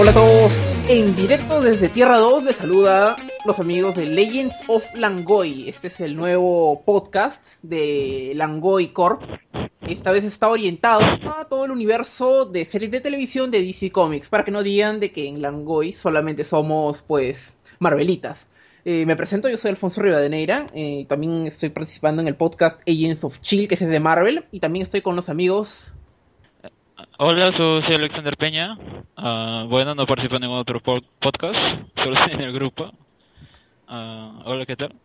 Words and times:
Hola 0.00 0.12
a 0.12 0.14
todos, 0.14 0.52
en 0.88 1.16
directo 1.16 1.60
desde 1.60 1.88
Tierra 1.88 2.18
2 2.18 2.44
les 2.44 2.56
saluda 2.58 3.16
los 3.44 3.58
amigos 3.58 3.96
de 3.96 4.06
Legends 4.06 4.54
of 4.68 4.84
Langoy. 4.94 5.68
Este 5.68 5.88
es 5.88 5.98
el 5.98 6.14
nuevo 6.14 6.84
podcast 6.84 7.44
de 7.62 8.30
Langoy 8.36 8.90
Corp. 8.90 9.22
Esta 9.80 10.12
vez 10.12 10.22
está 10.22 10.46
orientado 10.46 11.00
a 11.36 11.46
todo 11.48 11.64
el 11.64 11.72
universo 11.72 12.44
de 12.44 12.64
series 12.64 12.92
de 12.92 13.00
televisión 13.00 13.50
de 13.50 13.60
DC 13.60 13.90
Comics, 13.90 14.28
para 14.28 14.44
que 14.44 14.52
no 14.52 14.62
digan 14.62 15.00
de 15.00 15.10
que 15.10 15.26
en 15.26 15.42
Langoy 15.42 15.92
solamente 15.92 16.44
somos 16.44 17.02
pues 17.02 17.56
Marvelitas. 17.80 18.46
Eh, 18.84 19.04
me 19.04 19.16
presento, 19.16 19.48
yo 19.48 19.56
soy 19.56 19.72
Alfonso 19.72 20.00
Rivadeneira, 20.00 20.66
eh, 20.74 21.06
también 21.08 21.48
estoy 21.48 21.70
participando 21.70 22.22
en 22.22 22.28
el 22.28 22.36
podcast 22.36 22.80
Agents 22.88 23.24
of 23.24 23.40
Chill, 23.40 23.66
que 23.66 23.74
es 23.74 23.80
de 23.80 23.98
Marvel, 23.98 24.44
y 24.52 24.60
también 24.60 24.84
estoy 24.84 25.02
con 25.02 25.16
los 25.16 25.28
amigos 25.28 25.92
Hola, 27.20 27.52
soy 27.52 27.94
Alexander 27.94 28.36
Peña. 28.36 28.76
Ah, 29.16 29.64
bueno, 29.68 29.94
no 29.94 30.04
participo 30.04 30.34
en 30.34 30.42
ningún 30.42 30.58
otro 30.58 30.80
podcast, 30.80 31.56
solo 31.94 32.14
estoy 32.14 32.34
en 32.34 32.40
el 32.40 32.52
grupo. 32.52 32.90
Ah, 33.86 34.42
hola, 34.44 34.66
¿qué 34.66 34.74
tal? 34.74 34.96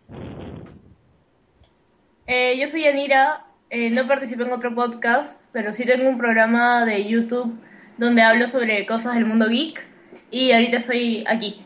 Eh, 2.25 2.57
yo 2.59 2.67
soy 2.67 2.83
Yanira, 2.83 3.45
eh, 3.69 3.91
no 3.91 4.07
participo 4.07 4.41
en 4.41 4.53
otro 4.53 4.73
podcast, 4.73 5.39
pero 5.51 5.71
sí 5.71 5.85
tengo 5.85 6.09
un 6.09 6.17
programa 6.17 6.83
de 6.83 7.07
YouTube 7.07 7.59
donde 7.97 8.23
hablo 8.23 8.47
sobre 8.47 8.87
cosas 8.87 9.13
del 9.13 9.27
mundo 9.27 9.47
geek 9.47 9.85
y 10.31 10.51
ahorita 10.51 10.77
estoy 10.77 11.23
aquí. 11.27 11.63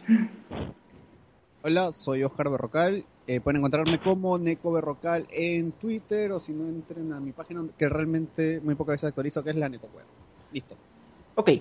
Hola, 1.61 1.93
soy 1.93 2.23
Oscar 2.23 2.49
Berrocal. 2.49 3.05
Eh, 3.27 3.39
pueden 3.39 3.57
encontrarme 3.57 3.99
como 3.99 4.37
Neko 4.37 4.73
Berrocal 4.73 5.25
en 5.31 5.71
Twitter 5.73 6.31
o 6.31 6.39
si 6.39 6.51
no 6.51 6.67
entren 6.67 7.13
a 7.13 7.19
mi 7.21 7.31
página 7.31 7.63
que 7.77 7.87
realmente 7.87 8.59
muy 8.61 8.75
pocas 8.75 8.95
veces 8.95 9.09
actualizo, 9.09 9.41
que 9.41 9.51
es 9.51 9.55
la 9.55 9.69
Neko 9.69 9.87
Web. 9.87 10.16
Listo. 10.51 10.75
Ok, 11.35 11.51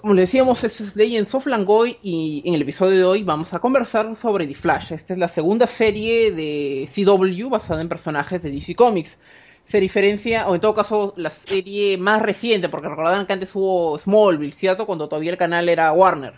como 0.00 0.14
le 0.14 0.22
decíamos, 0.22 0.64
esto 0.64 0.84
es 0.84 0.96
Legends 0.96 1.34
of 1.34 1.46
Langoy 1.46 1.98
y 2.02 2.42
en 2.46 2.54
el 2.54 2.62
episodio 2.62 2.96
de 2.96 3.04
hoy 3.04 3.22
vamos 3.22 3.52
a 3.52 3.58
conversar 3.58 4.16
sobre 4.16 4.46
The 4.46 4.54
Flash. 4.54 4.92
Esta 4.92 5.12
es 5.12 5.18
la 5.18 5.28
segunda 5.28 5.66
serie 5.66 6.32
de 6.32 6.88
CW 6.94 7.50
basada 7.50 7.82
en 7.82 7.88
personajes 7.90 8.42
de 8.42 8.50
DC 8.50 8.74
Comics. 8.74 9.18
Se 9.66 9.78
diferencia, 9.78 10.48
o 10.48 10.54
en 10.54 10.60
todo 10.62 10.72
caso, 10.72 11.12
la 11.18 11.28
serie 11.28 11.98
más 11.98 12.22
reciente, 12.22 12.70
porque 12.70 12.88
recordarán 12.88 13.26
que 13.26 13.34
antes 13.34 13.54
hubo 13.54 13.98
Smallville, 13.98 14.54
¿cierto? 14.54 14.86
Cuando 14.86 15.06
todavía 15.06 15.32
el 15.32 15.36
canal 15.36 15.68
era 15.68 15.92
Warner. 15.92 16.32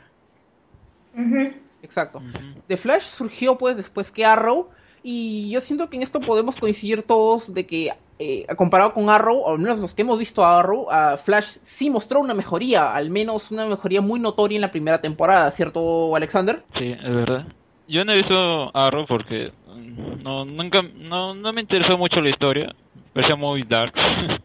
Exacto. 1.82 2.20
The 2.66 2.76
Flash 2.76 3.04
surgió 3.04 3.56
pues 3.58 3.76
después 3.76 4.10
que 4.10 4.24
Arrow 4.24 4.70
y 5.03 5.50
yo 5.50 5.61
siento 5.61 5.89
que 5.91 5.97
en 5.97 6.03
esto 6.03 6.20
podemos 6.20 6.56
coincidir 6.56 7.03
todos 7.03 7.53
de 7.53 7.67
que 7.67 7.92
eh, 8.19 8.47
comparado 8.56 8.95
con 8.95 9.11
Arrow, 9.11 9.39
o 9.39 9.50
al 9.50 9.59
menos 9.59 9.78
los 9.78 9.94
que 9.94 10.03
hemos 10.03 10.19
visto 10.19 10.44
a 10.44 10.61
Arrow, 10.61 10.89
a 10.91 11.17
Flash 11.17 11.56
sí 11.62 11.91
mostró 11.91 12.20
una 12.20 12.34
mejoría, 12.34 12.94
al 12.94 13.11
menos 13.11 13.50
una 13.50 13.67
mejoría 13.67 14.00
muy 14.00 14.20
notoria 14.20 14.56
en 14.56 14.62
la 14.62 14.70
primera 14.70 15.00
temporada, 15.00 15.50
¿cierto 15.50 16.14
Alexander? 16.14 16.62
Sí, 16.70 16.92
es 16.92 17.03
verdad. 17.03 17.47
Yo 17.89 18.05
no 18.05 18.12
he 18.12 18.19
visto 18.19 18.70
Arrow 18.77 19.06
porque 19.06 19.50
mm, 19.67 20.22
no, 20.22 20.44
nunca, 20.44 20.83
no, 20.83 21.34
no 21.34 21.53
me 21.53 21.62
interesó 21.62 21.98
mucho 21.98 22.20
la 22.20 22.31
historia, 22.31 22.70
parecía 23.12 23.34
muy 23.34 23.62
dark, 23.62 23.94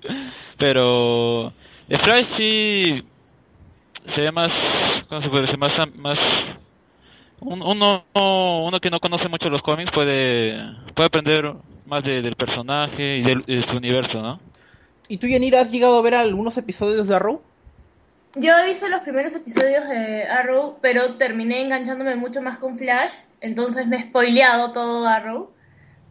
pero 0.58 1.52
The 1.88 1.98
Flash 1.98 2.26
sí 2.26 3.04
se 4.08 4.22
ve 4.22 4.32
más, 4.32 5.06
¿cómo 5.08 5.22
se 5.22 5.30
puede 5.30 5.42
decir? 5.44 5.60
Más 5.60 5.78
uno, 7.40 8.04
uno 8.14 8.80
que 8.80 8.90
no 8.90 9.00
conoce 9.00 9.30
mucho 9.30 9.50
los 9.50 9.62
cómics 9.62 9.92
puede, 9.92 10.58
puede 10.94 11.08
aprender 11.08 11.54
más 11.86 12.04
del 12.04 12.36
personaje 12.36 13.18
y 13.18 13.24
de, 13.24 13.62
su 13.62 13.78
universo, 13.78 14.22
¿no? 14.22 14.40
¿Y 15.08 15.18
tú, 15.18 15.28
Yanira, 15.28 15.62
has 15.62 15.72
llegado 15.72 15.98
a 15.98 16.02
ver 16.02 16.16
algunos 16.16 16.58
episodios 16.58 17.08
de 17.08 17.16
Arrow? 17.16 17.42
Yo 18.36 18.52
he 18.58 18.68
visto 18.68 18.88
los 18.90 19.02
primeros 19.02 19.34
episodios 19.36 19.88
de 19.88 20.24
Arrow, 20.24 20.78
pero 20.82 21.16
terminé 21.16 21.62
enganchándome 21.62 22.16
mucho 22.16 22.42
más 22.42 22.58
con 22.58 22.78
Flash, 22.78 23.12
entonces 23.40 23.88
me 23.88 23.98
he 23.98 24.02
spoileado 24.02 24.74
todo 24.74 25.08
Arrow. 25.08 25.52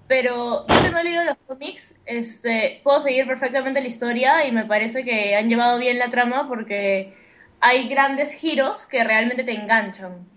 Pero 0.09 0.67
yo 0.69 0.83
que 0.83 0.91
no 0.91 0.99
he 0.99 1.05
leído 1.05 1.25
los 1.25 1.37
cómics, 1.49 1.93
este, 2.07 2.81
puedo 2.85 3.01
seguir 3.01 3.27
perfectamente 3.27 3.81
la 3.81 3.89
historia 3.89 4.47
y 4.47 4.53
me 4.53 4.65
parece 4.65 5.05
que 5.05 5.35
han 5.35 5.49
llevado 5.49 5.79
bien 5.79 5.99
la 5.99 6.11
trama 6.11 6.47
porque 6.49 7.13
hay 7.61 7.89
grandes 7.89 8.33
giros 8.33 8.87
que 8.87 9.03
realmente 9.03 9.43
te 9.43 9.53
enganchan. 9.53 10.36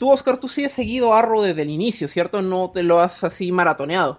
Tú, 0.00 0.10
Oscar, 0.10 0.38
tú 0.38 0.48
sí 0.48 0.64
has 0.64 0.72
seguido 0.72 1.12
Arrow 1.12 1.42
desde 1.42 1.60
el 1.60 1.68
inicio, 1.68 2.08
¿cierto? 2.08 2.40
No 2.40 2.70
te 2.70 2.82
lo 2.82 3.00
has 3.00 3.22
así 3.22 3.52
maratoneado. 3.52 4.18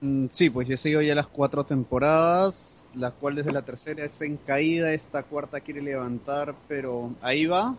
Mm, 0.00 0.28
sí, 0.30 0.48
pues 0.48 0.66
yo 0.66 0.72
he 0.72 0.78
seguido 0.78 1.02
ya 1.02 1.14
las 1.14 1.26
cuatro 1.26 1.66
temporadas, 1.66 2.88
la 2.94 3.10
cual 3.10 3.34
desde 3.34 3.52
la 3.52 3.60
tercera 3.60 4.06
es 4.06 4.22
en 4.22 4.38
caída, 4.38 4.94
esta 4.94 5.24
cuarta 5.24 5.60
quiere 5.60 5.82
levantar, 5.82 6.54
pero 6.66 7.12
ahí 7.20 7.44
va. 7.44 7.76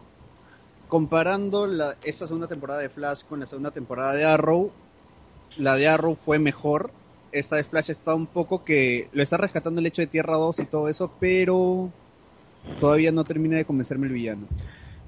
Comparando 0.87 1.65
la, 1.65 1.97
esta 2.03 2.27
segunda 2.27 2.47
temporada 2.47 2.81
de 2.81 2.89
Flash 2.89 3.23
con 3.23 3.39
la 3.39 3.47
segunda 3.47 3.71
temporada 3.71 4.13
de 4.13 4.25
Arrow, 4.25 4.71
la 5.57 5.75
de 5.75 5.87
Arrow 5.87 6.15
fue 6.15 6.37
mejor. 6.37 6.91
Esta 7.31 7.55
de 7.55 7.63
Flash 7.63 7.89
está 7.89 8.13
un 8.13 8.27
poco 8.27 8.63
que 8.63 9.09
lo 9.11 9.23
está 9.23 9.37
rescatando 9.37 9.79
el 9.81 9.87
hecho 9.87 10.03
de 10.03 10.07
Tierra 10.07 10.35
2 10.35 10.59
y 10.59 10.65
todo 10.67 10.87
eso, 10.87 11.11
pero 11.19 11.89
todavía 12.79 13.11
no 13.11 13.23
termina 13.23 13.57
de 13.57 13.65
convencerme 13.65 14.05
el 14.05 14.13
villano. 14.13 14.45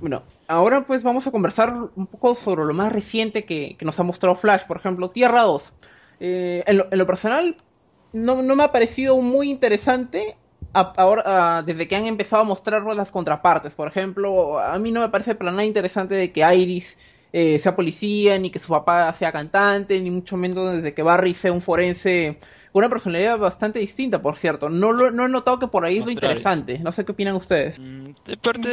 Bueno, 0.01 0.23
ahora 0.47 0.81
pues 0.81 1.03
vamos 1.03 1.27
a 1.27 1.31
conversar 1.31 1.73
un 1.95 2.07
poco 2.07 2.33
sobre 2.33 2.65
lo 2.65 2.73
más 2.73 2.91
reciente 2.91 3.45
que, 3.45 3.75
que 3.77 3.85
nos 3.85 3.99
ha 3.99 4.03
mostrado 4.03 4.35
Flash, 4.35 4.65
por 4.65 4.77
ejemplo, 4.77 5.11
Tierra 5.11 5.43
2. 5.43 5.73
Eh, 6.19 6.63
en, 6.65 6.77
lo, 6.77 7.05
personal, 7.05 7.55
no, 8.11 8.41
no, 8.41 8.55
me 8.55 8.63
ha 8.63 8.71
parecido 8.71 9.21
muy 9.21 9.51
interesante 9.51 10.35
ahora 10.73 11.63
desde 11.63 11.87
que 11.87 11.95
han 11.95 12.05
empezado 12.05 12.41
a 12.41 12.45
mostrar 12.45 12.83
las 12.83 13.11
contrapartes. 13.11 13.75
Por 13.75 13.87
ejemplo, 13.87 14.59
a 14.59 14.77
mí 14.79 14.91
no 14.91 15.01
me 15.01 15.09
parece 15.09 15.35
para 15.35 15.51
nada 15.51 15.65
interesante 15.65 16.15
de 16.15 16.31
que 16.31 16.41
Iris 16.41 16.97
eh, 17.31 17.59
sea 17.59 17.75
policía, 17.75 18.39
ni 18.39 18.49
que 18.49 18.59
su 18.59 18.69
papá 18.69 19.13
sea 19.13 19.31
cantante, 19.31 19.99
ni 19.99 20.09
mucho 20.09 20.35
menos 20.35 20.73
desde 20.73 20.95
que 20.95 21.03
Barry 21.03 21.35
sea 21.35 21.51
un 21.51 21.61
forense 21.61 22.39
con 22.71 22.79
una 22.81 22.89
personalidad 22.89 23.37
bastante 23.37 23.79
distinta, 23.79 24.21
por 24.21 24.37
cierto. 24.37 24.69
No, 24.69 24.91
lo, 24.93 25.11
no 25.11 25.25
he 25.25 25.29
notado 25.29 25.59
que 25.59 25.67
por 25.67 25.85
ahí 25.85 25.99
es 25.99 26.05
lo 26.05 26.11
interesante. 26.11 26.79
No 26.79 26.91
sé 26.91 27.05
qué 27.05 27.11
opinan 27.11 27.35
ustedes. 27.35 27.79
Mm, 27.79 28.11
de 28.25 28.37
parte 28.37 28.69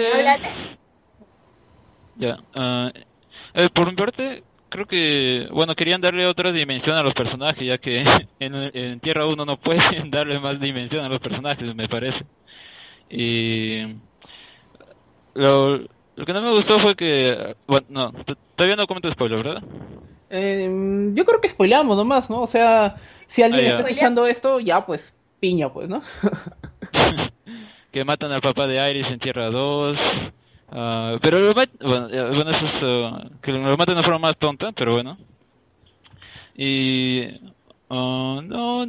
Ya. 2.18 2.38
Uh, 2.54 3.68
por 3.72 3.88
mi 3.88 3.94
parte, 3.94 4.42
creo 4.68 4.86
que, 4.86 5.48
bueno, 5.52 5.74
querían 5.74 6.00
darle 6.00 6.26
otra 6.26 6.52
dimensión 6.52 6.96
a 6.96 7.02
los 7.02 7.14
personajes, 7.14 7.66
ya 7.66 7.78
que 7.78 8.04
en, 8.40 9.00
Tierra 9.00 9.26
1 9.26 9.44
no 9.44 9.56
pueden 9.58 10.10
darle 10.10 10.38
más 10.40 10.60
dimensión 10.60 11.04
a 11.04 11.08
los 11.08 11.20
personajes, 11.20 11.74
me 11.74 11.88
parece. 11.88 12.24
Y 13.08 13.96
lo, 15.34 15.78
lo 15.78 16.26
que 16.26 16.32
no 16.32 16.42
me 16.42 16.52
gustó 16.52 16.78
fue 16.78 16.94
que, 16.94 17.56
bueno, 17.66 17.86
no, 17.88 18.12
todavía 18.56 18.76
no 18.76 18.86
comento 18.86 19.10
spoiler, 19.10 19.42
¿verdad? 19.42 19.62
Eh, 20.30 21.10
yo 21.14 21.24
creo 21.24 21.40
que 21.40 21.48
spoileamos 21.48 21.96
nomás, 21.96 22.28
¿no? 22.28 22.42
O 22.42 22.46
sea, 22.46 22.96
si 23.28 23.42
alguien 23.42 23.64
ah, 23.64 23.68
está 23.68 23.88
escuchando 23.88 24.26
esto, 24.26 24.60
ya 24.60 24.84
pues, 24.84 25.14
piña, 25.40 25.72
pues, 25.72 25.88
¿no? 25.88 26.02
que 27.92 28.04
matan 28.04 28.32
al 28.32 28.42
papá 28.42 28.66
de 28.66 28.90
Iris 28.90 29.10
en 29.10 29.18
Tierra 29.18 29.48
2 29.48 29.98
Uh, 30.70 31.18
pero 31.22 31.38
lo 31.38 31.54
bueno, 31.54 31.72
bueno, 31.80 32.50
eso 32.50 32.66
es, 32.66 32.82
uh, 32.82 33.40
que 33.40 33.52
lo 33.52 33.76
mate 33.76 33.92
de 33.92 33.98
una 33.98 34.02
forma 34.02 34.28
más 34.28 34.36
tonta, 34.36 34.72
pero 34.72 34.92
bueno. 34.92 35.16
Y 36.54 37.22
uh, 37.88 38.42
no, 38.42 38.86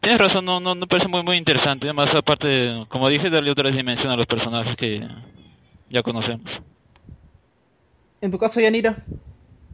tienes 0.00 0.18
razón, 0.18 0.44
no, 0.44 0.60
no, 0.60 0.74
no 0.74 0.86
parece 0.86 1.08
muy 1.08 1.22
muy 1.22 1.36
interesante. 1.36 1.86
Además, 1.86 2.14
aparte, 2.14 2.86
como 2.88 3.08
dije, 3.08 3.28
darle 3.28 3.50
otra 3.50 3.70
dimensión 3.70 4.12
a 4.12 4.16
los 4.16 4.26
personajes 4.26 4.76
que 4.76 5.06
ya 5.90 6.02
conocemos. 6.02 6.50
En 8.20 8.30
tu 8.30 8.38
caso, 8.38 8.60
Yanira. 8.60 9.04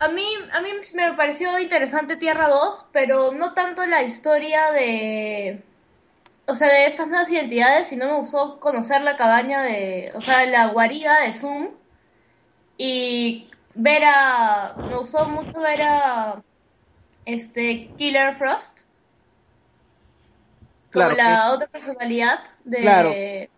A 0.01 0.09
mí, 0.09 0.27
a 0.53 0.61
mí 0.61 0.69
me 0.95 1.13
pareció 1.13 1.59
interesante 1.59 2.17
Tierra 2.17 2.49
2, 2.49 2.87
pero 2.93 3.33
no 3.33 3.55
tanto 3.55 3.87
la 3.87 4.03
historia 4.03 4.73
de 4.73 5.63
o 6.47 6.55
sea, 6.55 6.69
de 6.69 6.87
estas 6.87 7.09
nuevas 7.09 7.31
identidades, 7.31 7.89
si 7.89 7.97
no 7.97 8.07
me 8.07 8.15
gustó 8.17 8.61
conocer 8.61 9.01
la 9.03 9.17
cabaña 9.17 9.63
de, 9.63 10.13
o 10.15 10.21
sea, 10.21 10.45
la 10.45 10.69
guarida 10.69 11.21
de 11.23 11.33
Zoom. 11.33 11.71
Y 12.77 13.49
ver 13.75 14.03
a, 14.05 14.75
me 14.77 14.97
gustó 14.97 15.27
mucho 15.27 15.59
ver 15.61 15.83
a, 15.83 16.43
este, 17.25 17.89
Killer 17.97 18.35
Frost, 18.35 18.81
como 20.93 21.11
la 21.11 21.53
otra 21.53 21.67
personalidad 21.67 22.41
de, 22.65 22.79
claro, 22.79 23.11
que 23.11 23.49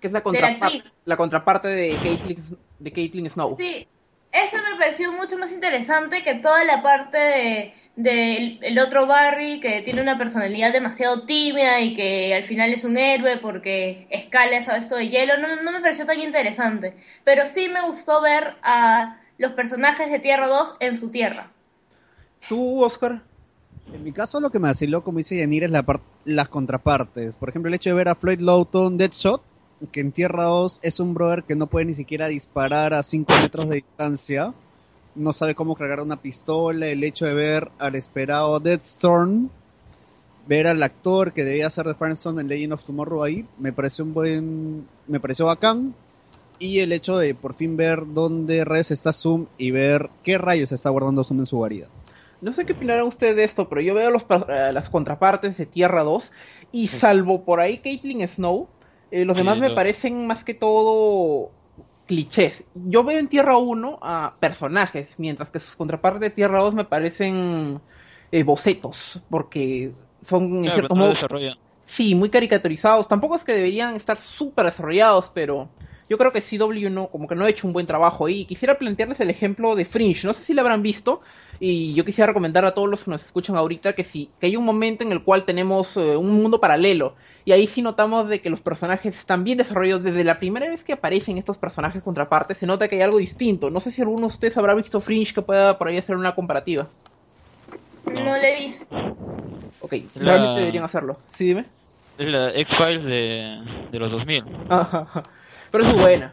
es 0.00 0.12
la 0.12 0.22
contraparte, 0.22 0.82
la, 1.04 1.16
contraparte 1.16 1.68
de 1.68 1.96
Caitlyn, 1.96 2.58
de 2.78 2.92
Caitlyn 2.92 3.30
Snow. 3.30 3.54
Sí, 3.56 3.86
esa 4.32 4.62
me 4.62 4.78
pareció 4.78 5.12
mucho 5.12 5.36
más 5.38 5.52
interesante 5.52 6.22
que 6.22 6.34
toda 6.36 6.64
la 6.64 6.82
parte 6.82 7.18
de 7.18 7.74
del 7.96 8.58
el 8.62 8.78
otro 8.78 9.06
Barry 9.06 9.58
que 9.60 9.80
tiene 9.80 10.02
una 10.02 10.18
personalidad 10.18 10.72
demasiado 10.72 11.24
tímida 11.24 11.80
y 11.80 11.94
que 11.94 12.34
al 12.34 12.44
final 12.44 12.72
es 12.72 12.84
un 12.84 12.98
héroe 12.98 13.38
porque 13.38 14.06
escala 14.10 14.58
esto 14.58 14.96
de 14.96 15.08
hielo, 15.08 15.38
no, 15.38 15.62
no 15.62 15.72
me 15.72 15.80
pareció 15.80 16.06
tan 16.06 16.20
interesante. 16.20 16.94
Pero 17.24 17.46
sí 17.46 17.68
me 17.68 17.86
gustó 17.86 18.20
ver 18.20 18.56
a 18.62 19.18
los 19.38 19.52
personajes 19.52 20.10
de 20.10 20.18
Tierra 20.18 20.46
2 20.46 20.76
en 20.80 20.96
su 20.96 21.10
tierra. 21.10 21.50
¿Tú, 22.48 22.82
Oscar? 22.82 23.22
En 23.92 24.02
mi 24.04 24.12
caso 24.12 24.40
lo 24.40 24.50
que 24.50 24.58
me 24.58 24.68
vaciló, 24.68 25.02
como 25.02 25.18
dice 25.18 25.38
Yanir, 25.38 25.64
es 25.64 25.70
la 25.70 25.84
las 26.24 26.48
contrapartes. 26.48 27.36
Por 27.36 27.48
ejemplo, 27.48 27.68
el 27.68 27.74
hecho 27.74 27.90
de 27.90 27.96
ver 27.96 28.08
a 28.08 28.14
Floyd 28.14 28.40
Lawton 28.40 28.98
Deadshot 28.98 29.42
que 29.92 30.00
en 30.00 30.12
Tierra 30.12 30.44
2 30.44 30.80
es 30.82 31.00
un 31.00 31.14
brother 31.14 31.44
que 31.44 31.54
no 31.54 31.66
puede 31.66 31.86
ni 31.86 31.94
siquiera 31.94 32.28
disparar 32.28 32.94
a 32.94 33.02
5 33.02 33.32
metros 33.42 33.68
de 33.68 33.76
distancia, 33.76 34.54
no 35.16 35.32
sabe 35.32 35.54
cómo 35.54 35.74
cargar 35.74 36.00
una 36.00 36.20
pistola, 36.20 36.86
el 36.86 37.02
hecho 37.04 37.26
de 37.26 37.34
ver 37.34 37.70
al 37.78 37.94
esperado 37.94 38.60
Deathstorm, 38.60 39.48
ver 40.46 40.66
al 40.66 40.82
actor 40.82 41.32
que 41.32 41.44
debía 41.44 41.70
ser 41.70 41.86
de 41.86 41.94
Firestone 41.94 42.40
en 42.40 42.48
Legend 42.48 42.74
of 42.74 42.84
Tomorrow 42.84 43.22
ahí, 43.24 43.44
me 43.58 43.72
pareció 43.72 44.04
un 44.04 44.14
buen, 44.14 44.86
me 45.06 45.20
pareció 45.20 45.46
bacán, 45.46 45.94
y 46.58 46.80
el 46.80 46.92
hecho 46.92 47.18
de 47.18 47.34
por 47.34 47.54
fin 47.54 47.76
ver 47.76 48.00
dónde 48.06 48.64
rayos 48.64 48.90
está 48.90 49.12
Zoom 49.12 49.46
y 49.58 49.70
ver 49.70 50.10
qué 50.22 50.38
rayos 50.38 50.72
está 50.72 50.90
guardando 50.90 51.24
Zoom 51.24 51.40
en 51.40 51.46
su 51.46 51.56
guarida. 51.56 51.88
No 52.40 52.52
sé 52.52 52.66
qué 52.66 52.74
opinarán 52.74 53.06
ustedes 53.06 53.36
de 53.36 53.44
esto, 53.44 53.68
pero 53.68 53.80
yo 53.80 53.94
veo 53.94 54.10
los, 54.10 54.24
las 54.48 54.88
contrapartes 54.90 55.56
de 55.56 55.66
Tierra 55.66 56.02
2 56.02 56.30
y 56.70 56.88
salvo 56.88 57.44
por 57.44 57.60
ahí 57.60 57.78
Caitlyn 57.78 58.26
Snow, 58.28 58.68
eh, 59.10 59.24
los 59.24 59.36
Sí, 59.36 59.40
demás 59.40 59.58
me 59.58 59.70
parecen 59.70 60.26
más 60.26 60.44
que 60.44 60.54
todo 60.54 61.50
clichés. 62.06 62.64
Yo 62.74 63.04
veo 63.04 63.18
en 63.18 63.28
Tierra 63.28 63.56
1 63.56 63.98
a 64.00 64.34
personajes, 64.40 65.14
mientras 65.18 65.50
que 65.50 65.60
sus 65.60 65.76
contrapartes 65.76 66.20
de 66.20 66.30
Tierra 66.30 66.60
2 66.60 66.74
me 66.74 66.84
parecen 66.84 67.80
eh, 68.32 68.42
bocetos, 68.42 69.20
porque 69.30 69.92
son 70.24 70.64
en 70.64 70.72
cierto 70.72 70.94
modo. 70.94 71.12
Sí, 71.84 72.14
muy 72.14 72.30
caricaturizados. 72.30 73.06
Tampoco 73.06 73.36
es 73.36 73.44
que 73.44 73.52
deberían 73.52 73.94
estar 73.94 74.20
súper 74.20 74.64
desarrollados, 74.66 75.30
pero 75.32 75.68
yo 76.08 76.18
creo 76.18 76.32
que 76.32 76.42
CW 76.42 76.90
no, 76.90 77.08
como 77.08 77.28
que 77.28 77.34
no 77.34 77.44
ha 77.44 77.48
hecho 77.48 77.66
un 77.66 77.72
buen 77.72 77.86
trabajo 77.86 78.26
ahí. 78.26 78.44
Quisiera 78.44 78.78
plantearles 78.78 79.20
el 79.20 79.30
ejemplo 79.30 79.76
de 79.76 79.84
Fringe. 79.84 80.26
No 80.26 80.32
sé 80.32 80.42
si 80.42 80.54
lo 80.54 80.62
habrán 80.62 80.82
visto. 80.82 81.20
Y 81.58 81.94
yo 81.94 82.04
quisiera 82.04 82.26
recomendar 82.28 82.64
a 82.64 82.72
todos 82.72 82.88
los 82.88 83.04
que 83.04 83.10
nos 83.10 83.24
escuchan 83.24 83.56
ahorita 83.56 83.94
que 83.94 84.04
sí, 84.04 84.30
que 84.40 84.46
hay 84.46 84.56
un 84.56 84.64
momento 84.64 85.04
en 85.04 85.12
el 85.12 85.22
cual 85.22 85.44
tenemos 85.44 85.96
eh, 85.96 86.16
un 86.16 86.30
mundo 86.42 86.60
paralelo. 86.60 87.14
Y 87.44 87.52
ahí 87.52 87.66
sí 87.66 87.80
notamos 87.80 88.28
de 88.28 88.40
que 88.40 88.50
los 88.50 88.60
personajes 88.60 89.16
están 89.16 89.44
bien 89.44 89.58
desarrollados. 89.58 90.02
Desde 90.02 90.24
la 90.24 90.38
primera 90.38 90.68
vez 90.68 90.82
que 90.84 90.92
aparecen 90.92 91.38
estos 91.38 91.56
personajes 91.58 92.02
contrapartes, 92.02 92.58
se 92.58 92.66
nota 92.66 92.88
que 92.88 92.96
hay 92.96 93.02
algo 93.02 93.18
distinto. 93.18 93.70
No 93.70 93.80
sé 93.80 93.90
si 93.90 94.02
alguno 94.02 94.22
de 94.22 94.26
ustedes 94.34 94.56
habrá 94.56 94.74
visto 94.74 95.00
Fringe 95.00 95.32
que 95.32 95.42
pueda 95.42 95.78
por 95.78 95.88
ahí 95.88 95.96
hacer 95.96 96.16
una 96.16 96.34
comparativa. 96.34 96.88
No, 98.06 98.36
le 98.36 98.52
he 98.58 98.64
visto. 98.64 98.86
Ok, 99.80 99.92
La- 100.16 100.24
realmente 100.32 100.60
deberían 100.60 100.84
hacerlo. 100.84 101.18
Sí, 101.34 101.44
dime. 101.46 101.64
Es 102.18 102.26
la 102.26 102.50
X-Files 102.50 103.04
de, 103.04 103.58
de 103.92 103.98
los 103.98 104.10
2000. 104.10 104.44
Ajá. 104.68 105.22
Pero 105.70 105.84
es 105.84 105.92
muy 105.92 106.02
buena. 106.02 106.32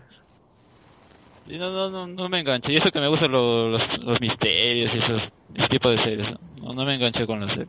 No, 1.46 1.72
no, 1.72 1.90
no, 1.90 2.08
no 2.08 2.30
me 2.30 2.40
enganché. 2.40 2.72
Y 2.74 2.78
eso 2.78 2.92
que 2.92 3.00
me 3.00 3.08
gustan 3.08 3.32
lo- 3.32 3.70
los, 3.70 4.04
los 4.04 4.22
misterios 4.22 4.94
y 4.96 4.98
esos, 4.98 5.30
ese 5.54 5.68
tipo 5.68 5.90
de 5.90 5.98
series. 5.98 6.34
No, 6.62 6.74
no 6.74 6.86
me 6.86 6.96
enganché 6.96 7.26
con 7.26 7.42
la 7.42 7.50
serie. 7.50 7.68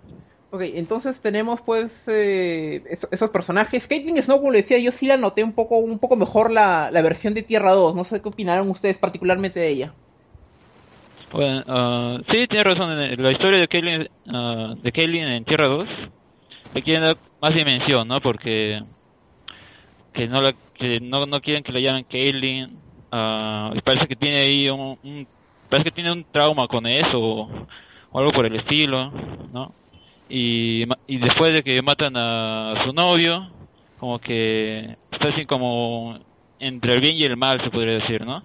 Ok, 0.51 0.63
entonces 0.75 1.21
tenemos 1.21 1.61
pues 1.63 1.91
eh, 2.07 2.85
eso- 2.89 3.09
esos 3.11 3.31
personajes. 3.31 3.89
Caitlyn 3.89 4.23
Snow, 4.23 4.39
como 4.39 4.53
le 4.53 4.63
decía, 4.63 4.79
yo 4.79 4.93
sí 4.93 5.07
la 5.09 5.17
noté 5.17 5.43
un 5.43 5.53
poco, 5.53 5.79
un 5.79 5.99
poco 5.99 6.15
mejor 6.15 6.53
la, 6.53 6.91
la 6.93 7.03
versión 7.03 7.35
de 7.35 7.43
Tierra 7.43 7.73
2. 7.73 7.97
No 7.97 8.05
sé 8.05 8.23
qué 8.23 8.29
opinaron 8.29 8.71
ustedes 8.71 8.97
particularmente 8.99 9.59
de 9.59 9.69
ella. 9.69 9.95
Bueno, 11.33 11.65
ah, 11.67 12.19
sí, 12.23 12.47
tiene 12.47 12.63
razón. 12.63 12.91
en 12.93 13.21
La 13.21 13.33
historia 13.33 13.59
de 13.59 13.67
Kaylin, 13.67 14.09
ah, 14.29 14.75
de 14.81 14.93
Kaylin 14.93 15.25
en 15.25 15.45
Tierra 15.45 15.67
2 15.67 15.89
le 16.73 16.83
quieren 16.83 17.03
dar 17.03 17.17
más 17.41 17.55
dimensión, 17.55 18.07
¿no? 18.07 18.21
Porque 18.21 18.81
que 20.13 20.29
no, 20.29 20.41
la, 20.41 20.55
que 20.75 21.01
no, 21.01 21.27
no 21.27 21.41
quieren 21.41 21.65
que 21.65 21.73
la 21.73 21.81
llamen 21.81 22.05
Kaylin. 22.05 22.84
Ah, 23.15 23.73
y 23.75 23.81
parece 23.83 24.07
que 24.09 24.17
tiene 24.17 24.39
ahí 24.39 24.69
un, 24.71 24.99
un- 25.03 25.29
parece 25.69 25.85
que 25.87 25.93
tiene 25.93 26.13
un 26.13 26.27
trauma 26.31 26.69
con 26.69 26.87
eso 26.87 27.19
o, 27.21 27.67
o 28.11 28.19
algo 28.19 28.33
por 28.33 28.47
el 28.47 28.57
estilo, 28.57 29.11
¿no? 29.51 29.75
Y, 30.29 30.87
después 31.09 31.53
de 31.55 31.63
que 31.63 31.83
matan 31.83 32.15
a 32.17 32.75
su 32.83 32.93
novio, 32.93 33.55
como 33.97 34.19
que 34.21 34.97
está 35.11 35.29
así 35.29 35.47
como 35.47 36.19
entre 36.59 36.95
el 36.95 37.01
bien 37.01 37.17
y 37.17 37.25
el 37.25 37.37
mal, 37.37 37.61
se 37.61 37.71
podría 37.71 37.95
decir, 37.95 38.25
¿no? 38.27 38.43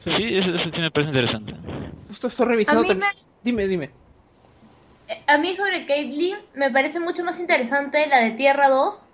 Sí, 0.00 0.24
eso, 0.36 0.54
eso 0.54 0.70
sí 0.72 0.80
me 0.80 0.90
parece 0.92 1.10
interesante. 1.10 1.54
Justo 2.08 2.26
estoy 2.28 2.46
revisando 2.46 2.84
también. 2.84 3.08
me- 3.08 3.22
Dime, 3.40 3.66
dime. 3.68 3.96
eh, 5.06 5.24
a 5.26 5.38
mí 5.38 5.54
sobre 5.54 5.86
Caitlyn 5.86 6.36
me 6.54 6.70
parece 6.70 7.00
mucho 7.00 7.24
más 7.24 7.38
interesante 7.40 8.06
la 8.06 8.18
de 8.20 8.32
Tierra 8.32 8.68
2, 8.68 9.07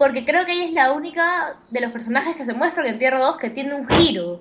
porque 0.00 0.24
creo 0.24 0.46
que 0.46 0.52
ella 0.54 0.64
es 0.64 0.72
la 0.72 0.92
única 0.92 1.56
de 1.70 1.80
los 1.82 1.92
personajes 1.92 2.36
que 2.36 2.46
se 2.46 2.54
muestran 2.54 2.86
en 2.88 2.98
Tierra 2.98 3.20
2 3.20 3.38
que 3.38 3.50
tiene 3.50 3.74
un 3.74 3.86
giro. 3.86 4.40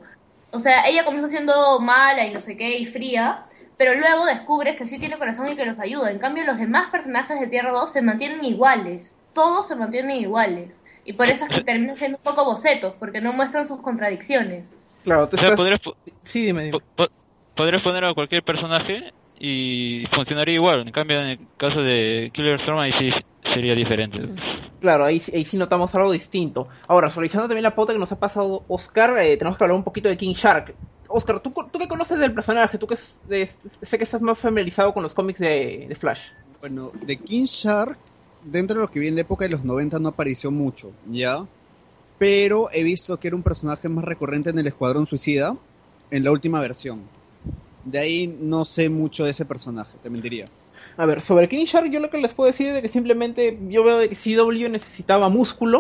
O 0.51 0.59
sea, 0.59 0.87
ella 0.87 1.05
comienza 1.05 1.27
siendo 1.29 1.79
mala 1.81 2.25
y 2.25 2.33
no 2.33 2.41
sé 2.41 2.57
qué 2.57 2.77
y 2.79 2.85
fría, 2.87 3.45
pero 3.77 3.93
luego 3.95 4.25
descubres 4.25 4.77
que 4.77 4.87
sí 4.87 4.99
tiene 4.99 5.17
corazón 5.17 5.49
y 5.51 5.57
que 5.57 5.65
los 5.65 5.79
ayuda. 5.79 6.11
En 6.11 6.19
cambio, 6.19 6.45
los 6.45 6.57
demás 6.57 6.89
personajes 6.91 7.39
de 7.39 7.47
Tierra 7.47 7.71
2 7.73 7.91
se 7.91 8.01
mantienen 8.01 8.43
iguales. 8.45 9.15
Todos 9.33 9.67
se 9.67 9.75
mantienen 9.75 10.17
iguales. 10.17 10.83
Y 11.05 11.13
por 11.13 11.27
eso 11.27 11.45
es 11.45 11.51
que 11.51 11.63
terminan 11.63 11.97
siendo 11.97 12.17
un 12.17 12.23
poco 12.23 12.45
bocetos, 12.45 12.95
porque 12.99 13.21
no 13.21 13.33
muestran 13.33 13.67
sus 13.67 13.81
contradicciones. 13.81 14.79
Claro, 15.03 15.29
tú 15.29 15.35
O 15.35 15.39
sea, 15.39 15.49
estás... 15.49 15.57
podrías, 15.57 15.79
po- 15.79 15.95
Sí, 16.23 16.45
dime, 16.45 16.63
dime. 16.65 16.79
po- 16.79 16.83
po- 16.95 17.11
podrías 17.55 17.81
poner 17.81 18.05
a 18.05 18.13
cualquier 18.13 18.43
personaje 18.43 19.13
y 19.39 20.05
funcionaría 20.11 20.55
igual. 20.55 20.81
En 20.87 20.91
cambio, 20.91 21.21
en 21.21 21.29
el 21.29 21.39
caso 21.57 21.81
de 21.81 22.31
Killer 22.33 22.55
Storm, 22.55 22.79
ahí 22.79 22.91
sí 22.91 23.09
sería 23.53 23.75
diferente. 23.75 24.19
Claro, 24.79 25.05
ahí, 25.05 25.19
sí- 25.19 25.31
ahí 25.35 25.45
sí 25.45 25.57
notamos 25.57 25.93
algo 25.95 26.11
distinto. 26.11 26.67
Ahora, 26.87 27.09
revisando 27.09 27.47
también 27.47 27.63
la 27.63 27.75
pauta 27.75 27.93
que 27.93 27.99
nos 27.99 28.11
ha 28.11 28.19
pasado 28.19 28.65
Oscar, 28.67 29.17
eh, 29.19 29.37
tenemos 29.37 29.57
que 29.57 29.63
hablar 29.63 29.77
un 29.77 29.83
poquito 29.83 30.09
de 30.09 30.17
King 30.17 30.33
Shark. 30.33 30.75
Oscar, 31.09 31.39
¿tú, 31.41 31.51
tú 31.71 31.79
qué 31.79 31.87
conoces 31.87 32.19
del 32.19 32.33
personaje? 32.33 32.77
Tú 32.77 32.87
que 32.87 32.93
es- 32.95 33.19
de- 33.25 33.47
sé 33.47 33.97
que 33.97 34.03
estás 34.03 34.21
más 34.21 34.37
familiarizado 34.39 34.93
con 34.93 35.03
los 35.03 35.13
cómics 35.13 35.39
de, 35.39 35.85
de 35.89 35.95
Flash. 35.95 36.21
Bueno, 36.61 36.93
de 37.01 37.17
King 37.17 37.45
Shark, 37.45 37.97
dentro 38.41 38.75
de 38.75 38.81
lo 38.85 38.91
que 38.91 38.99
vi 38.99 39.07
en 39.07 39.15
la 39.15 39.21
época 39.21 39.45
de 39.45 39.51
los 39.51 39.63
90 39.65 39.97
no 39.99 40.09
apareció 40.09 40.51
mucho, 40.51 40.91
¿ya? 41.09 41.45
Pero 42.17 42.69
he 42.71 42.83
visto 42.83 43.17
que 43.17 43.27
era 43.29 43.35
un 43.37 43.43
personaje 43.43 43.89
más 43.89 44.03
recurrente 44.05 44.49
en 44.49 44.59
el 44.59 44.67
Escuadrón 44.67 45.07
Suicida, 45.07 45.55
en 46.11 46.23
la 46.23 46.31
última 46.31 46.59
versión. 46.61 46.99
De 47.85 47.97
ahí 47.97 48.27
no 48.41 48.65
sé 48.65 48.89
mucho 48.89 49.23
de 49.23 49.31
ese 49.31 49.45
personaje, 49.45 49.97
te 50.03 50.09
mentiría. 50.09 50.45
A 51.01 51.05
ver, 51.09 51.19
sobre 51.21 51.47
King 51.51 51.65
Shark 51.65 51.89
yo 51.91 51.99
lo 51.99 52.09
que 52.11 52.17
les 52.19 52.33
puedo 52.33 52.47
decir 52.51 52.75
es 52.75 52.81
que 52.83 52.89
simplemente 52.89 53.57
yo 53.69 53.83
veo 53.83 53.97
de 53.99 54.09
que 54.09 54.15
CW 54.15 54.69
necesitaba 54.69 55.29
músculo, 55.29 55.77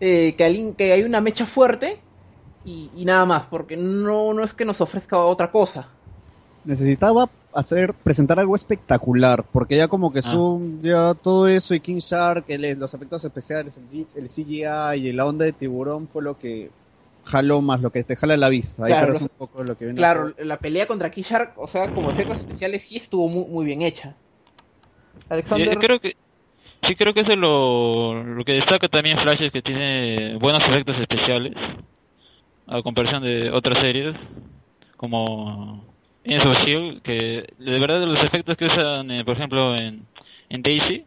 eh, 0.00 0.34
que, 0.36 0.44
alguien, 0.44 0.74
que 0.76 0.92
hay 0.92 1.02
una 1.02 1.20
mecha 1.20 1.46
fuerte 1.46 1.88
y, 2.64 2.90
y 2.94 3.04
nada 3.04 3.24
más, 3.26 3.46
porque 3.46 3.76
no, 3.76 4.32
no 4.34 4.44
es 4.44 4.54
que 4.54 4.64
nos 4.64 4.80
ofrezca 4.80 5.18
otra 5.18 5.50
cosa. 5.50 5.80
Necesitaba 6.64 7.28
hacer, 7.52 7.92
presentar 7.92 8.38
algo 8.38 8.54
espectacular, 8.56 9.44
porque 9.52 9.76
ya 9.76 9.88
como 9.88 10.12
que 10.12 10.20
Ah. 10.20 10.22
son, 10.22 10.80
ya 10.80 11.14
todo 11.14 11.48
eso 11.48 11.74
y 11.74 11.80
King 11.80 11.98
Shark, 11.98 12.44
el- 12.48 12.78
los 12.78 12.94
efectos 12.94 13.24
especiales, 13.24 13.76
el, 13.76 14.06
el 14.14 14.28
CGI 14.28 15.08
y 15.08 15.12
la 15.12 15.26
onda 15.26 15.44
de 15.44 15.52
tiburón 15.52 16.06
fue 16.08 16.22
lo 16.22 16.38
que 16.38 16.70
jaló 17.24 17.60
más, 17.62 17.80
lo 17.80 17.90
que 17.90 18.04
te 18.04 18.16
jala 18.16 18.36
la 18.36 18.48
vista. 18.48 18.84
Ahí 18.84 18.92
Claro, 18.92 19.12
los- 19.12 19.22
un 19.22 19.28
poco 19.36 19.64
lo 19.64 19.76
que 19.76 19.86
viene 19.86 20.00
a 20.00 20.02
Claro, 20.02 20.34
la 20.38 20.58
pelea 20.60 20.86
contra 20.86 21.10
King 21.10 21.22
Shark, 21.22 21.54
o 21.58 21.66
sea, 21.68 21.92
como 21.92 22.10
efectos 22.10 22.38
especiales 22.38 22.82
sí 22.82 22.96
estuvo 22.96 23.28
muy, 23.28 23.44
muy 23.46 23.64
bien 23.66 23.82
hecha. 23.82 24.16
Alexander, 25.32 25.78
creo 25.78 26.00
que 26.00 26.16
sí 26.82 26.94
creo 26.96 27.14
que 27.14 27.20
eso 27.20 27.32
es 27.32 27.38
lo, 27.38 28.22
lo 28.24 28.44
que 28.44 28.52
destaca 28.54 28.88
también 28.88 29.18
Flash 29.18 29.42
es 29.42 29.52
que 29.52 29.62
tiene 29.62 30.36
buenos 30.36 30.68
efectos 30.68 30.98
especiales 30.98 31.54
a 32.66 32.82
comparación 32.82 33.22
de 33.22 33.50
otras 33.50 33.78
series 33.78 34.16
como 34.96 35.84
Agents 36.24 36.64
Shield 36.64 37.02
que 37.02 37.44
de 37.58 37.78
verdad 37.80 38.04
los 38.06 38.22
efectos 38.24 38.56
que 38.56 38.66
usan 38.66 39.10
eh, 39.10 39.24
por 39.24 39.36
ejemplo 39.36 39.74
en, 39.76 40.06
en 40.48 40.62
Daisy 40.62 41.04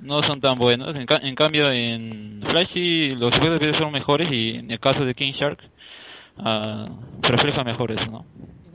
no 0.00 0.22
son 0.22 0.40
tan 0.40 0.56
buenos 0.56 0.94
en, 0.96 1.06
ca- 1.06 1.20
en 1.22 1.34
cambio 1.34 1.70
en 1.70 2.42
Flash 2.44 2.68
sí 2.68 3.10
los 3.10 3.34
efectos 3.36 3.76
son 3.76 3.92
mejores 3.92 4.30
y 4.30 4.50
en 4.56 4.70
el 4.70 4.80
caso 4.80 5.04
de 5.04 5.14
King 5.14 5.32
Shark 5.32 5.60
se 7.22 7.32
refleja 7.32 7.64
mejor 7.64 7.92
eso 7.92 8.10
¿no? 8.10 8.26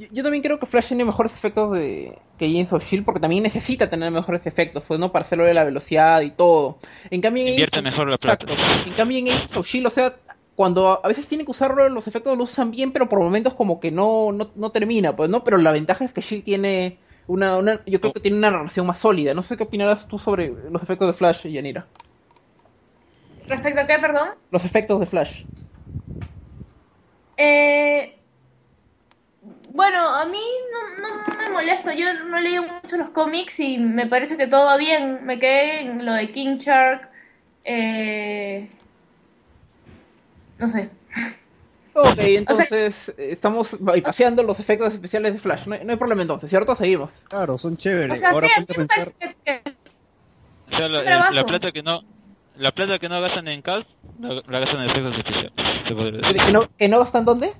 Yo, 0.01 0.08
yo 0.12 0.24
también 0.24 0.43
creo 0.43 0.60
que 0.60 0.65
Flash 0.65 0.88
tiene 0.89 1.05
mejores 1.05 1.34
efectos 1.34 1.72
de, 1.74 2.17
que 2.38 2.46
Agents 2.46 2.74
of 2.74 2.84
Shield 2.84 3.05
porque 3.05 3.20
también 3.20 3.43
necesita 3.43 3.89
tener 3.89 4.12
mejores 4.12 4.46
efectos, 4.46 4.84
pues 4.88 5.00
no 5.00 5.12
para 5.12 5.25
hacerlo 5.25 5.46
de 5.46 5.53
la 5.53 5.63
velocidad 5.63 6.22
y 6.22 6.31
todo. 6.31 6.77
En 7.10 7.22
cambio, 7.22 7.43
en 7.43 7.50
Invierte 7.50 7.79
Agents 7.79 7.93
of- 7.93 8.00
mejor 8.00 8.10
la 8.10 8.17
plata. 8.17 8.46
Exacto. 8.46 8.88
En 8.89 8.93
cambio, 8.96 9.17
en 9.20 9.27
Agents 9.29 9.55
of 9.58 9.67
Shield, 9.67 9.88
o 9.88 9.89
sea, 9.89 10.15
cuando 10.55 11.00
a 11.03 11.08
veces 11.08 11.27
tienen 11.27 11.46
que 11.46 11.51
usarlo, 11.51 11.88
los 11.89 12.08
efectos 12.08 12.38
lo 12.38 12.43
usan 12.43 12.72
bien, 12.72 12.91
pero 12.91 13.08
por 13.10 13.20
momentos 13.20 13.53
como 13.53 13.79
que 13.79 13.91
no, 13.91 14.31
no, 14.31 14.51
no 14.55 14.72
termina, 14.72 15.15
pues 15.15 15.29
no. 15.29 15.43
Pero 15.43 15.58
la 15.58 15.72
ventaja 15.72 16.03
es 16.05 16.13
que 16.13 16.22
Shield 16.22 16.43
tiene 16.43 17.00
una, 17.27 17.58
una, 17.58 17.81
yo 17.86 18.00
creo 18.01 18.13
que 18.13 18.20
tiene 18.20 18.38
una 18.38 18.50
relación 18.51 18.86
más 18.88 19.00
sólida. 19.00 19.34
No 19.34 19.41
sé 19.43 19.55
qué 19.58 19.63
opinarás 19.63 20.08
tú 20.08 20.20
sobre 20.20 20.50
los 20.70 20.81
efectos 20.84 21.08
de 21.08 21.13
Flash, 21.13 21.48
Yanira. 21.48 21.88
¿Respecto 23.48 23.81
a 23.81 23.88
qué, 23.88 24.00
perdón? 24.00 24.29
Los 24.50 24.65
efectos 24.65 25.00
de 25.00 25.05
Flash. 25.05 25.43
Eh, 27.38 28.21
bueno, 29.74 30.15
a 30.15 30.25
mí 30.25 30.41
no, 30.71 31.07
no 31.07 31.38
me 31.38 31.50
molesta. 31.50 31.93
Yo 31.93 32.13
no 32.13 32.38
he 32.38 32.41
leído 32.41 32.63
mucho 32.63 32.98
los 32.98 33.10
cómics 33.10 33.60
y 33.60 33.77
me 33.77 34.05
parece 34.07 34.38
que 34.38 34.48
todo 34.48 34.65
va 34.65 34.77
bien. 34.77 35.25
Me 35.25 35.39
quedé 35.39 35.81
en 35.81 36.05
lo 36.05 36.13
de 36.13 36.31
King 36.31 36.57
Shark. 36.57 37.10
Eh, 37.63 38.69
no 40.60 40.69
sé. 40.69 40.89
Ok, 41.93 42.13
entonces 42.17 43.10
eh, 43.17 43.31
estamos 43.31 43.77
paseando 44.03 44.43
los 44.43 44.60
efectos 44.60 44.93
especiales 44.93 45.33
de 45.33 45.39
Flash. 45.39 45.65
No 45.67 45.75
hay, 45.75 45.83
no 45.83 45.91
hay 45.91 45.98
problema 45.98 46.21
entonces, 46.21 46.50
¿cierto? 46.50 46.75
Seguimos. 46.75 47.24
Claro, 47.29 47.57
son 47.57 47.77
chéveres. 47.77 48.17
O 48.17 48.19
sea, 48.19 48.29
Ahora 48.29 48.48
sí, 48.48 48.65
pensar, 48.74 49.12
parece 49.12 49.38
que- 49.43 49.74
O 50.71 50.77
sea, 50.77 50.88
la, 50.88 51.45
plata 51.45 51.71
que 51.71 51.83
no 51.83 52.01
la 52.55 52.71
plata 52.71 53.00
que 53.00 53.10
no 53.10 53.19
gastan 53.21 53.48
en 53.48 53.62
cast 53.62 53.89
la, 54.19 54.41
la 54.48 54.60
gastan 54.60 54.81
en 54.81 54.89
efectos 54.89 55.17
especiales. 55.17 55.51
se 55.86 55.95
podría 55.95 56.17
decir. 56.19 56.38
¿Que 56.38 56.51
no, 56.51 56.69
que 56.77 56.88
no 56.88 57.00
gastan 57.00 57.25
dónde? 57.25 57.53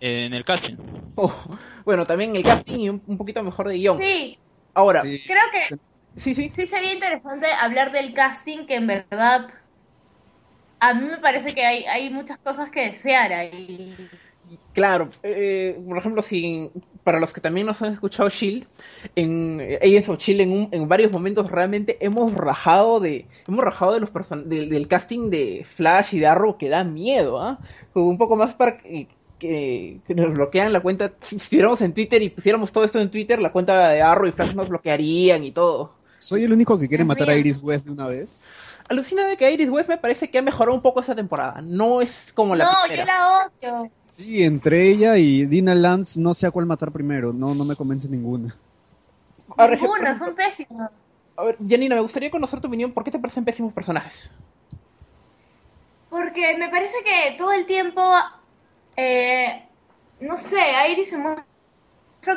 En 0.00 0.32
el 0.34 0.44
casting. 0.44 0.76
Oh, 1.16 1.32
bueno, 1.84 2.06
también 2.06 2.36
el 2.36 2.44
casting 2.44 2.78
y 2.78 2.88
un, 2.90 3.02
un 3.06 3.18
poquito 3.18 3.42
mejor 3.42 3.68
de 3.68 3.74
guion. 3.76 3.98
Sí, 3.98 4.38
Ahora, 4.74 5.02
Sí. 5.02 5.20
creo 5.26 5.42
que 5.52 5.60
sí, 6.16 6.34
sí. 6.34 6.50
sí 6.50 6.66
sería 6.66 6.94
interesante 6.94 7.46
hablar 7.52 7.92
del 7.92 8.14
casting, 8.14 8.66
que 8.66 8.76
en 8.76 8.86
verdad 8.86 9.48
a 10.80 10.94
mí 10.94 11.06
me 11.06 11.18
parece 11.18 11.54
que 11.54 11.64
hay, 11.64 11.84
hay 11.84 12.10
muchas 12.10 12.38
cosas 12.38 12.70
que 12.70 12.90
desear 12.90 13.32
ahí. 13.32 13.96
Claro, 14.72 15.10
eh, 15.22 15.78
por 15.86 15.98
ejemplo, 15.98 16.22
si 16.22 16.70
para 17.02 17.20
los 17.20 17.32
que 17.32 17.40
también 17.40 17.66
nos 17.66 17.82
han 17.82 17.92
escuchado 17.92 18.28
Shield, 18.30 18.66
en 19.16 19.60
eh, 19.60 19.78
Agents 19.82 20.08
of 20.08 20.18
Shield 20.18 20.40
en, 20.40 20.52
un- 20.52 20.68
en 20.72 20.88
varios 20.88 21.12
momentos 21.12 21.50
realmente 21.50 21.98
hemos 22.04 22.32
rajado 22.34 23.00
de 23.00 23.28
hemos 23.46 23.64
rajado 23.64 23.92
de 23.94 24.00
los 24.00 24.10
person- 24.12 24.44
del, 24.44 24.70
del 24.70 24.88
casting 24.88 25.30
de 25.30 25.66
Flash 25.68 26.14
y 26.14 26.20
de 26.20 26.26
Arrow 26.28 26.56
que 26.56 26.68
da 26.68 26.84
miedo, 26.84 27.40
¿ah? 27.42 27.60
Un 27.94 28.16
poco 28.18 28.36
más 28.36 28.54
para 28.54 28.78
que, 28.78 29.08
que- 29.38 30.00
que 30.06 30.14
nos 30.14 30.32
bloquean 30.34 30.72
la 30.72 30.80
cuenta. 30.80 31.12
Si 31.22 31.36
estuviéramos 31.36 31.80
en 31.80 31.92
Twitter 31.94 32.20
y 32.22 32.30
pusiéramos 32.30 32.72
todo 32.72 32.84
esto 32.84 32.98
en 33.00 33.10
Twitter, 33.10 33.38
la 33.40 33.52
cuenta 33.52 33.88
de 33.90 34.02
Arrow 34.02 34.26
y 34.28 34.32
Flash 34.32 34.54
nos 34.54 34.68
bloquearían 34.68 35.44
y 35.44 35.52
todo. 35.52 35.92
¿Soy 36.18 36.44
el 36.44 36.52
único 36.52 36.78
que 36.78 36.88
quiere 36.88 37.04
matar 37.04 37.30
a. 37.30 37.36
Iris 37.36 37.58
West 37.62 37.86
de 37.86 37.92
una 37.92 38.06
vez? 38.08 38.36
Alucina 38.88 39.26
de 39.28 39.36
que 39.36 39.52
Iris 39.52 39.68
West 39.70 39.88
me 39.88 39.98
parece 39.98 40.30
que 40.30 40.38
ha 40.38 40.42
mejorado 40.42 40.74
un 40.74 40.82
poco 40.82 41.00
esta 41.00 41.14
temporada. 41.14 41.60
No 41.62 42.00
es 42.00 42.32
como 42.34 42.56
la 42.56 42.64
no, 42.64 42.70
primera. 42.86 43.04
yo 43.04 43.06
la 43.06 43.78
odio. 43.82 43.90
Sí, 44.10 44.42
entre 44.42 44.88
ella 44.88 45.16
y 45.18 45.44
Dina 45.46 45.74
Lance 45.74 46.18
no 46.18 46.34
sé 46.34 46.46
a 46.46 46.50
cuál 46.50 46.66
matar 46.66 46.90
primero. 46.90 47.32
No, 47.32 47.54
no 47.54 47.64
me 47.64 47.76
convence 47.76 48.08
ninguna. 48.08 48.56
Ninguna, 49.56 50.16
son 50.16 50.34
pésimas. 50.34 50.90
A 51.36 51.44
ver, 51.44 51.56
Janina, 51.68 51.94
me 51.94 52.00
gustaría 52.00 52.30
conocer 52.30 52.60
tu 52.60 52.66
opinión. 52.66 52.92
¿Por 52.92 53.04
qué 53.04 53.10
te 53.12 53.18
parecen 53.18 53.44
pésimos 53.44 53.72
personajes? 53.72 54.28
Porque 56.10 56.56
me 56.58 56.68
parece 56.68 56.96
que 57.04 57.36
todo 57.36 57.52
el 57.52 57.66
tiempo, 57.66 58.02
eh, 58.98 59.68
no 60.20 60.38
sé, 60.38 60.58
Iris 60.92 61.10
se 61.10 61.18
muestra 61.18 61.46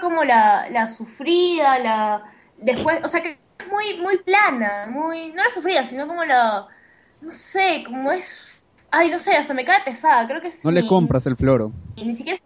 como 0.01 0.24
la, 0.24 0.70
la 0.70 0.89
sufrida, 0.89 1.80
la 1.80 2.24
después, 2.58 3.00
o 3.03 3.10
sea 3.10 3.22
que 3.22 3.39
es 3.60 3.68
muy, 3.68 3.98
muy 4.00 4.20
plana, 4.20 4.88
muy, 4.88 5.32
no 5.34 5.44
la 5.44 5.51
sufrida, 5.51 5.86
sino 5.86 6.08
como 6.08 6.25
la, 6.25 6.68
no 7.22 7.32
sé, 7.32 7.84
como 7.86 8.12
es, 8.12 8.48
ay, 8.91 9.10
no 9.12 9.20
sé, 9.20 9.36
hasta 9.36 9.53
me 9.53 9.65
cae 9.65 9.84
pesada, 9.84 10.27
creo 10.27 10.41
que 10.41 10.50
No 10.63 10.72
le 10.72 10.88
compras 10.88 11.25
el 11.27 11.36
floro. 11.38 11.72
ni, 11.96 12.06
ni 12.06 12.15
siquiera. 12.15 12.39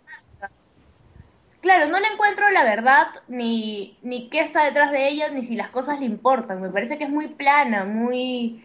Claro, 1.61 1.87
no 1.87 1.99
le 1.99 2.07
encuentro 2.07 2.49
la 2.51 2.63
verdad, 2.63 3.07
ni, 3.27 3.97
ni 4.03 4.29
qué 4.29 4.41
está 4.41 4.63
detrás 4.65 4.91
de 4.91 5.09
ella, 5.09 5.29
ni 5.29 5.43
si 5.43 5.55
las 5.55 5.69
cosas 5.71 5.99
le 5.99 6.05
importan. 6.05 6.61
Me 6.61 6.69
parece 6.69 6.97
que 6.97 7.05
es 7.05 7.09
muy 7.09 7.27
plana, 7.29 7.85
muy, 7.85 8.63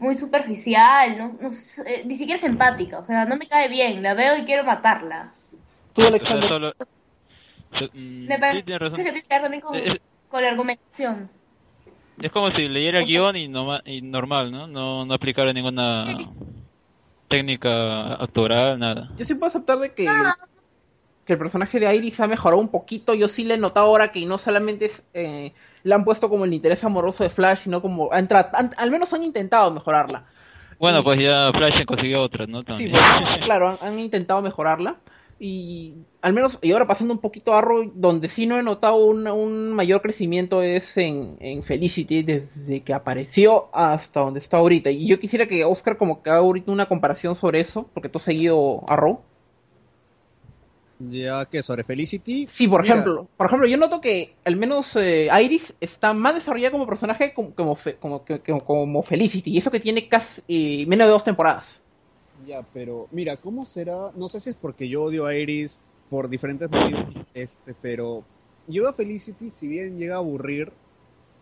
muy 0.00 0.16
superficial, 0.16 1.18
no, 1.18 1.36
no 1.40 1.52
sé, 1.52 1.82
eh, 1.86 2.02
ni 2.06 2.16
siquiera 2.16 2.36
es 2.36 2.44
empática. 2.44 2.98
O 2.98 3.04
sea, 3.04 3.24
no 3.26 3.36
me 3.36 3.46
cae 3.46 3.68
bien, 3.68 4.02
la 4.02 4.14
veo 4.14 4.36
y 4.36 4.44
quiero 4.44 4.64
matarla. 4.64 5.32
Tú, 5.94 6.02
O 6.02 6.02
sea, 6.02 6.08
Alexander. 6.08 6.48
solo... 6.48 6.72
mm, 7.92 8.26
Me 8.26 8.36
sí, 8.52 8.62
que 8.62 8.78
razón. 8.78 8.94
tiene 8.94 9.22
que 9.22 9.28
ver 9.28 9.42
también 9.42 9.60
con, 9.60 9.74
Es, 9.76 9.98
con 10.28 10.42
la 10.42 10.48
argumentación. 10.48 11.30
es 12.20 12.30
como 12.32 12.50
si 12.50 12.68
leyera 12.68 12.98
el 13.00 13.06
guion 13.06 13.36
y, 13.36 13.48
normal, 14.02 14.50
¿no? 14.50 14.66
¿no? 14.66 15.04
No 15.04 15.14
aplicara 15.14 15.52
ninguna 15.52 16.16
Sí, 16.16 16.28
técnica 17.28 18.14
actoral, 18.14 18.78
nada. 18.78 19.10
Yo 19.16 19.24
sí 19.24 19.34
puedo 19.34 19.48
aceptar 19.48 19.78
de 19.78 19.94
que, 19.94 20.08
Ah. 20.08 20.34
que 21.24 21.34
el 21.34 21.38
personaje 21.38 21.78
de 21.78 21.94
Iris 21.94 22.18
ha 22.20 22.26
mejorado 22.26 22.60
un 22.60 22.68
poquito. 22.70 23.14
Yo 23.14 23.28
sí 23.28 23.44
le 23.44 23.54
he 23.54 23.58
notado 23.58 23.86
ahora 23.86 24.10
que 24.12 24.24
no 24.26 24.38
solamente 24.38 24.86
es, 24.86 25.02
eh, 25.14 25.52
la 25.82 25.96
han 25.96 26.04
puesto 26.04 26.28
como 26.28 26.44
el 26.44 26.54
interés 26.54 26.82
amoroso 26.84 27.24
de 27.24 27.30
Flash, 27.30 27.64
sino 27.64 27.82
como 27.82 28.12
han 28.12 28.28
al 28.76 28.90
menos 28.90 29.12
han 29.12 29.22
intentado 29.22 29.70
mejorarla. 29.70 30.24
Bueno, 30.78 31.02
pues 31.02 31.20
ya 31.20 31.50
Flash 31.52 31.84
consiguió 31.84 32.22
otras, 32.22 32.48
¿no? 32.48 32.62
Sí, 32.76 32.88
pues, 32.88 33.38
claro, 33.44 33.68
han, 33.68 33.78
han 33.80 33.98
intentado 33.98 34.40
mejorarla. 34.40 34.96
Y 35.42 35.94
al 36.20 36.34
menos, 36.34 36.58
y 36.60 36.72
ahora 36.72 36.86
pasando 36.86 37.14
un 37.14 37.20
poquito 37.20 37.54
a 37.54 37.58
Arrow, 37.58 37.90
donde 37.94 38.28
sí 38.28 38.46
no 38.46 38.58
he 38.58 38.62
notado 38.62 38.96
un, 38.96 39.26
un 39.26 39.72
mayor 39.72 40.02
crecimiento 40.02 40.62
es 40.62 40.98
en, 40.98 41.38
en 41.40 41.62
Felicity, 41.62 42.22
desde 42.22 42.82
que 42.82 42.92
apareció 42.92 43.74
hasta 43.74 44.20
donde 44.20 44.40
está 44.40 44.58
ahorita. 44.58 44.90
Y 44.90 45.08
yo 45.08 45.18
quisiera 45.18 45.46
que 45.46 45.64
Oscar 45.64 45.96
como 45.96 46.22
que 46.22 46.28
haga 46.28 46.40
ahorita 46.40 46.70
una 46.70 46.86
comparación 46.86 47.34
sobre 47.34 47.60
eso, 47.60 47.88
porque 47.94 48.10
tú 48.10 48.18
has 48.18 48.24
seguido 48.24 48.82
Arrow. 48.86 49.22
Ya 51.08 51.46
que 51.46 51.62
sobre 51.62 51.82
Felicity. 51.82 52.46
Sí, 52.50 52.68
por 52.68 52.82
Mira, 52.82 52.94
ejemplo, 52.94 53.26
por 53.36 53.46
ejemplo, 53.46 53.66
yo 53.66 53.78
noto 53.78 54.02
que 54.02 54.34
al 54.44 54.56
menos 54.56 54.94
eh, 54.96 55.28
Iris 55.42 55.72
está 55.80 56.12
más 56.12 56.34
desarrollada 56.34 56.72
como 56.72 56.86
personaje 56.86 57.32
como, 57.32 57.54
como, 57.54 57.78
como, 58.00 58.64
como 58.64 59.02
Felicity, 59.02 59.50
y 59.50 59.58
eso 59.58 59.70
que 59.70 59.80
tiene 59.80 60.08
casi 60.08 60.42
eh, 60.46 60.84
menos 60.86 61.06
de 61.06 61.12
dos 61.12 61.24
temporadas. 61.24 61.80
Ya, 62.46 62.62
pero 62.74 63.08
mira, 63.12 63.36
¿cómo 63.36 63.64
será? 63.64 64.10
No 64.14 64.28
sé 64.28 64.40
si 64.40 64.50
es 64.50 64.56
porque 64.56 64.88
yo 64.88 65.04
odio 65.04 65.24
a 65.24 65.34
Iris 65.34 65.80
por 66.10 66.28
diferentes 66.28 66.70
motivos, 66.70 67.06
este, 67.32 67.74
pero 67.80 68.22
yo 68.66 68.86
a 68.86 68.92
Felicity, 68.92 69.50
si 69.50 69.68
bien 69.68 69.98
llega 69.98 70.16
a 70.16 70.18
aburrir, 70.18 70.70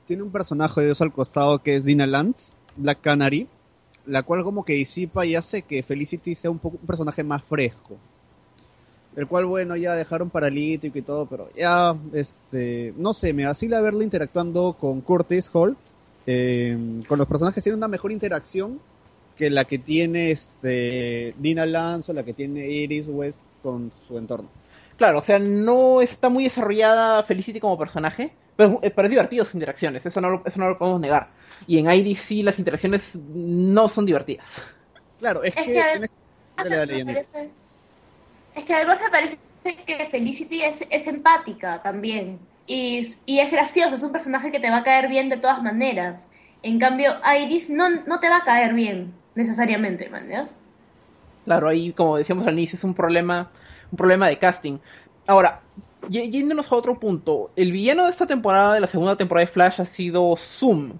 tiene 0.06 0.22
un 0.22 0.30
personaje 0.30 0.82
de 0.82 0.92
eso 0.92 1.02
al 1.02 1.12
costado 1.12 1.62
que 1.62 1.74
es 1.74 1.84
Dina 1.84 2.06
Lance, 2.06 2.54
Black 2.76 3.00
Canary, 3.00 3.48
la 4.06 4.22
cual 4.22 4.44
como 4.44 4.64
que 4.64 4.74
disipa 4.74 5.26
y 5.26 5.34
hace 5.34 5.62
que 5.62 5.82
Felicity 5.82 6.34
sea 6.34 6.50
un 6.50 6.58
poco 6.58 6.78
un 6.80 6.86
personaje 6.86 7.24
más 7.24 7.42
fresco. 7.42 7.96
El 9.18 9.26
cual, 9.26 9.46
bueno, 9.46 9.74
ya 9.76 9.94
dejaron 9.94 10.30
paralítico 10.30 10.96
y 10.96 11.02
todo, 11.02 11.26
pero 11.26 11.48
ya, 11.54 11.96
este, 12.12 12.94
no 12.96 13.12
sé, 13.12 13.32
me 13.32 13.46
vacila 13.46 13.80
verla 13.80 14.04
interactuando 14.04 14.74
con 14.78 15.00
Curtis 15.00 15.50
Holt. 15.52 15.76
eh, 16.30 16.76
con 17.08 17.18
los 17.18 17.26
personajes 17.26 17.64
tiene 17.64 17.76
una 17.78 17.88
mejor 17.88 18.12
interacción 18.12 18.78
que 19.36 19.48
la 19.50 19.64
que 19.64 19.78
tiene 19.78 20.30
este 20.30 21.34
Dina 21.38 21.64
Lance 21.66 22.12
o 22.12 22.14
la 22.14 22.22
que 22.22 22.32
tiene 22.34 22.68
Iris 22.68 23.08
West 23.08 23.42
con 23.62 23.90
su 24.06 24.18
entorno. 24.18 24.48
Claro, 24.96 25.20
o 25.20 25.22
sea, 25.22 25.38
no 25.38 26.00
está 26.02 26.28
muy 26.28 26.44
desarrollada 26.44 27.22
Felicity 27.22 27.60
como 27.60 27.78
personaje, 27.78 28.30
pero, 28.56 28.78
es- 28.82 28.92
pero 28.92 29.06
es 29.06 29.10
divertido 29.10 29.44
sus 29.44 29.54
interacciones, 29.54 30.04
eso 30.04 30.20
no, 30.20 30.30
lo, 30.30 30.42
eso 30.44 30.58
no 30.60 30.68
lo 30.68 30.78
podemos 30.78 31.00
negar. 31.00 31.28
Y 31.66 31.78
en 31.78 31.90
Iris 31.90 32.20
sí 32.20 32.42
las 32.42 32.58
interacciones 32.58 33.02
no 33.14 33.88
son 33.88 34.04
divertidas. 34.06 34.46
Claro, 35.18 35.42
es, 35.42 35.56
Es 35.56 35.64
que, 35.64 35.72
que- 35.72 35.82
tienes- 35.92 36.10
Dale, 36.56 37.04
parece- 37.04 37.50
Es 38.58 38.64
que 38.64 38.74
además 38.74 38.98
me 39.00 39.10
parece 39.10 39.38
que 39.86 40.08
Felicity 40.10 40.62
es, 40.64 40.84
es 40.90 41.06
empática 41.06 41.80
también. 41.80 42.40
Y, 42.66 43.02
y 43.24 43.38
es 43.38 43.50
graciosa, 43.52 43.94
es 43.94 44.02
un 44.02 44.10
personaje 44.10 44.50
que 44.50 44.58
te 44.58 44.68
va 44.68 44.78
a 44.78 44.82
caer 44.82 45.08
bien 45.08 45.28
de 45.28 45.36
todas 45.36 45.62
maneras. 45.62 46.26
En 46.64 46.80
cambio, 46.80 47.14
Iris 47.40 47.70
no, 47.70 47.88
no 47.88 48.18
te 48.18 48.28
va 48.28 48.38
a 48.38 48.44
caer 48.44 48.74
bien, 48.74 49.14
necesariamente, 49.36 50.10
¿me 50.10 50.18
entiendes? 50.18 50.56
Claro, 51.44 51.68
ahí 51.68 51.92
como 51.92 52.16
decíamos 52.16 52.48
al 52.48 52.54
inicio 52.54 52.76
es 52.76 52.84
un 52.84 52.94
problema, 52.94 53.48
un 53.92 53.96
problema 53.96 54.26
de 54.26 54.36
casting. 54.38 54.78
Ahora, 55.28 55.60
yéndonos 56.08 56.72
a 56.72 56.74
otro 56.74 56.94
punto, 56.98 57.52
el 57.54 57.70
villano 57.70 58.04
de 58.04 58.10
esta 58.10 58.26
temporada, 58.26 58.74
de 58.74 58.80
la 58.80 58.88
segunda 58.88 59.16
temporada 59.16 59.46
de 59.46 59.52
Flash, 59.52 59.80
ha 59.80 59.86
sido 59.86 60.34
Zoom. 60.36 60.94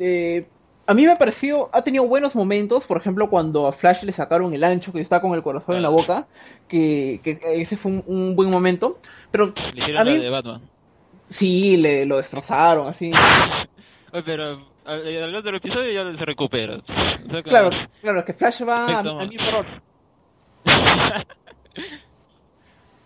Eh, 0.00 0.48
a 0.88 0.94
mí 0.94 1.04
me 1.04 1.12
ha 1.12 1.18
parecido, 1.18 1.68
ha 1.72 1.82
tenido 1.82 2.08
buenos 2.08 2.34
momentos, 2.34 2.86
por 2.86 2.96
ejemplo, 2.96 3.28
cuando 3.30 3.66
a 3.66 3.72
Flash 3.72 4.02
le 4.04 4.12
sacaron 4.12 4.54
el 4.54 4.64
ancho 4.64 4.90
que 4.92 5.00
está 5.00 5.20
con 5.20 5.34
el 5.34 5.42
corazón 5.42 5.76
en 5.76 5.82
la 5.82 5.90
boca, 5.90 6.26
que, 6.66 7.20
que 7.22 7.38
ese 7.60 7.76
fue 7.76 7.92
un, 7.92 8.02
un 8.06 8.34
buen 8.34 8.50
momento. 8.50 8.98
Pero 9.30 9.52
Le 9.74 9.78
hicieron 9.78 10.00
a 10.00 10.04
la 10.04 10.10
mí 10.10 10.18
de 10.18 10.30
Batman. 10.30 10.62
sí, 11.30 11.76
le 11.76 12.06
lo 12.06 12.16
destrozaron, 12.16 12.88
así. 12.88 13.12
Oye, 14.12 14.22
pero 14.24 14.66
al, 14.86 15.22
al 15.24 15.34
otro 15.34 15.54
episodio 15.58 15.92
ya 15.92 16.16
se 16.18 16.24
recupera. 16.24 16.78
O 17.26 17.30
sea, 17.30 17.42
que- 17.42 17.50
Claro, 17.50 17.70
claro, 18.00 18.24
que 18.24 18.32
Flash 18.32 18.62
va 18.66 19.00
a, 19.00 19.02
por 19.02 19.54
hora. 19.54 19.82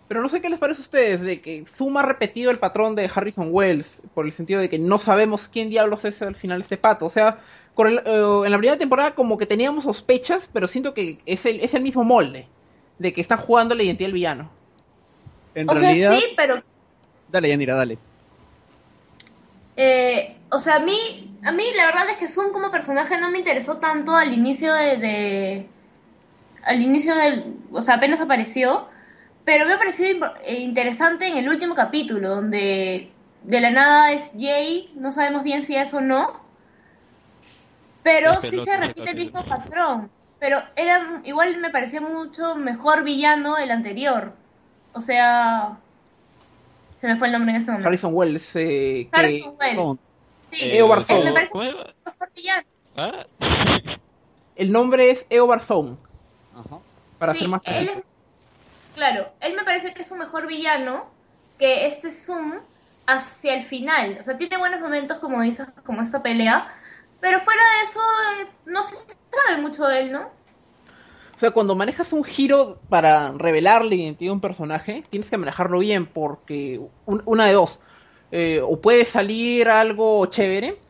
Pero 0.09 0.21
no 0.21 0.29
sé 0.29 0.43
qué 0.43 0.51
les 0.51 0.59
parece 0.59 0.81
a 0.81 0.85
ustedes 0.85 1.21
de 1.23 1.41
que 1.41 1.65
Zoom 1.77 1.97
ha 1.97 2.03
repetido 2.03 2.51
el 2.51 2.59
patrón 2.59 2.95
de 2.95 3.11
Harrison 3.12 3.49
Wells, 3.51 3.99
por 4.15 4.27
el 4.27 4.33
sentido 4.33 4.61
de 4.61 4.69
que 4.69 4.79
no 4.79 4.99
sabemos 4.99 5.49
quién 5.49 5.71
diablos 5.71 6.05
es 6.05 6.21
al 6.21 6.35
final 6.37 6.61
este 6.61 6.77
pato. 6.77 7.07
O 7.07 7.11
sea, 7.11 7.39
en 7.76 8.50
la 8.50 8.59
primera 8.59 8.79
temporada 8.79 9.14
como 9.14 9.38
que 9.38 9.47
teníamos 9.47 9.85
sospechas, 9.85 10.49
pero 10.52 10.69
siento 10.69 10.95
que 10.95 11.19
es 11.26 11.47
el, 11.47 11.61
es 11.61 11.75
el 11.75 11.83
mismo 11.83 12.05
molde, 12.05 12.47
de 12.99 13.12
que 13.12 13.21
están 13.21 13.38
jugando 13.38 13.75
la 13.75 13.83
identidad 13.83 14.09
del 14.09 14.14
villano. 14.14 14.50
En 15.55 15.69
o 15.69 15.73
realidad, 15.75 16.11
sea, 16.12 16.19
sí, 16.19 16.25
pero 16.37 16.62
dale, 17.29 17.49
Yanira, 17.49 17.75
dale. 17.75 17.99
Eh, 19.76 20.37
o 20.50 20.61
sea, 20.61 20.76
a 20.76 20.81
mí, 20.81 21.38
a 21.45 21.52
mí 21.52 21.64
la 21.76 21.87
verdad 21.87 22.11
es 22.11 22.19
que 22.19 22.29
Zoom 22.29 22.52
como 22.52 22.71
personaje 22.71 23.19
no 23.19 23.31
me 23.31 23.38
interesó 23.38 23.79
tanto 23.79 24.14
al 24.17 24.33
inicio 24.33 24.73
de, 24.75 24.97
de- 24.99 25.67
al 26.64 26.83
inicio 26.83 27.14
del, 27.17 27.57
o 27.73 27.83
sea, 27.83 27.97
apenas 27.97 28.21
apareció, 28.21 28.88
pero 29.45 29.67
me 29.67 29.75
ha 29.75 29.79
parecido 29.79 30.35
eh, 30.45 30.57
interesante 30.61 31.29
en 31.29 31.38
el 31.38 31.49
último 31.50 31.76
capítulo, 31.76 32.31
donde 32.31 33.11
de 33.45 33.61
la 33.62 33.71
nada 33.73 34.12
es 34.12 34.33
Jay, 34.38 34.93
no 34.97 35.12
sabemos 35.12 35.45
bien 35.45 35.64
si 35.64 35.76
es 35.76 35.95
o 35.95 36.02
no, 36.02 36.41
pero 38.02 38.40
sí 38.40 38.59
se 38.61 38.76
repite 38.76 39.11
el 39.11 39.16
mismo 39.16 39.44
patrón, 39.44 40.11
pero 40.38 40.62
era, 40.76 41.21
igual 41.25 41.56
me 41.59 41.71
parecía 41.71 42.00
mucho 42.00 42.54
mejor 42.54 43.04
villano 43.04 43.59
el 43.59 43.71
anterior, 43.71 44.32
o 44.92 45.00
sea, 45.00 45.76
se 47.00 47.06
me 47.06 47.16
fue 47.16 47.28
el 47.28 47.32
nombre 47.32 47.52
en 47.54 47.62
ese 47.62 47.71
momento. 47.71 47.88
Harrison 47.88 48.14
Wells, 48.14 48.56
eh, 48.56 49.09
que... 49.12 49.18
Harrison 49.18 49.54
Wells. 49.59 49.76
No, 49.76 49.99
Sí, 50.50 50.59
Eo 50.61 50.87
Barzón. 50.87 51.25
me 51.25 51.32
parece 51.32 51.50
¿cómo 51.52 51.64
es? 51.64 51.75
mejor 52.04 52.28
villano. 52.37 52.62
¿Ah? 52.99 53.25
El 54.54 54.71
nombre 54.71 55.11
es 55.11 55.25
Eobard 55.30 55.62
Thawne, 55.64 55.97
Ajá. 56.54 56.78
para 57.18 57.32
Sí, 57.32 57.40
ser 57.40 57.49
más 57.49 57.62
él 57.64 57.88
es- 57.88 58.12
claro, 58.94 59.32
él 59.40 59.54
me 59.56 59.64
parece 59.64 59.94
que 59.94 60.02
es 60.02 60.11
un 60.11 60.18
mejor 60.18 60.47
villano 60.47 61.06
que 61.59 61.87
este 61.87 62.12
Zoom 62.12 62.54
hacia 63.06 63.54
el 63.54 63.62
final. 63.62 64.18
O 64.21 64.25
sea, 64.25 64.37
tiene 64.37 64.59
buenos 64.59 64.80
momentos, 64.80 65.18
como 65.21 65.40
dices, 65.40 65.66
como 65.87 66.02
esta 66.02 66.23
pelea. 66.23 66.68
Pero 67.23 67.41
fuera 67.41 67.62
de 67.76 67.83
eso, 67.85 68.00
eh, 68.43 68.49
no 68.67 68.83
se 68.83 68.97
sabe 68.97 69.62
mucho 69.62 69.87
de 69.87 70.00
él, 70.00 70.12
¿no? 70.12 70.23
O 71.37 71.38
sea, 71.38 71.52
cuando 71.52 71.76
manejas 71.76 72.12
un 72.12 72.25
giro 72.25 72.83
para 72.88 73.33
revelar 73.33 73.85
la 73.85 73.95
identidad 73.95 74.31
de 74.31 74.35
un 74.35 74.41
personaje, 74.41 75.05
tienes 75.09 75.31
que 75.31 75.38
manejarlo 75.38 75.79
bien, 75.79 76.07
porque 76.07 76.81
un- 77.07 77.23
una 77.25 77.47
de 77.47 77.52
dos. 77.52 77.79
Eh, 78.33 78.61
o 78.62 78.81
puede 78.81 79.05
salir 79.05 79.69
algo 79.69 80.26
chévere, 80.26 80.81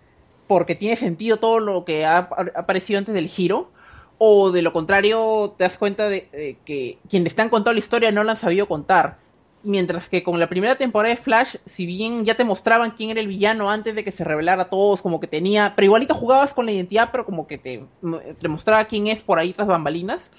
porque 0.47 0.75
tiene 0.75 0.97
sentido 0.97 1.39
todo 1.39 1.61
lo 1.61 1.85
que 1.85 2.07
ha, 2.07 2.19
aparecido 2.57 2.99
antes 2.99 3.15
del 3.15 3.29
giro, 3.29 3.73
o 4.19 4.51
de 4.53 4.63
lo 4.63 4.73
contrario 4.73 5.55
te 5.59 5.65
das 5.65 5.79
cuenta 5.79 6.09
de, 6.09 6.31
de 6.33 6.63
que 6.65 7.03
quienes 7.11 7.35
te 7.35 7.43
han 7.43 7.51
contado 7.51 7.75
la 7.75 7.81
historia 7.81 8.11
no 8.13 8.25
la 8.25 8.33
han 8.33 8.39
sabido 8.39 8.69
contar. 8.69 9.22
Mientras 9.65 10.09
que 10.09 10.23
con 10.23 10.41
la 10.41 10.49
primera 10.49 10.77
temporada 10.77 11.15
de 11.15 11.21
Flash, 11.21 11.57
si 11.67 11.87
bien 11.87 12.25
ya 12.25 12.37
te 12.37 12.45
mostraban 12.45 12.93
quién 12.93 13.11
era 13.11 13.21
el 13.21 13.29
villano 13.29 13.71
antes 13.71 13.95
de 13.95 14.03
que 14.03 14.11
se 14.11 14.25
revelara 14.25 14.63
a 14.63 14.69
todos, 14.71 15.03
como 15.03 15.21
que 15.21 15.29
tenía, 15.29 15.75
pero 15.77 15.87
igualito 15.87 16.15
jugabas 16.15 16.53
con 16.53 16.67
la 16.67 16.73
identidad, 16.73 17.11
pero 17.13 17.25
como 17.25 17.47
que 17.47 17.59
te, 17.59 17.85
te 18.41 18.49
mostraba 18.49 18.85
quién 18.87 19.07
es 19.07 19.23
por 19.23 19.39
ahí 19.39 19.53
tras 19.53 19.69
bambalinas. 19.69 20.31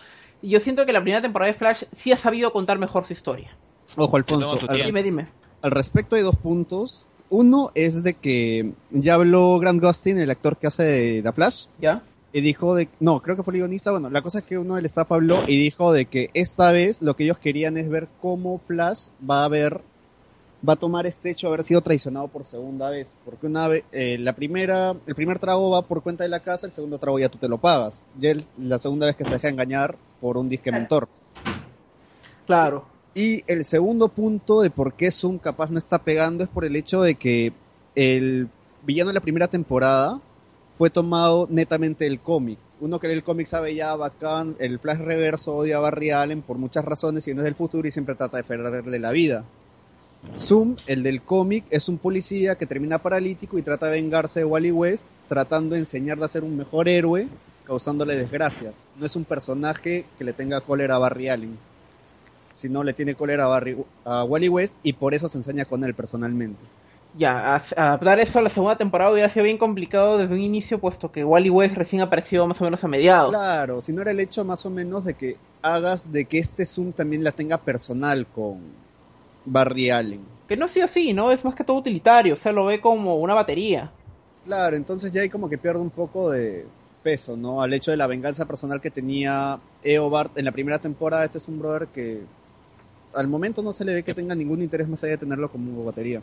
Y 0.42 0.50
yo 0.50 0.60
siento 0.60 0.86
que 0.86 0.92
la 0.92 1.02
primera 1.02 1.22
temporada 1.22 1.52
de 1.52 1.58
Flash 1.58 1.84
sí 1.96 2.12
ha 2.12 2.18
sabido 2.18 2.52
contar 2.52 2.78
mejor 2.78 3.06
su 3.08 3.14
historia. 3.14 3.56
Ojo, 3.96 4.18
Alfonso. 4.18 4.60
Al. 4.68 4.84
Dime, 4.86 5.04
dime. 5.04 5.28
al 5.62 5.72
respecto 5.72 6.16
hay 6.16 6.22
dos 6.22 6.36
puntos. 6.36 7.08
Uno 7.30 7.72
es 7.74 8.04
de 8.04 8.14
que 8.14 8.74
ya 8.92 9.16
habló 9.16 9.58
Grant 9.60 9.82
Gustin, 9.82 10.20
el 10.20 10.30
actor 10.30 10.58
que 10.58 10.68
hace 10.68 10.84
de 10.84 11.22
The 11.24 11.32
Flash, 11.32 11.66
¿Ya? 11.80 12.04
Y 12.34 12.42
dijo 12.42 12.76
de 12.76 12.90
no, 13.00 13.22
creo 13.22 13.38
que 13.38 13.44
fue 13.44 13.54
el 13.54 13.60
guionista, 13.60 13.92
bueno, 13.92 14.10
la 14.10 14.24
cosa 14.24 14.40
es 14.40 14.46
que 14.46 14.58
uno 14.58 14.76
del 14.76 14.88
staff 14.88 15.12
habló 15.12 15.44
y 15.48 15.58
dijo 15.58 15.94
de 15.94 16.06
que 16.06 16.32
esta 16.34 16.72
vez 16.72 17.02
lo 17.04 17.16
que 17.16 17.24
ellos 17.26 17.38
querían 17.38 17.78
es 17.78 17.88
ver 17.88 18.08
cómo 18.22 18.60
Flash 18.68 19.10
va 19.30 19.46
a 19.46 19.48
ver 19.48 19.82
va 20.68 20.74
a 20.74 20.78
tomar 20.78 21.06
este 21.06 21.30
hecho 21.30 21.48
de 21.48 21.54
haber 21.54 21.66
sido 21.66 21.82
traicionado 21.82 22.28
por 22.30 22.46
segunda 22.46 22.90
vez, 22.90 23.14
porque 23.26 23.48
una 23.48 23.68
vez 23.68 23.84
eh, 23.92 24.18
la 24.20 24.34
primera 24.34 24.96
el 25.06 25.16
primer 25.16 25.38
trago 25.38 25.70
va 25.70 25.84
por 25.84 26.02
cuenta 26.02 26.24
de 26.24 26.30
la 26.30 26.40
casa, 26.40 26.66
el 26.66 26.72
segundo 26.72 26.98
trago 26.98 27.20
ya 27.20 27.30
tú 27.30 27.38
te 27.38 27.50
lo 27.50 27.58
pagas. 27.58 28.06
Ya 28.20 28.32
el- 28.32 28.46
la 28.58 28.80
segunda 28.80 29.06
vez 29.06 29.16
que 29.16 29.26
se 29.26 29.34
deja 29.36 29.50
engañar 29.50 29.96
por 30.20 30.38
un 30.38 30.50
disque 30.50 30.72
mentor. 30.72 31.08
Claro. 32.48 32.86
Y 33.14 33.44
el 33.46 33.64
segundo 33.66 34.08
punto 34.08 34.62
de 34.62 34.70
por 34.72 34.94
qué 34.94 35.12
Zoom 35.12 35.38
capaz 35.38 35.70
no 35.70 35.78
está 35.78 36.00
pegando 36.00 36.44
es 36.44 36.50
por 36.50 36.66
el 36.66 36.76
hecho 36.76 37.02
de 37.02 37.16
que 37.16 37.54
el 37.96 38.48
villano 38.86 39.10
de 39.10 39.14
la 39.16 39.22
primera 39.22 39.48
temporada 39.48 40.20
fue 40.78 40.90
tomado 40.90 41.48
netamente 41.50 42.06
del 42.06 42.20
cómic. 42.20 42.58
Uno 42.80 43.00
que 43.00 43.08
lee 43.08 43.14
el 43.14 43.24
cómic 43.24 43.48
sabe 43.48 43.76
ya 43.76 43.96
bacán, 43.96 44.56
el 44.60 44.80
Flash 44.80 45.00
Reverso 45.00 45.56
odia 45.56 45.78
a 45.78 45.80
Barry 45.80 46.12
Allen 46.12 46.42
por 46.42 46.58
muchas 46.58 46.84
razones 46.84 47.28
y 47.28 47.34
no 47.34 47.42
es 47.42 47.46
del 47.46 47.56
futuro 47.56 47.88
y 47.88 47.92
siempre 47.92 48.16
trata 48.16 48.38
de 48.38 48.44
ferrarle 48.44 49.00
la 49.00 49.12
vida. 49.12 49.46
Zoom, 50.38 50.78
el 50.88 51.04
del 51.04 51.22
cómic, 51.22 51.66
es 51.70 51.90
un 51.90 51.98
policía 51.98 52.56
que 52.56 52.66
termina 52.66 52.98
paralítico 52.98 53.58
y 53.58 53.62
trata 53.62 53.88
de 53.88 54.02
vengarse 54.02 54.40
de 54.40 54.46
Wally 54.46 54.72
West, 54.72 55.08
tratando 55.28 55.76
de 55.76 55.80
enseñarle 55.80 56.26
a 56.26 56.30
ser 56.30 56.44
un 56.44 56.58
mejor 56.58 56.88
héroe, 56.88 57.28
causándole 57.66 58.16
desgracias. 58.16 58.86
No 58.98 59.06
es 59.06 59.16
un 59.16 59.26
personaje 59.26 60.06
que 60.18 60.24
le 60.24 60.34
tenga 60.34 60.62
cólera 60.62 60.96
a 60.96 61.00
Barry 61.00 61.30
Allen 61.30 61.58
si 62.54 62.70
no 62.70 62.84
le 62.84 62.94
tiene 62.94 63.16
cólera 63.16 63.46
a, 63.46 63.48
Barry, 63.48 63.78
a 64.06 64.24
Wally 64.24 64.50
West 64.50 64.80
y 64.84 64.94
por 64.94 65.14
eso 65.14 65.28
se 65.30 65.38
enseña 65.38 65.66
con 65.66 65.84
él 65.84 65.94
personalmente. 65.94 66.60
Ya, 67.16 67.56
adaptar 67.56 68.20
eso 68.20 68.40
a 68.40 68.42
la 68.42 68.50
segunda 68.50 68.76
temporada 68.76 69.12
hubiera 69.12 69.30
sido 69.30 69.44
bien 69.44 69.60
complicado 69.60 70.18
desde 70.18 70.34
un 70.34 70.40
inicio, 70.40 70.80
puesto 70.80 71.12
que 71.12 71.24
Wally 71.24 71.50
West 71.50 71.76
recién 71.76 72.02
apareció 72.02 72.48
más 72.48 72.60
o 72.60 72.64
menos 72.64 72.84
a 72.84 72.88
mediados. 72.88 73.30
Claro, 73.30 73.82
si 73.82 73.94
no 73.94 74.02
era 74.02 74.12
el 74.12 74.20
hecho 74.20 74.44
más 74.44 74.66
o 74.66 74.72
menos 74.72 75.06
de 75.06 75.14
que 75.14 75.38
hagas 75.62 76.12
de 76.12 76.26
que 76.26 76.40
este 76.40 76.66
Zoom 76.66 76.92
también 76.92 77.24
la 77.24 77.32
tenga 77.32 77.60
personal 77.60 78.26
con 78.26 78.62
Barry 79.46 79.92
Allen. 79.92 80.22
Que 80.48 80.58
no 80.58 80.66
ha 80.66 80.70
sido 80.70 80.86
así, 80.86 81.14
¿no? 81.14 81.32
Es 81.32 81.46
más 81.46 81.54
que 81.54 81.64
todo 81.64 81.78
utilitario, 81.78 82.34
o 82.34 82.38
sea, 82.38 82.52
lo 82.52 82.66
ve 82.66 82.82
como 82.82 83.18
una 83.18 83.36
batería. 83.36 83.92
Claro, 84.44 84.76
entonces 84.76 85.14
ya 85.14 85.22
hay 85.22 85.30
como 85.30 85.48
que 85.48 85.58
pierde 85.58 85.82
un 85.82 85.92
poco 85.92 86.32
de 86.32 86.66
peso, 87.04 87.38
¿no? 87.38 87.62
Al 87.62 87.74
hecho 87.74 87.92
de 87.92 87.98
la 87.98 88.08
venganza 88.08 88.46
personal 88.46 88.82
que 88.82 88.90
tenía 88.90 89.60
Eobard 89.84 90.32
en 90.36 90.46
la 90.46 90.52
primera 90.52 90.80
temporada, 90.80 91.26
este 91.26 91.38
es 91.38 91.48
un 91.48 91.60
brother 91.60 91.88
que 91.90 92.22
al 93.14 93.28
momento 93.28 93.62
no 93.62 93.72
se 93.72 93.86
le 93.86 93.94
ve 93.94 94.04
que 94.04 94.16
tenga 94.16 94.34
ningún 94.34 94.62
interés 94.62 94.88
más 94.88 95.04
allá 95.04 95.12
de 95.12 95.18
tenerlo 95.20 95.52
como 95.52 95.84
batería. 95.84 96.22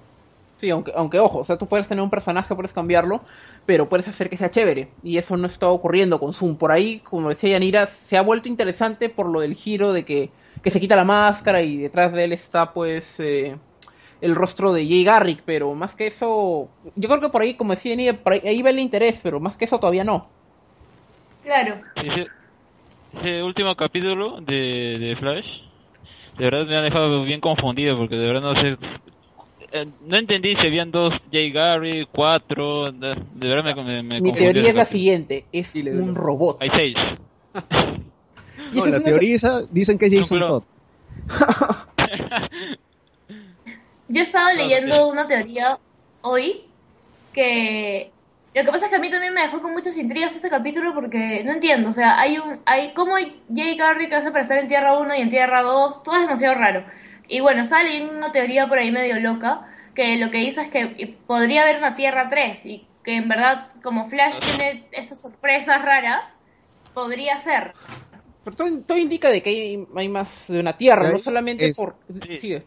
Sí, 0.61 0.69
aunque, 0.69 0.93
aunque 0.95 1.19
ojo, 1.19 1.39
o 1.39 1.45
sea, 1.45 1.57
tú 1.57 1.67
puedes 1.67 1.89
tener 1.89 2.05
un 2.05 2.11
personaje, 2.11 2.55
puedes 2.55 2.75
cambiarlo, 2.75 3.23
pero 3.65 3.89
puedes 3.89 4.07
hacer 4.09 4.29
que 4.29 4.37
sea 4.37 4.51
chévere. 4.51 4.91
Y 5.03 5.17
eso 5.17 5.39
no 5.39 5.47
está 5.47 5.69
ocurriendo 5.69 6.21
con 6.21 6.35
Zoom. 6.35 6.57
Por 6.57 6.71
ahí, 6.71 6.99
como 6.99 7.31
decía 7.31 7.53
Yanira, 7.53 7.87
se 7.87 8.19
ha 8.19 8.23
vuelto 8.23 8.47
interesante 8.47 9.09
por 9.09 9.27
lo 9.27 9.41
del 9.41 9.55
giro 9.55 9.95
de 9.95 10.05
que, 10.05 10.29
que 10.63 10.71
se 10.71 10.79
quita 10.79 10.97
la 10.97 11.07
máscara 11.07 11.63
y 11.63 11.79
detrás 11.79 12.13
de 12.13 12.25
él 12.25 12.35
está 12.35 12.75
pues 12.75 13.19
eh, 13.21 13.57
el 14.21 14.35
rostro 14.35 14.75
de 14.75 14.87
Jay 14.87 15.03
Garrick. 15.03 15.43
Pero 15.47 15.75
más 15.75 15.95
que 15.95 16.09
eso, 16.09 16.69
yo 16.95 17.09
creo 17.09 17.23
que 17.23 17.31
por 17.31 17.41
ahí, 17.41 17.55
como 17.55 17.73
decía 17.73 17.93
Yanira, 17.93 18.19
por 18.19 18.35
ahí, 18.35 18.43
ahí 18.45 18.61
va 18.61 18.69
el 18.69 18.81
interés, 18.81 19.19
pero 19.23 19.41
más 19.41 19.57
que 19.57 19.65
eso 19.65 19.81
todavía 19.81 20.05
no. 20.05 20.29
Claro. 21.43 21.81
Ese, 22.05 22.27
ese 23.15 23.43
último 23.43 23.75
capítulo 23.77 24.43
de, 24.43 24.99
de 24.99 25.17
Flash, 25.17 25.63
de 26.37 26.45
verdad 26.45 26.67
me 26.67 26.77
ha 26.77 26.83
dejado 26.83 27.25
bien 27.25 27.41
confundido 27.41 27.97
porque 27.97 28.17
de 28.17 28.27
verdad 28.27 28.43
no 28.43 28.55
sé. 28.55 28.77
Eh, 29.73 29.87
No 30.07 30.17
entendí 30.17 30.57
si 30.57 30.67
habían 30.67 30.91
dos 30.91 31.25
Jay 31.33 31.51
Gary, 31.51 32.07
cuatro. 32.13 32.91
De, 32.93 33.15
de 33.35 33.49
verdad 33.49 33.75
me, 33.77 33.85
me, 33.85 34.03
me 34.03 34.21
Mi 34.21 34.33
teoría 34.33 34.69
es 34.69 34.75
la 34.75 34.85
siguiente, 34.85 35.45
es 35.53 35.75
un 35.75 36.15
robot. 36.15 36.59
Hay 36.61 36.71
seis. 36.71 36.97
No, 38.73 38.87
la 38.87 38.99
una- 38.99 39.01
teoría 39.03 39.35
esa- 39.35 39.67
dicen 39.71 39.99
que 39.99 40.07
es 40.07 40.15
Jason 40.15 40.39
No, 40.39 40.47
pero- 40.47 40.61
Todd. 40.61 40.65
Yo 44.09 44.21
he 44.21 44.23
estado 44.23 44.51
Claro, 44.51 44.63
leyendo 44.69 45.09
una 45.09 45.27
teoría 45.27 45.79
hoy 46.23 46.63
que 47.33 48.11
lo 48.55 48.65
que 48.65 48.71
pasa 48.73 48.87
es 48.87 48.91
que 48.91 48.97
a 48.97 49.01
mí 49.01 49.09
también 49.11 49.33
me 49.33 49.43
dejó 49.43 49.63
con 49.63 49.73
muchas 49.73 49.97
intrigas 49.97 50.35
este 50.35 50.49
capítulo 50.51 50.93
porque 50.95 51.45
no 51.45 51.53
entiendo, 51.53 51.91
o 51.91 51.93
sea, 51.93 52.19
hay 52.19 52.39
un 52.39 52.59
hay 52.67 52.93
cómo 52.95 53.15
Jay 53.55 53.77
Garrick 53.77 54.13
hace 54.13 54.33
para 54.33 54.43
estar 54.43 54.59
en 54.59 54.67
Tierra 54.69 54.99
1 54.99 55.15
y 55.15 55.21
en 55.21 55.31
Tierra 55.31 55.63
2, 55.63 56.03
todo 56.03 56.17
es 56.17 56.23
demasiado 56.23 56.55
raro. 56.57 56.85
Y 57.31 57.41
bueno, 57.41 57.65
sale 57.65 58.09
una 58.09 58.33
teoría 58.33 58.69
por 58.69 58.79
ahí 58.79 58.91
medio 58.91 59.19
loca 59.21 59.67
que 59.95 60.17
lo 60.19 60.31
que 60.31 60.39
dice 60.39 60.63
es 60.63 60.71
que 60.71 61.19
podría 61.27 61.63
haber 61.63 61.79
una 61.79 61.95
Tierra 61.97 62.29
3 62.29 62.67
y 62.67 62.89
que 63.05 63.17
en 63.17 63.29
verdad 63.29 63.69
como 63.83 64.09
Flash 64.11 64.39
tiene 64.41 64.89
esas 64.93 65.21
sorpresas 65.21 65.83
raras, 65.83 66.29
podría 66.93 67.39
ser. 67.39 67.73
Pero 68.45 68.57
todo, 68.57 68.69
todo 68.87 68.99
indica 68.99 69.31
de 69.31 69.43
que 69.43 69.51
hay, 69.51 69.87
hay 69.97 70.09
más 70.09 70.47
de 70.49 70.61
una 70.61 70.77
tierra, 70.77 71.11
no 71.13 71.19
solamente 71.19 71.69
es- 71.69 71.77
por... 71.77 71.97
Sí. 72.09 72.39
Sigue. 72.39 72.67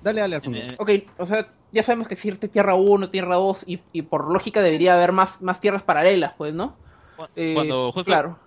Dale, 0.00 0.20
dale, 0.20 0.36
Alfonso. 0.36 0.60
Eh, 0.60 0.76
Ok, 0.78 0.90
o 1.18 1.26
sea, 1.26 1.48
ya 1.70 1.82
sabemos 1.82 2.08
que 2.08 2.14
existe 2.14 2.48
Tierra 2.48 2.74
1, 2.74 3.08
Tierra 3.10 3.36
2 3.36 3.62
y, 3.66 3.84
y 3.92 4.02
por 4.02 4.30
lógica 4.32 4.60
debería 4.60 4.94
haber 4.94 5.12
más, 5.12 5.40
más 5.40 5.60
tierras 5.60 5.84
paralelas, 5.84 6.34
pues, 6.36 6.52
¿no? 6.54 6.78
Eh, 7.36 7.54
cuando 7.54 7.92
justo, 7.92 8.10
Claro. 8.10 8.38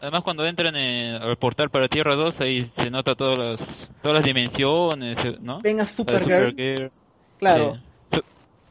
Además 0.00 0.22
cuando 0.22 0.46
entran 0.46 0.76
en- 0.76 1.14
al 1.22 1.36
portal 1.36 1.70
para 1.70 1.88
Tierra 1.88 2.14
2 2.14 2.40
ahí 2.40 2.62
se 2.62 2.90
nota 2.90 3.14
todas 3.14 3.38
las 3.38 3.90
todas 4.02 4.16
las 4.16 4.24
dimensiones, 4.24 5.18
eh, 5.24 5.36
¿no? 5.40 5.60
Venga 5.60 5.86
Supergirl, 5.86 6.50
Supergirl, 6.50 6.92
claro. 7.38 7.76
sí. 8.12 8.20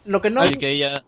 Lo 0.05 0.21
que 0.21 0.29
no... 0.29 0.41
Así 0.41 0.53
que 0.53 0.71
ella 0.71 1.03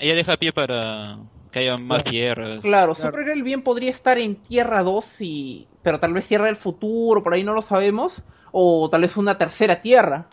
ella 0.00 0.14
deja 0.16 0.36
pie 0.36 0.52
para 0.52 1.18
que 1.52 1.60
haya 1.60 1.76
más 1.76 2.02
Claro. 2.02 2.10
tierras. 2.10 2.60
Claro, 2.62 2.94
Claro. 2.94 3.10
Supergirl 3.12 3.42
bien 3.44 3.62
podría 3.62 3.90
estar 3.90 4.18
en 4.18 4.34
Tierra 4.34 4.82
2 4.82 5.20
y... 5.20 5.68
Pero 5.82 6.00
tal 6.00 6.12
vez 6.12 6.26
Tierra 6.26 6.46
del 6.46 6.56
futuro, 6.56 7.22
por 7.22 7.32
ahí 7.32 7.44
no 7.44 7.54
lo 7.54 7.62
sabemos. 7.62 8.22
O 8.50 8.88
tal 8.90 9.02
vez 9.02 9.16
una 9.16 9.38
tercera 9.38 9.80
Tierra. 9.80 10.26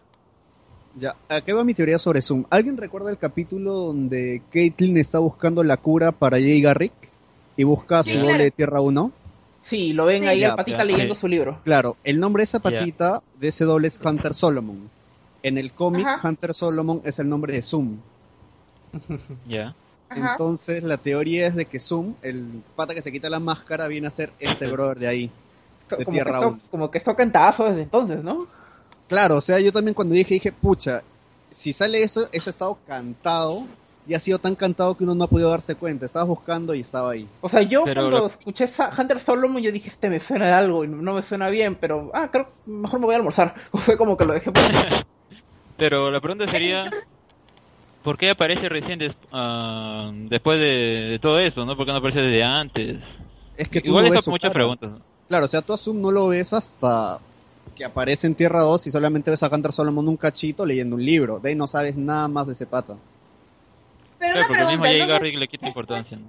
Ya, 0.99 1.15
aquí 1.29 1.51
va 1.51 1.63
mi 1.63 1.75
teoría 1.75 1.99
sobre 1.99 2.23
Zoom. 2.23 2.45
¿Alguien 2.49 2.75
recuerda 2.75 3.12
el 3.12 3.17
capítulo 3.19 3.71
donde 3.73 4.41
Caitlyn 4.51 4.97
está 4.97 5.19
buscando 5.19 5.63
la 5.63 5.77
cura 5.77 6.12
para 6.12 6.38
Jay 6.38 6.60
Garrick 6.60 7.11
y 7.62 7.63
busca 7.63 8.00
a 8.00 8.04
su 8.04 8.10
Sí, 8.10 8.15
doble 8.15 8.28
claro. 8.30 8.43
de 8.43 8.52
Tierra 8.52 8.82
1? 8.82 9.12
Sí, 9.63 9.93
lo 9.93 10.06
ven 10.06 10.24
Sí. 10.24 10.28
ahí 10.28 10.39
Ya, 10.39 10.56
patita 10.56 10.80
ya, 10.80 10.84
leyendo 10.84 11.13
su 11.13 11.28
libro. 11.28 11.60
Claro, 11.63 11.95
el 12.04 12.19
nombre 12.19 12.41
de 12.41 12.45
esa 12.45 12.60
patita 12.60 13.21
de 13.39 13.47
ese 13.50 13.65
doble 13.65 13.88
es 13.88 14.00
Hunter 14.04 14.34
Solomon. 14.34 14.89
En 15.43 15.58
el 15.60 15.71
cómic, 15.71 16.06
Ajá. 16.08 16.28
Hunter 16.28 16.54
Solomon 16.56 17.02
es 17.06 17.19
el 17.19 17.30
nombre 17.30 17.54
de 17.54 17.62
Zoom. 17.62 17.97
Ya. 19.47 19.76
Entonces, 20.13 20.84
la 20.84 20.97
teoría 20.97 21.47
es 21.47 21.56
de 21.56 21.65
que 21.65 21.80
Zoom, 21.80 22.15
el 22.21 22.63
pata 22.76 22.93
que 22.93 23.02
se 23.02 23.12
quita 23.13 23.30
la 23.30 23.39
máscara, 23.39 23.88
viene 23.88 24.08
a 24.08 24.10
ser 24.12 24.34
este 24.39 24.67
brother 24.67 25.00
de 25.00 25.08
ahí. 25.08 25.32
De 25.89 25.95
como, 25.97 26.00
que 26.00 26.12
Tierra 26.12 26.34
esto, 26.39 26.47
1. 26.50 26.60
como 26.71 26.91
que 26.91 26.97
esto 26.97 27.15
cantadazo 27.15 27.63
desde 27.65 27.84
entonces, 27.84 28.21
¿no? 28.24 28.47
Claro, 29.08 29.38
o 29.38 29.41
sea, 29.41 29.60
yo 29.60 29.71
también 29.71 29.93
cuando 29.93 30.13
dije, 30.15 30.34
dije, 30.34 30.52
pucha, 30.52 31.02
si 31.50 31.71
sale 31.74 32.02
eso, 32.04 32.28
eso 32.32 32.50
ha 32.50 32.52
estado 32.52 32.78
cantado 32.88 33.63
y 34.12 34.13
ha 34.13 34.19
sido 34.19 34.38
tan 34.39 34.56
cantado 34.56 34.95
que 34.95 35.04
uno 35.06 35.15
no 35.15 35.24
ha 35.24 35.28
podido 35.28 35.50
darse 35.50 35.76
cuenta. 35.76 36.06
Estabas 36.06 36.28
buscando 36.28 36.76
y 36.76 36.82
estaba 36.82 37.12
ahí. 37.12 37.26
O 37.41 37.47
sea, 37.50 37.62
yo 37.62 37.84
Pero 37.86 38.02
cuando 38.02 38.19
lo- 38.19 38.28
escuché 38.28 38.67
Sa- 38.67 38.91
Hunter 38.97 39.19
Solomon, 39.21 39.62
yo 39.63 39.71
dije, 39.71 39.88
este 39.89 40.10
me 40.10 40.19
suena 40.19 40.47
de 40.47 40.54
algo 40.54 40.84
y 40.84 40.88
no 40.88 41.13
me 41.13 41.21
suena 41.21 41.50
bien, 41.50 41.76
pero, 41.76 42.12
ah, 42.13 42.30
creo 42.32 42.45
que 42.45 42.52
mejor 42.71 43.00
me 43.00 43.06
voy 43.08 43.15
a 43.15 43.17
almorzar. 43.17 43.56
O 43.71 43.80
sea, 43.80 43.97
como 43.97 44.17
que 44.17 44.26
lo 44.26 44.34
dejé 44.34 44.52
por 44.52 44.62
Pero 45.78 46.12
la 46.12 46.19
pregunta 46.21 46.45
sería 46.47 46.84
¿por 48.04 48.17
qué 48.17 48.30
aparece 48.32 48.67
recién 48.69 49.00
des- 49.00 49.15
ah, 49.32 50.12
después 50.30 50.60
de, 50.60 50.65
de 51.12 51.19
todo 51.19 51.39
eso, 51.39 51.65
no? 51.65 51.76
¿Por 51.76 51.86
qué 51.86 51.91
no 51.91 51.97
aparece 52.00 52.19
desde 52.19 52.43
antes? 52.43 53.04
Es 53.58 53.67
que 53.69 53.82
tú 53.82 53.88
Igual 53.88 54.04
no 54.06 54.08
eso 54.10 54.15
ves 54.15 54.26
su 54.26 54.32
muchas 54.32 54.52
cara. 54.52 54.60
preguntas. 54.60 54.91
Claro, 55.28 55.45
o 55.45 55.47
sea, 55.47 55.62
tú 55.62 55.74
a 55.74 55.78
Zoom 55.78 56.02
no 56.02 56.12
lo 56.12 56.28
ves 56.28 56.52
hasta 56.54 57.19
que 57.76 57.86
aparece 57.86 58.28
en 58.28 58.36
Tierra 58.36 58.62
2 58.62 58.86
y 58.88 58.91
solamente 58.91 59.32
ves 59.32 59.43
a 59.43 59.47
Hunter 59.54 59.71
Solomon 59.71 60.08
un 60.08 60.17
cachito 60.17 60.65
leyendo 60.65 60.95
un 60.95 61.06
libro. 61.06 61.39
De 61.39 61.50
ahí 61.50 61.56
no 61.56 61.67
sabes 61.67 61.95
nada 61.95 62.28
más 62.28 62.47
de 62.47 62.54
ese 62.54 62.65
pata. 62.65 62.95
Pero 64.21 64.34
Claro, 64.34 64.39
una 64.39 64.47
porque 64.47 64.62
el 64.62 64.67
mismo 64.67 64.84
pregunta, 64.84 65.07
Jay 65.07 65.07
Garrick 65.19 65.36
le 65.39 65.47
quita 65.47 65.67
este- 65.67 65.79
importancia, 65.79 66.17
¿no? 66.17 66.27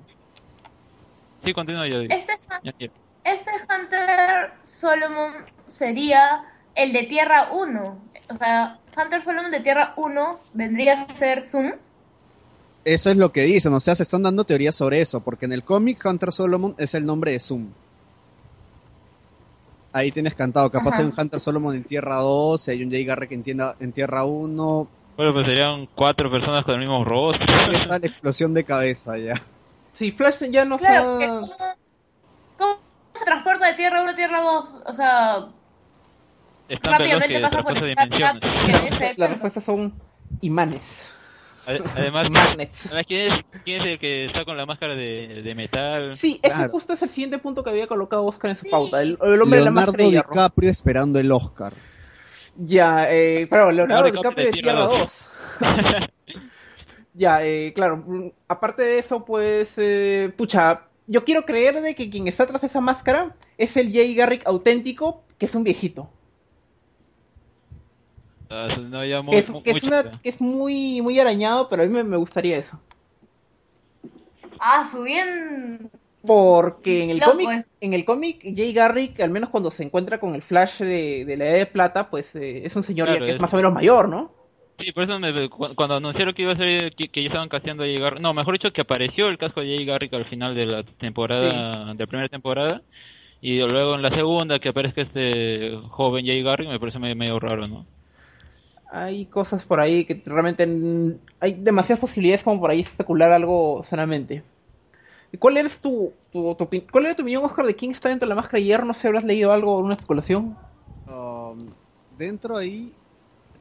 Sí, 1.44 1.52
continúa 1.52 1.88
yo. 1.90 2.00
Este, 2.02 2.32
quiero. 2.78 2.92
este 3.24 3.50
Hunter 3.68 4.52
Solomon 4.62 5.32
sería 5.68 6.44
el 6.74 6.92
de 6.94 7.02
Tierra 7.02 7.50
1. 7.52 7.82
O 8.30 8.38
sea, 8.38 8.78
Hunter 8.96 9.22
Solomon 9.22 9.50
de 9.50 9.60
Tierra 9.60 9.92
1 9.96 10.38
vendría 10.54 11.02
a 11.02 11.14
ser 11.14 11.44
Zoom. 11.44 11.72
Eso 12.84 13.10
es 13.10 13.16
lo 13.16 13.30
que 13.30 13.42
dicen, 13.42 13.72
o 13.74 13.80
sea, 13.80 13.94
se 13.94 14.02
están 14.04 14.22
dando 14.22 14.44
teorías 14.44 14.74
sobre 14.74 15.00
eso, 15.02 15.20
porque 15.20 15.44
en 15.44 15.52
el 15.52 15.62
cómic 15.62 16.02
Hunter 16.04 16.32
Solomon 16.32 16.74
es 16.78 16.94
el 16.94 17.04
nombre 17.06 17.32
de 17.32 17.40
Zoom. 17.40 17.68
Ahí 19.92 20.10
tienes 20.10 20.34
cantado, 20.34 20.70
capaz 20.70 20.94
Ajá. 20.94 21.02
hay 21.02 21.08
un 21.08 21.14
Hunter 21.16 21.38
Solomon 21.40 21.76
en 21.76 21.84
Tierra 21.84 22.16
2, 22.16 22.68
hay 22.68 22.82
un 22.82 22.90
Jay 22.90 23.04
Garrick 23.04 23.32
en, 23.32 23.42
tienda- 23.42 23.76
en 23.78 23.92
Tierra 23.92 24.24
1, 24.24 24.88
Bueno, 25.16 25.32
pues 25.34 25.46
serían 25.46 25.86
cuatro 25.94 26.30
personas 26.30 26.64
con 26.64 26.74
el 26.74 26.80
mismo 26.80 27.04
rostro. 27.04 27.46
está 27.72 27.98
la 27.98 28.06
explosión 28.06 28.54
de 28.54 28.64
cabeza 28.64 29.18
ya. 29.18 29.34
Sí, 29.92 30.10
Flash 30.10 30.44
ya 30.50 30.64
no 30.64 30.78
Claro, 30.78 31.10
se 31.10 31.12
es 31.12 31.18
que 31.18 31.26
¿cómo, 31.56 31.76
cómo 32.58 32.78
se 33.14 33.24
transporta 33.24 33.66
de 33.66 33.74
Tierra 33.74 34.00
1 34.02 34.10
a 34.10 34.14
Tierra 34.14 34.40
2? 34.40 34.74
O 34.86 34.94
sea, 34.94 35.46
Es 36.68 36.80
tan 36.80 36.96
veloz 36.98 37.20
rápidamente 37.20 37.34
que 37.34 37.40
pasa 37.42 37.62
por 37.62 37.84
dimensiones. 37.84 38.42
Las 39.00 39.10
punto. 39.14 39.26
respuestas 39.28 39.64
son 39.64 39.92
imanes. 40.40 41.08
Ade- 41.66 41.82
Además, 41.94 42.28
Magnets. 42.30 42.78
¿sabes 42.78 43.06
quién 43.06 43.26
es, 43.30 43.40
quién 43.64 43.80
es 43.80 43.86
el 43.86 43.98
que 43.98 44.24
está 44.24 44.44
con 44.44 44.56
la 44.56 44.66
máscara 44.66 44.94
de, 44.96 45.42
de 45.44 45.54
metal? 45.54 46.16
Sí, 46.16 46.40
ese 46.42 46.56
Claro. 46.56 46.72
justo 46.72 46.94
es 46.94 47.02
el 47.02 47.10
siguiente 47.10 47.38
punto 47.38 47.62
que 47.62 47.70
había 47.70 47.86
colocado 47.86 48.24
Oscar 48.24 48.50
en 48.50 48.56
su 48.56 48.68
pauta. 48.68 49.00
El, 49.02 49.16
el 49.22 49.42
hombre 49.42 49.58
de 49.60 49.64
la 49.66 49.70
Leonardo 49.70 49.92
máscara. 49.92 50.08
DiCaprio 50.08 50.70
esperando 50.70 51.18
el 51.20 51.30
Oscar. 51.30 51.74
Ya, 52.56 53.10
eh, 53.10 53.46
pero 53.50 53.70
Leonardo 53.72 54.04
Leonardo 54.04 54.18
DiCaprio 54.18 54.46
de 54.46 54.52
Tierra 54.52 54.84
2. 54.84 55.24
ya, 57.14 57.44
eh, 57.44 57.72
claro, 57.74 57.96
mm, 57.98 58.30
aparte 58.48 58.82
de 58.82 58.98
eso, 58.98 59.24
pues, 59.24 59.74
eh, 59.76 60.32
pucha, 60.36 60.82
yo 61.06 61.24
quiero 61.24 61.44
creer 61.44 61.80
de 61.82 61.94
que 61.94 62.10
quien 62.10 62.28
está 62.28 62.46
tras 62.46 62.64
esa 62.64 62.80
máscara 62.80 63.34
es 63.58 63.76
el 63.76 63.92
Jay 63.92 64.14
Garrick 64.14 64.46
auténtico, 64.46 65.22
que 65.38 65.46
es 65.46 65.54
un 65.54 65.64
viejito. 65.64 66.08
Ah, 68.50 68.68
no, 68.90 69.04
ya 69.04 69.22
muy, 69.22 69.32
Que 69.34 69.38
es, 69.40 69.48
muy- 69.50 69.62
que 69.62 69.70
es 69.70 69.74
mucho, 69.76 69.86
una- 69.86 70.02
ya. 70.04 70.20
que 70.22 70.28
es 70.28 70.40
muy, 70.40 71.00
muy 71.00 71.18
arañado, 71.18 71.68
pero 71.68 71.82
a 71.82 71.86
mí 71.86 71.92
me, 71.92 72.04
me 72.04 72.16
gustaría 72.18 72.58
eso. 72.58 72.78
Ah, 74.58 74.84
su 74.90 75.02
bien. 75.02 75.90
Porque 76.22 77.02
en 77.02 77.10
el 77.10 77.22
cómic, 77.22 77.48
es. 77.50 77.66
en 77.80 77.94
el 77.94 78.04
cómic, 78.04 78.42
Jay 78.56 78.72
Garrick, 78.72 79.20
al 79.20 79.30
menos 79.30 79.50
cuando 79.50 79.70
se 79.70 79.82
encuentra 79.82 80.20
con 80.20 80.34
el 80.34 80.42
Flash 80.42 80.78
de, 80.80 81.24
de 81.24 81.36
la 81.36 81.46
Edad 81.46 81.58
de 81.58 81.66
Plata, 81.66 82.10
pues 82.10 82.34
eh, 82.36 82.62
es 82.64 82.76
un 82.76 82.82
señor 82.84 83.08
Claro, 83.08 83.24
que 83.24 83.32
es 83.32 83.36
es- 83.36 83.40
más 83.40 83.52
o 83.52 83.56
menos 83.56 83.72
mayor, 83.72 84.08
¿no? 84.08 84.30
Sí, 84.78 84.90
por 84.92 85.04
eso 85.04 85.18
me- 85.20 85.48
cu- 85.48 85.74
cuando 85.76 85.94
anunciaron 85.96 86.34
que 86.34 86.42
iba 86.42 86.52
a 86.52 86.56
ser 86.56 86.94
que, 86.94 87.08
que 87.08 87.20
ya 87.22 87.26
estaban 87.26 87.48
casteando 87.48 87.84
a 87.84 87.86
Jay 87.86 87.96
Garrick, 87.96 88.20
no, 88.20 88.34
mejor 88.34 88.54
dicho 88.54 88.72
que 88.72 88.80
apareció 88.80 89.28
el 89.28 89.38
casco 89.38 89.60
de 89.60 89.76
Jay 89.76 89.84
Garrick 89.84 90.12
al 90.14 90.24
final 90.24 90.54
de 90.54 90.66
la 90.66 90.82
temporada, 90.84 91.94
de 91.94 92.00
la 92.00 92.06
primera 92.06 92.28
temporada, 92.28 92.82
y 93.40 93.60
luego 93.60 93.96
en 93.96 94.02
la 94.02 94.10
segunda 94.12 94.60
que 94.60 94.70
aparezca 94.70 95.02
este 95.02 95.76
joven 95.90 96.26
Jay 96.26 96.42
Garrick 96.42 96.68
me 96.70 96.80
parece 96.80 96.98
medio, 97.00 97.16
medio 97.16 97.40
raro, 97.40 97.68
¿no? 97.68 97.86
Hay 98.90 99.26
cosas 99.26 99.64
por 99.64 99.80
ahí 99.80 100.04
que 100.04 100.22
realmente 100.26 100.64
hay 101.40 101.54
demasiadas 101.54 102.00
posibilidades 102.00 102.42
como 102.44 102.60
por 102.60 102.70
ahí 102.70 102.80
especular 102.80 103.32
algo 103.32 103.82
sanamente. 103.84 104.44
¿Y 105.32 105.38
cuál 105.38 105.56
eres 105.56 105.78
tu, 105.78 106.12
tu, 106.30 106.56
cuál 106.90 107.06
era 107.06 107.16
tu 107.16 107.22
opinión, 107.22 107.42
Oscar, 107.42 107.64
de 107.64 107.74
quién 107.74 107.90
está 107.90 108.10
dentro 108.10 108.26
de 108.26 108.34
la 108.34 108.34
máscara 108.34 108.58
de 108.58 108.64
hierro? 108.64 108.84
No 108.84 108.92
sé 108.92 109.06
habrás 109.08 109.24
leído 109.24 109.50
algo, 109.50 109.78
una 109.78 109.94
especulación. 109.94 110.56
Um, 111.08 111.68
dentro 112.18 112.58
ahí, 112.58 112.92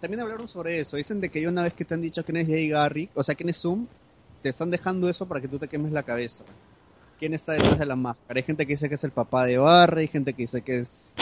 también 0.01 0.19
hablaron 0.19 0.49
sobre 0.49 0.81
eso. 0.81 0.97
Dicen 0.97 1.21
de 1.21 1.29
que 1.29 1.47
una 1.47 1.63
vez 1.63 1.73
que 1.73 1.85
te 1.85 1.93
han 1.93 2.01
dicho 2.01 2.25
quién 2.25 2.37
es 2.37 2.47
Jay 2.47 2.67
Garrick, 2.67 3.11
o 3.15 3.23
sea, 3.23 3.35
quién 3.35 3.47
es 3.47 3.61
Zoom, 3.61 3.87
te 4.41 4.49
están 4.49 4.69
dejando 4.69 5.09
eso 5.09 5.25
para 5.27 5.39
que 5.39 5.47
tú 5.47 5.59
te 5.59 5.69
quemes 5.69 5.93
la 5.93 6.03
cabeza. 6.03 6.43
¿Quién 7.17 7.33
está 7.33 7.53
detrás 7.53 7.79
de 7.79 7.85
la 7.85 7.95
máscara? 7.95 8.37
Hay 8.37 8.43
gente 8.43 8.65
que 8.65 8.73
dice 8.73 8.89
que 8.89 8.95
es 8.95 9.03
el 9.05 9.11
papá 9.11 9.45
de 9.45 9.57
Barry, 9.57 10.01
hay 10.01 10.07
gente 10.07 10.33
que 10.33 10.41
dice 10.41 10.61
que 10.61 10.79
es 10.79 11.15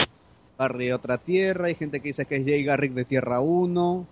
Barry 0.58 0.88
de 0.88 0.94
otra 0.96 1.20
tierra, 1.20 1.68
hay 1.68 1.76
gente 1.76 2.00
que 2.00 2.08
dice 2.08 2.26
que 2.26 2.38
es 2.38 2.46
Jay 2.46 2.64
Garrick 2.64 2.94
de 2.94 3.06
Tierra 3.06 3.40
1. 3.40 4.08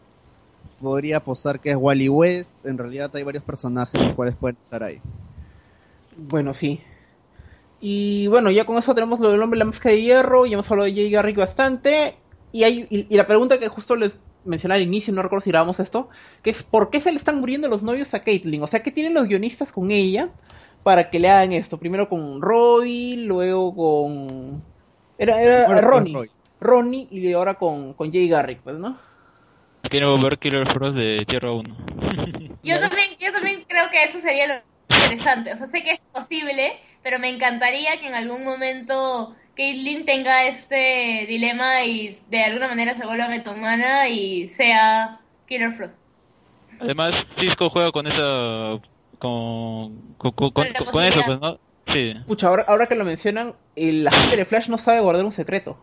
Podría 0.82 1.20
posar 1.22 1.60
que 1.60 1.72
es 1.72 1.78
Wally 1.78 2.10
West. 2.10 2.52
En 2.64 2.78
realidad 2.78 3.10
hay 3.16 3.24
varios 3.24 3.44
personajes 3.44 4.00
los 4.00 4.14
cuales 4.14 4.36
pueden 4.36 4.58
estar 4.62 4.84
ahí. 4.84 5.02
Bueno, 6.18 6.54
sí. 6.54 6.82
Y 7.80 8.28
bueno, 8.28 8.50
ya 8.50 8.66
con 8.66 8.78
eso 8.78 8.96
tenemos 8.96 9.20
lo 9.20 9.32
del 9.32 9.42
hombre 9.42 9.58
de 9.58 9.60
la 9.60 9.66
máscara 9.66 9.94
de 9.94 10.02
hierro, 10.02 10.46
ya 10.46 10.54
hemos 10.54 10.70
hablado 10.70 10.88
de 10.88 10.96
Jay 10.96 11.12
Garrick 11.12 11.38
bastante. 11.38 12.16
Y, 12.52 12.64
hay, 12.64 12.88
y, 12.90 13.06
y 13.08 13.18
la 13.18 13.28
pregunta 13.28 13.60
que 13.60 13.68
justo 13.68 13.96
les 13.96 14.16
mencioné 14.48 14.76
al 14.76 14.82
inicio, 14.82 15.14
no 15.14 15.22
recuerdo 15.22 15.44
si 15.44 15.52
grabamos 15.52 15.80
esto, 15.80 16.10
que 16.42 16.50
es 16.50 16.64
¿por 16.64 16.90
qué 16.90 17.02
se 17.02 17.12
le 17.12 17.18
están 17.18 17.40
muriendo 17.40 17.68
los 17.68 17.84
novios 17.84 18.14
a 18.14 18.24
Caitlyn? 18.24 18.64
O 18.64 18.68
sea, 18.68 18.82
¿qué 18.82 18.92
tienen 18.92 19.14
los 19.14 19.28
guionistas 19.28 19.72
con 19.72 19.92
ella 19.92 20.30
para 20.84 21.10
que 21.10 21.20
le 21.20 21.30
hagan 21.30 21.54
esto? 21.54 21.78
Primero 21.78 22.10
con 22.10 22.42
Roy, 22.42 23.18
luego 23.18 23.76
con... 23.76 24.64
Era, 25.18 25.42
era 25.42 25.66
con 25.66 25.78
Ronnie. 25.78 26.30
Ronnie 26.60 27.08
y 27.12 27.34
ahora 27.34 27.56
con, 27.56 27.94
con 27.94 28.12
Jay 28.12 28.28
Garrick, 28.28 28.62
pues, 28.62 28.78
¿no? 28.78 28.98
Quiero 29.84 30.20
ver 30.22 30.38
Killer 30.38 30.68
Frost 30.68 30.98
de 30.98 31.24
Tierra 31.26 31.52
1. 31.52 31.78
Yo 32.64 32.80
también, 32.80 33.12
yo 33.20 33.32
también 33.32 33.64
creo 33.68 33.90
que 33.90 34.04
eso 34.04 34.20
sería 34.20 34.48
lo 34.48 34.54
interesante. 35.12 35.54
O 35.54 35.58
sea, 35.58 35.68
sé 35.68 35.84
que 35.84 35.92
es 35.94 36.00
posible, 36.14 36.74
pero 37.04 37.20
me 37.20 37.30
encantaría 37.30 38.00
que 38.00 38.08
en 38.08 38.14
algún 38.16 38.44
momento 38.44 39.36
Caitlyn 39.56 40.06
tenga 40.06 40.46
este 40.46 41.26
dilema 41.28 41.84
y 41.84 42.16
de 42.30 42.44
alguna 42.44 42.68
manera 42.68 42.96
se 42.98 43.06
vuelva 43.06 43.28
metomana 43.28 44.08
y 44.10 44.48
sea 44.48 45.20
Killer 45.48 45.72
Frost. 45.74 46.00
Además, 46.80 47.16
Cisco 47.38 47.70
juega 47.70 47.92
con 47.92 48.06
esa. 48.08 48.80
con. 49.20 50.00
con, 50.18 50.32
con, 50.32 50.52
Con 50.52 50.68
la 50.72 50.92
con- 50.92 51.04
eso, 51.04 51.22
pues, 51.26 51.40
¿no? 51.40 51.60
Sí. 51.88 52.14
Pucha, 52.28 52.50
ahora, 52.50 52.66
ahora 52.68 52.86
que 52.88 52.96
lo 52.96 53.06
mencionan, 53.06 53.54
el 53.76 54.06
agente 54.08 54.36
de 54.38 54.46
Flash 54.46 54.68
no 54.70 54.78
sabe 54.78 55.00
guardar 55.00 55.24
un 55.26 55.32
secreto. 55.32 55.78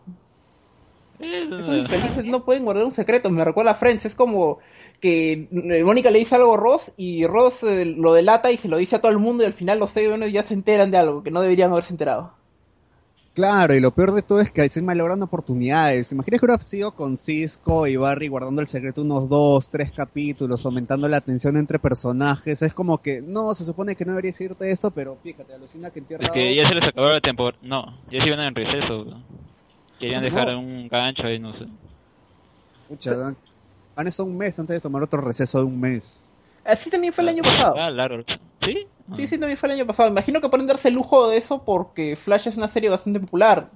Eh, 1.19 1.43
Esos 1.47 1.67
infelices 1.69 2.25
no 2.25 2.43
pueden 2.45 2.63
guardar 2.63 2.85
un 2.85 2.93
secreto. 2.93 3.29
Me 3.29 3.43
recuerda 3.43 3.71
a 3.71 3.75
Friends. 3.75 4.05
Es 4.05 4.15
como 4.15 4.59
que 4.99 5.47
eh, 5.51 5.83
Mónica 5.83 6.11
le 6.11 6.19
dice 6.19 6.35
algo 6.35 6.53
a 6.53 6.57
Ross 6.57 6.91
y 6.97 7.25
Ross 7.25 7.63
eh, 7.63 7.85
lo 7.85 8.13
delata 8.13 8.51
y 8.51 8.57
se 8.57 8.67
lo 8.67 8.77
dice 8.77 8.95
a 8.95 9.01
todo 9.01 9.11
el 9.11 9.19
mundo 9.19 9.43
y 9.43 9.47
al 9.47 9.53
final 9.53 9.79
los 9.79 9.91
seis 9.91 10.09
ya 10.31 10.43
se 10.43 10.53
enteran 10.53 10.91
de 10.91 10.97
algo 10.97 11.23
que 11.23 11.31
no 11.31 11.41
deberían 11.41 11.71
haberse 11.71 11.93
enterado. 11.93 12.33
Claro, 13.35 13.75
y 13.75 13.81
lo 13.81 13.91
peor 13.91 14.13
de 14.13 14.21
todo 14.21 14.39
es 14.39 14.49
que 14.49 14.69
se 14.69 14.81
malogrando 14.81 15.25
oportunidades. 15.25 16.09
Imagina 16.13 16.37
que 16.37 16.45
hubiera 16.45 16.63
sido 16.63 16.91
con 16.93 17.17
Cisco 17.17 17.85
y 17.85 17.97
Barry 17.97 18.29
guardando 18.29 18.61
el 18.61 18.67
secreto 18.67 19.01
unos 19.01 19.27
dos, 19.27 19.69
tres 19.69 19.91
capítulos, 19.91 20.65
aumentando 20.65 21.05
la 21.09 21.19
tensión 21.19 21.57
entre 21.57 21.77
personajes. 21.77 22.61
Es 22.61 22.73
como 22.73 23.01
que, 23.01 23.21
no, 23.21 23.53
se 23.53 23.65
supone 23.65 23.97
que 23.97 24.05
no 24.05 24.11
debería 24.11 24.31
decirte 24.31 24.71
eso, 24.71 24.89
pero 24.89 25.17
fíjate, 25.21 25.53
alucina 25.53 25.89
que 25.89 25.99
en 25.99 26.05
Tierra 26.05 26.23
Es 26.23 26.31
que 26.31 26.47
2 26.47 26.55
ya 26.55 26.65
se 26.65 26.75
les 26.75 26.87
acabó 26.87 27.07
la 27.09 27.19
temporada. 27.19 27.57
No, 27.61 27.93
ya 28.09 28.21
se 28.21 28.27
iban 28.29 28.39
en 28.39 28.55
receso. 28.55 29.05
Querían 29.99 30.23
dejar 30.23 30.55
un 30.55 30.87
gancho 30.87 31.27
ahí, 31.27 31.37
no 31.37 31.53
sé. 31.53 31.65
Pucha, 32.87 33.17
dan- 33.17 33.37
han 33.95 34.07
estado 34.07 34.27
un 34.29 34.37
mes 34.37 34.57
antes 34.59 34.75
de 34.75 34.81
tomar 34.81 35.03
otro 35.03 35.21
receso 35.21 35.59
de 35.59 35.65
un 35.65 35.79
mes. 35.79 36.17
Así 36.63 36.89
también 36.89 37.13
fue 37.13 37.23
el 37.23 37.29
año 37.29 37.43
pasado. 37.43 37.75
Ah, 37.79 37.89
largo. 37.89 38.23
¿Sí? 38.61 38.87
Sí, 39.15 39.27
sí, 39.27 39.37
también 39.37 39.57
fue 39.57 39.69
el 39.69 39.75
año 39.75 39.85
pasado. 39.85 40.09
Imagino 40.09 40.41
que 40.41 40.49
pueden 40.49 40.67
darse 40.67 40.87
el 40.87 40.95
lujo 40.95 41.29
de 41.29 41.37
eso 41.37 41.63
porque 41.63 42.15
Flash 42.15 42.47
es 42.47 42.57
una 42.57 42.69
serie 42.69 42.89
bastante 42.89 43.19
popular. 43.19 43.69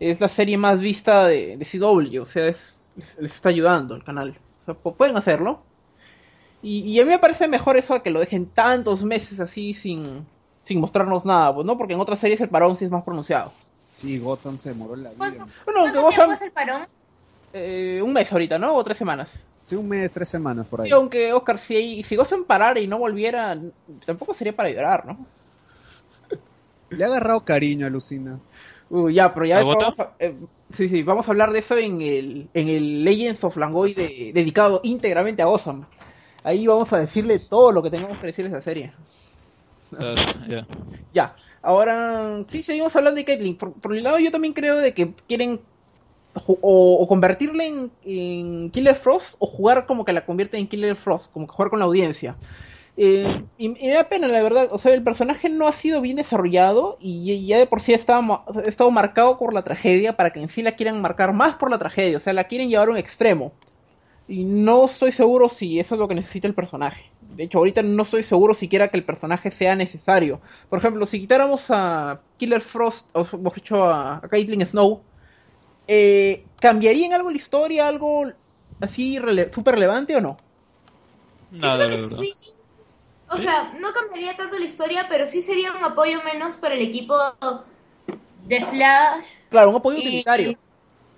Es 0.00 0.20
la 0.20 0.28
serie 0.28 0.56
más 0.56 0.80
vista 0.80 1.26
de, 1.26 1.56
de 1.56 1.64
CW, 1.64 2.20
o 2.22 2.26
sea, 2.26 2.48
es- 2.48 2.80
les, 2.96 3.16
les 3.18 3.34
está 3.34 3.50
ayudando 3.50 3.94
el 3.94 4.02
canal. 4.04 4.38
O 4.62 4.64
sea, 4.64 4.74
pu- 4.74 4.96
pueden 4.96 5.16
hacerlo. 5.16 5.60
Y, 6.62 6.80
y 6.90 7.00
a 7.00 7.04
mí 7.04 7.10
me 7.10 7.18
parece 7.18 7.48
mejor 7.48 7.76
eso 7.76 7.94
a 7.94 8.02
que 8.02 8.10
lo 8.10 8.20
dejen 8.20 8.46
tantos 8.46 9.04
meses 9.04 9.40
así 9.40 9.74
sin, 9.74 10.24
sin 10.64 10.80
mostrarnos 10.80 11.24
nada, 11.24 11.54
pues, 11.54 11.66
¿no? 11.66 11.76
Porque 11.76 11.94
en 11.94 12.00
otras 12.00 12.18
series 12.20 12.40
el 12.40 12.48
parón 12.48 12.76
sí 12.76 12.84
es 12.84 12.90
más 12.90 13.04
pronunciado. 13.04 13.52
Sí, 13.90 14.18
Gotham 14.18 14.58
se 14.58 14.70
demoró 14.70 14.96
la 14.96 15.10
vida. 15.10 15.18
¿Cuánto, 15.18 15.46
Bueno, 15.66 15.92
cuánto 16.02 16.12
sabes, 16.16 16.40
es 16.40 16.42
el 16.46 16.52
parón? 16.52 16.86
eh, 17.52 18.00
un 18.02 18.12
mes 18.12 18.30
ahorita, 18.32 18.58
¿no? 18.58 18.74
O 18.76 18.84
tres 18.84 18.96
semanas. 18.98 19.44
Sí, 19.64 19.74
un 19.76 19.88
mes, 19.88 20.12
tres 20.12 20.28
semanas 20.28 20.66
por 20.66 20.80
ahí. 20.80 20.88
Sí, 20.88 20.94
aunque 20.94 21.32
Oscar, 21.32 21.58
si, 21.58 22.02
si 22.02 22.16
Gotham 22.16 22.44
parara 22.44 22.80
y 22.80 22.86
no 22.86 22.98
volviera, 22.98 23.58
tampoco 24.06 24.34
sería 24.34 24.54
para 24.56 24.70
llorar, 24.70 25.06
¿no? 25.06 25.26
Le 26.90 27.04
ha 27.04 27.06
agarrado 27.06 27.44
cariño 27.44 27.86
a 27.86 27.90
Lucina. 27.90 28.38
Uy, 28.88 29.14
ya, 29.14 29.32
pero 29.32 29.46
ya 29.46 29.58
¿A 29.58 29.62
eso 29.62 29.74
vamos 29.74 29.98
a, 30.00 30.14
eh, 30.18 30.38
sí, 30.76 30.88
sí, 30.88 31.02
vamos 31.02 31.26
a 31.26 31.30
hablar 31.30 31.52
de 31.52 31.60
eso 31.60 31.76
en 31.78 32.02
el, 32.02 32.50
en 32.52 32.68
el 32.68 33.04
Legends 33.04 33.42
of 33.44 33.56
Langoy 33.56 33.94
de- 33.94 34.32
dedicado 34.34 34.80
íntegramente 34.84 35.42
a 35.42 35.46
Gotham. 35.46 35.86
Ahí 36.44 36.66
vamos 36.66 36.92
a 36.92 36.98
decirle 36.98 37.38
todo 37.38 37.72
lo 37.72 37.82
que 37.82 37.90
tengamos 37.90 38.18
que 38.18 38.26
decirle 38.26 38.50
de 38.50 38.56
esa 38.58 38.64
serie. 38.64 38.92
Ah, 39.98 40.14
ya. 40.48 40.66
Ya, 41.12 41.36
ahora 41.62 42.44
sí 42.48 42.62
seguimos 42.62 42.94
hablando 42.96 43.16
de 43.18 43.24
Caitlyn. 43.24 43.56
Por, 43.58 43.74
por 43.80 43.92
mi 43.92 44.00
lado 44.00 44.18
yo 44.18 44.30
también 44.30 44.54
creo 44.54 44.76
de 44.78 44.94
que 44.94 45.14
quieren 45.28 45.60
o, 46.34 46.98
o 47.00 47.08
convertirle 47.08 47.90
en, 48.04 48.70
Killer 48.70 48.96
Frost 48.96 49.36
o 49.38 49.46
jugar 49.46 49.86
como 49.86 50.04
que 50.04 50.12
la 50.12 50.24
convierten 50.24 50.60
en 50.60 50.68
Killer 50.68 50.96
Frost, 50.96 51.30
como 51.32 51.46
que 51.46 51.52
jugar 51.54 51.70
con 51.70 51.78
la 51.78 51.84
audiencia. 51.84 52.36
Eh, 52.96 53.42
y, 53.56 53.70
me 53.70 53.88
da 53.90 54.08
pena, 54.08 54.28
la 54.28 54.42
verdad. 54.42 54.68
O 54.70 54.78
sea, 54.78 54.92
el 54.92 55.02
personaje 55.02 55.48
no 55.48 55.66
ha 55.66 55.72
sido 55.72 56.00
bien 56.00 56.16
desarrollado 56.16 56.98
y 57.00 57.46
ya 57.46 57.58
de 57.58 57.66
por 57.66 57.80
sí 57.80 57.92
ha 57.92 57.96
estado, 57.96 58.22
ma- 58.22 58.44
ha 58.46 58.60
estado 58.68 58.90
marcado 58.90 59.38
por 59.38 59.54
la 59.54 59.62
tragedia 59.62 60.16
para 60.16 60.30
que 60.30 60.40
en 60.40 60.48
sí 60.48 60.62
la 60.62 60.76
quieran 60.76 61.00
marcar 61.00 61.32
más 61.32 61.56
por 61.56 61.70
la 61.70 61.78
tragedia. 61.78 62.16
O 62.18 62.20
sea, 62.20 62.32
la 62.32 62.44
quieren 62.44 62.68
llevar 62.68 62.88
a 62.88 62.92
un 62.92 62.98
extremo. 62.98 63.52
Y 64.28 64.44
no 64.44 64.84
estoy 64.86 65.12
seguro 65.12 65.48
si 65.48 65.80
eso 65.80 65.94
es 65.94 65.98
lo 65.98 66.08
que 66.08 66.14
necesita 66.14 66.46
el 66.46 66.54
personaje. 66.54 67.12
De 67.20 67.44
hecho, 67.44 67.58
ahorita 67.58 67.82
no 67.82 68.02
estoy 68.04 68.22
seguro 68.22 68.54
siquiera 68.54 68.88
que 68.88 68.96
el 68.96 69.04
personaje 69.04 69.50
sea 69.50 69.74
necesario. 69.76 70.40
Por 70.68 70.78
ejemplo, 70.78 71.06
si 71.06 71.20
quitáramos 71.20 71.66
a 71.70 72.20
Killer 72.36 72.62
Frost, 72.62 73.08
o 73.14 73.24
mejor 73.38 73.54
dicho, 73.54 73.84
a, 73.84 74.18
a 74.18 74.28
Caitlyn 74.28 74.64
Snow, 74.66 75.02
eh, 75.86 76.46
¿cambiaría 76.60 77.06
en 77.06 77.12
algo 77.14 77.30
la 77.30 77.36
historia? 77.36 77.88
¿Algo 77.88 78.24
así 78.80 79.18
rele 79.18 79.52
súper 79.52 79.74
relevante 79.74 80.16
o 80.16 80.20
no? 80.20 80.38
Nada, 81.50 81.98
sí. 81.98 82.34
O 83.30 83.38
sea, 83.38 83.72
no 83.80 83.92
cambiaría 83.92 84.36
tanto 84.36 84.58
la 84.58 84.64
historia, 84.66 85.06
pero 85.08 85.26
sí 85.26 85.42
sería 85.42 85.72
un 85.72 85.84
apoyo 85.84 86.22
menos 86.22 86.56
para 86.58 86.74
el 86.74 86.82
equipo 86.82 87.14
de 88.48 88.60
Flash. 88.66 89.26
Claro, 89.50 89.70
un 89.70 89.76
apoyo 89.76 89.98
y- 89.98 90.00
utilitario. 90.00 90.58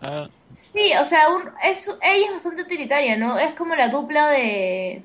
Ah, 0.00 0.28
Sí, 0.56 0.92
o 1.00 1.04
sea, 1.04 1.28
un- 1.30 1.52
es, 1.62 1.88
ella 2.02 2.26
es 2.28 2.32
bastante 2.32 2.62
utilitaria, 2.62 3.16
¿no? 3.16 3.38
Es 3.38 3.54
como 3.54 3.74
la 3.74 3.88
dupla 3.88 4.28
de... 4.30 5.04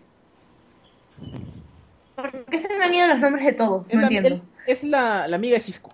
¿Por 2.16 2.46
qué 2.46 2.60
se 2.60 2.68
me 2.78 2.84
han 2.86 2.94
ido 2.94 3.08
los 3.08 3.20
nombres 3.20 3.46
de 3.46 3.54
todos? 3.54 3.88
Es, 3.88 3.96
No 3.96 4.02
la, 4.02 4.08
entiendo. 4.08 4.46
es 4.66 4.84
la, 4.84 5.28
la 5.28 5.36
amiga 5.36 5.58
de 5.58 5.64
Cisco. 5.64 5.94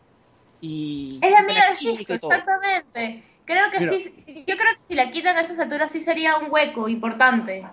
Y 0.62 1.19
Es 1.21 1.30
la 1.32 1.39
amiga 1.39 1.71
de 1.71 1.78
Cisco, 1.78 2.13
exactamente. 2.13 3.23
Creo 3.46 3.70
que 3.72 3.80
Mira. 3.80 3.92
sí, 4.00 4.26
yo 4.48 4.58
creo 4.58 4.74
que 4.74 4.82
si 4.88 4.96
la 4.96 5.12
quitan 5.12 5.38
a 5.38 5.42
esas 5.42 5.60
alturas 5.60 5.92
sí 5.92 6.02
sería 6.02 6.38
un 6.38 6.52
hueco 6.52 6.90
importante. 6.90 7.66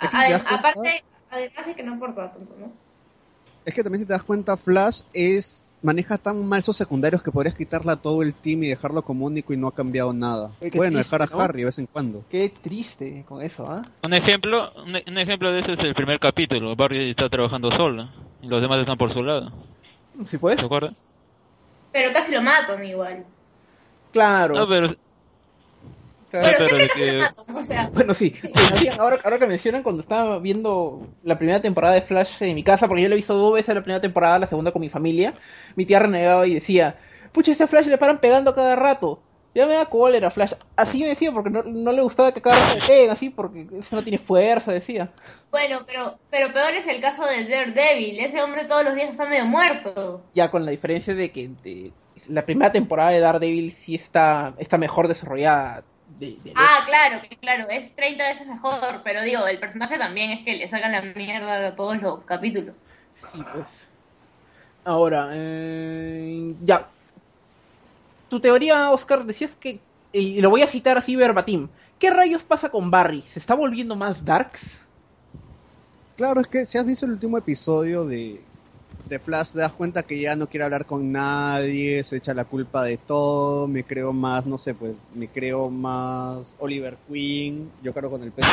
Es 0.00 0.10
que 0.10 0.16
te 0.16 0.34
aparte, 0.34 1.04
además 1.30 1.66
de 1.66 1.74
que 1.74 1.82
no 1.82 1.92
importa 1.94 2.32
tanto, 2.32 2.54
¿no? 2.58 2.72
Es 3.64 3.74
que 3.74 3.82
también 3.82 4.00
si 4.00 4.06
te 4.06 4.12
das 4.12 4.24
cuenta, 4.24 4.56
Flash 4.56 5.02
es 5.12 5.64
maneja 5.82 6.18
tan 6.18 6.44
mal 6.46 6.62
sus 6.62 6.76
secundarios 6.76 7.22
que 7.22 7.30
podrías 7.30 7.54
quitarla 7.54 7.92
a 7.92 7.96
todo 7.96 8.22
el 8.22 8.34
team 8.34 8.64
y 8.64 8.68
dejarlo 8.68 9.02
como 9.02 9.26
único 9.26 9.52
y 9.52 9.56
no 9.56 9.68
ha 9.68 9.74
cambiado 9.74 10.12
nada. 10.12 10.50
Qué 10.60 10.70
bueno, 10.74 10.98
triste, 10.98 11.16
dejar 11.16 11.22
a 11.22 11.36
¿no? 11.36 11.40
Harry 11.42 11.60
de 11.60 11.66
vez 11.66 11.78
en 11.78 11.86
cuando. 11.86 12.24
Qué 12.30 12.48
triste 12.48 13.24
con 13.28 13.42
eso, 13.42 13.70
¿ah? 13.70 13.82
un 14.04 14.14
ejemplo, 14.14 14.72
un, 14.74 14.96
un 15.06 15.18
ejemplo 15.18 15.52
de 15.52 15.60
eso 15.60 15.72
es 15.72 15.80
el 15.80 15.94
primer 15.94 16.18
capítulo. 16.18 16.74
Barry 16.74 17.10
está 17.10 17.28
trabajando 17.28 17.70
sola 17.70 18.12
y 18.42 18.48
los 18.48 18.60
demás 18.60 18.80
están 18.80 18.98
por 18.98 19.12
su 19.12 19.22
lado. 19.22 19.52
Si 20.26 20.38
puedes. 20.38 20.58
¿Se 20.58 20.66
acuerdan? 20.66 20.96
Pero 21.92 22.12
casi 22.12 22.32
lo 22.32 22.42
matan 22.42 22.84
igual. 22.84 23.24
Claro. 24.12 24.54
No, 24.54 24.68
pero 24.68 24.88
claro. 24.88 24.96
Pero 26.30 26.56
pero 26.58 26.68
siempre 26.68 26.82
de 26.82 26.88
casi 26.88 27.00
que- 27.00 27.12
lo 27.12 27.20
matan, 27.22 27.56
o 27.56 27.64
sea... 27.64 27.88
Bueno, 27.94 28.14
sí. 28.14 28.32
Ahora, 28.98 29.18
ahora 29.24 29.38
que 29.38 29.46
mencionan, 29.46 29.82
cuando 29.82 30.00
estaba 30.02 30.38
viendo 30.38 31.06
la 31.22 31.38
primera 31.38 31.60
temporada 31.62 31.94
de 31.94 32.02
Flash 32.02 32.42
en 32.42 32.54
mi 32.54 32.62
casa, 32.62 32.86
porque 32.86 33.02
yo 33.02 33.08
la 33.08 33.14
he 33.14 33.16
visto 33.16 33.34
dos 33.34 33.54
veces 33.54 33.74
la 33.74 33.82
primera 33.82 34.00
temporada, 34.00 34.38
la 34.38 34.46
segunda 34.46 34.72
con 34.72 34.80
mi 34.80 34.88
familia, 34.90 35.34
mi 35.76 35.86
tía 35.86 35.98
renegaba 35.98 36.46
y 36.46 36.54
decía, 36.54 36.96
pucha, 37.32 37.52
este 37.52 37.66
Flash 37.66 37.86
le 37.86 37.98
paran 37.98 38.18
pegando 38.18 38.50
a 38.50 38.54
cada 38.54 38.76
rato. 38.76 39.20
Ya 39.54 39.66
me 39.66 39.72
da 39.74 39.86
cólera, 39.86 40.30
Flash. 40.30 40.52
Así 40.76 41.00
me 41.00 41.08
decía, 41.08 41.32
porque 41.32 41.48
no, 41.50 41.62
no 41.62 41.90
le 41.90 42.02
gustaba 42.02 42.32
que 42.32 42.42
cada 42.42 42.56
rato 42.62 42.78
le 42.78 42.86
peguen, 42.86 43.10
así, 43.10 43.30
porque 43.30 43.66
eso 43.80 43.96
no 43.96 44.02
tiene 44.02 44.18
fuerza, 44.18 44.70
decía. 44.72 45.08
Bueno, 45.50 45.80
pero, 45.86 46.14
pero 46.30 46.52
peor 46.52 46.74
es 46.74 46.86
el 46.86 47.00
caso 47.00 47.24
de 47.24 47.44
Daredevil. 47.48 48.20
Ese 48.20 48.42
hombre 48.42 48.66
todos 48.66 48.84
los 48.84 48.94
días 48.94 49.10
está 49.10 49.24
medio 49.24 49.46
muerto. 49.46 50.20
Ya 50.34 50.50
con 50.50 50.64
la 50.66 50.70
diferencia 50.70 51.14
de 51.14 51.30
que 51.32 51.48
de- 51.64 51.90
la 52.28 52.44
primera 52.46 52.72
temporada 52.72 53.10
de 53.10 53.20
Daredevil 53.20 53.72
sí 53.72 53.94
está, 53.94 54.54
está 54.58 54.78
mejor 54.78 55.08
desarrollada. 55.08 55.84
De, 56.06 56.38
de- 56.42 56.52
Ah, 56.56 56.84
claro, 56.86 57.20
claro, 57.40 57.68
es 57.70 57.94
30 57.94 58.24
veces 58.24 58.46
mejor. 58.46 59.02
Pero 59.04 59.22
digo, 59.22 59.46
el 59.46 59.58
personaje 59.60 59.98
también 59.98 60.30
es 60.32 60.44
que 60.44 60.56
le 60.56 60.68
sacan 60.68 60.92
la 60.92 61.02
mierda 61.02 61.68
a 61.68 61.76
todos 61.76 62.00
los 62.02 62.24
capítulos. 62.24 62.76
Sí, 63.32 63.38
pues. 63.52 63.66
Ahora, 64.84 65.30
eh, 65.32 66.54
ya. 66.62 66.90
Tu 68.28 68.40
teoría, 68.40 68.90
Oscar, 68.90 69.24
decías 69.26 69.54
que, 69.56 69.82
y 70.12 70.40
lo 70.40 70.50
voy 70.50 70.62
a 70.62 70.66
citar 70.66 70.96
así 70.98 71.14
verbatim, 71.16 71.68
¿qué 71.98 72.10
rayos 72.10 72.44
pasa 72.44 72.70
con 72.70 72.90
Barry? 72.90 73.22
¿Se 73.28 73.38
está 73.38 73.54
volviendo 73.54 73.96
más 73.96 74.24
darks? 74.24 74.62
Claro, 76.16 76.40
es 76.40 76.48
que 76.48 76.66
si 76.66 76.76
has 76.76 76.84
visto 76.84 77.06
el 77.06 77.12
último 77.12 77.38
episodio 77.38 78.04
de, 78.04 78.47
de 79.08 79.18
Flash, 79.18 79.52
te 79.52 79.58
das 79.60 79.72
cuenta 79.72 80.02
que 80.02 80.20
ya 80.20 80.36
no 80.36 80.48
quiere 80.48 80.64
hablar 80.64 80.86
con 80.86 81.10
nadie, 81.12 82.02
se 82.04 82.16
echa 82.18 82.34
la 82.34 82.44
culpa 82.44 82.84
de 82.84 82.98
todo, 82.98 83.66
me 83.68 83.84
creo 83.84 84.12
más, 84.12 84.46
no 84.46 84.58
sé, 84.58 84.74
pues, 84.74 84.94
me 85.14 85.28
creo 85.28 85.70
más 85.70 86.54
Oliver 86.58 86.98
Queen, 87.06 87.70
yo 87.82 87.92
creo 87.94 88.10
con 88.10 88.22
el 88.22 88.32
peso 88.32 88.48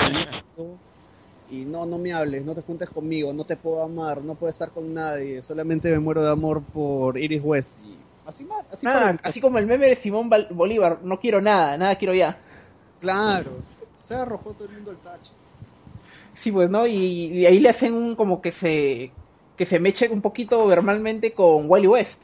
y 1.48 1.64
no, 1.66 1.86
no 1.86 1.98
me 2.00 2.12
hables, 2.14 2.44
no 2.44 2.56
te 2.56 2.62
juntes 2.62 2.90
conmigo, 2.90 3.32
no 3.34 3.44
te 3.44 3.56
puedo 3.56 3.82
amar, 3.84 4.24
no 4.24 4.36
puedo 4.36 4.50
estar 4.50 4.72
con 4.72 4.94
nadie, 4.94 5.42
solamente 5.42 5.92
me 5.92 6.00
muero 6.00 6.24
de 6.24 6.32
amor 6.32 6.64
por 6.74 7.18
Iris 7.18 7.42
West, 7.44 7.80
y 7.80 7.98
así 8.26 8.48
así 8.72 8.88
Ah, 8.88 9.18
así 9.24 9.42
como 9.42 9.58
el 9.58 9.66
meme 9.66 9.88
de 9.90 9.96
Simón 9.96 10.30
Bolívar, 10.52 11.00
no 11.04 11.20
quiero 11.20 11.42
nada, 11.42 11.78
nada 11.78 11.98
quiero 11.98 12.14
ya. 12.14 12.42
claro, 13.00 13.62
se 14.02 14.16
arrojó 14.16 14.54
todo 14.54 14.68
el 14.68 14.74
mundo 14.74 14.92
el 14.92 14.98
tacho. 15.00 15.32
Sí, 16.34 16.52
pues, 16.52 16.70
¿no? 16.70 16.86
Y, 16.88 16.94
y 16.96 17.46
ahí 17.46 17.60
le 17.60 17.70
hacen 17.70 17.94
un 17.94 18.16
como 18.16 18.42
que 18.42 18.52
se 18.52 19.14
que 19.56 19.66
se 19.66 19.80
meche 19.80 20.10
un 20.10 20.22
poquito 20.22 20.66
verbalmente 20.68 21.34
con 21.34 21.70
Wally 21.70 21.88
West. 21.88 22.24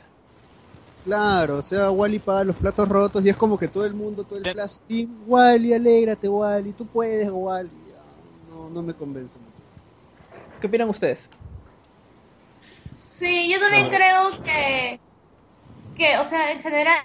Claro, 1.03 1.57
o 1.57 1.61
sea, 1.63 1.89
Wally 1.91 2.19
paga 2.19 2.43
los 2.43 2.57
platos 2.57 2.87
rotos 2.87 3.25
y 3.25 3.29
es 3.29 3.35
como 3.37 3.57
que 3.57 3.67
todo 3.67 3.85
el 3.85 3.93
mundo, 3.95 4.23
todo 4.23 4.37
el. 4.39 4.45
Flash 4.45 4.77
Team, 4.85 5.17
Wally, 5.25 5.73
alégrate, 5.73 6.29
Wally, 6.29 6.73
tú 6.73 6.87
puedes, 6.87 7.27
Wally. 7.31 7.91
Ah, 7.93 8.21
No, 8.45 8.69
no 8.69 8.83
me 8.83 8.93
convence 8.93 9.39
mucho. 9.39 9.57
¿Qué 10.59 10.67
opinan 10.67 10.89
ustedes? 10.89 11.29
Sí, 12.93 13.51
yo 13.51 13.59
también 13.59 13.89
creo 13.89 14.41
que, 14.43 15.01
que, 15.95 16.17
o 16.19 16.25
sea, 16.25 16.51
en 16.51 16.61
general 16.61 17.03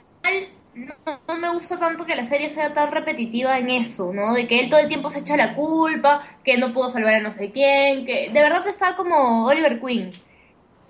no, 0.77 1.37
me 1.39 1.53
gusta 1.55 1.79
tanto 1.79 2.05
que 2.05 2.17
la 2.17 2.25
serie 2.25 2.51
sea 2.51 2.73
tan 2.75 2.93
repetitiva 2.93 3.59
en 3.59 3.71
eso, 3.71 4.13
¿no? 4.13 4.35
De 4.35 4.47
que 4.47 4.61
él 4.61 4.69
todo 4.69 4.81
el 4.81 4.89
tiempo 4.89 5.11
se 5.11 5.21
echa 5.21 5.37
la 5.37 5.55
culpa, 5.55 6.25
que 6.45 6.59
no 6.59 6.73
pudo 6.73 6.91
salvar 6.91 7.15
a 7.15 7.21
no 7.21 7.33
sé 7.33 7.51
quién, 7.51 8.05
que 8.07 8.31
de 8.31 8.43
verdad 8.43 8.67
está 8.69 8.97
como 8.97 9.47
Oliver 9.47 9.81
Queen. 9.81 10.11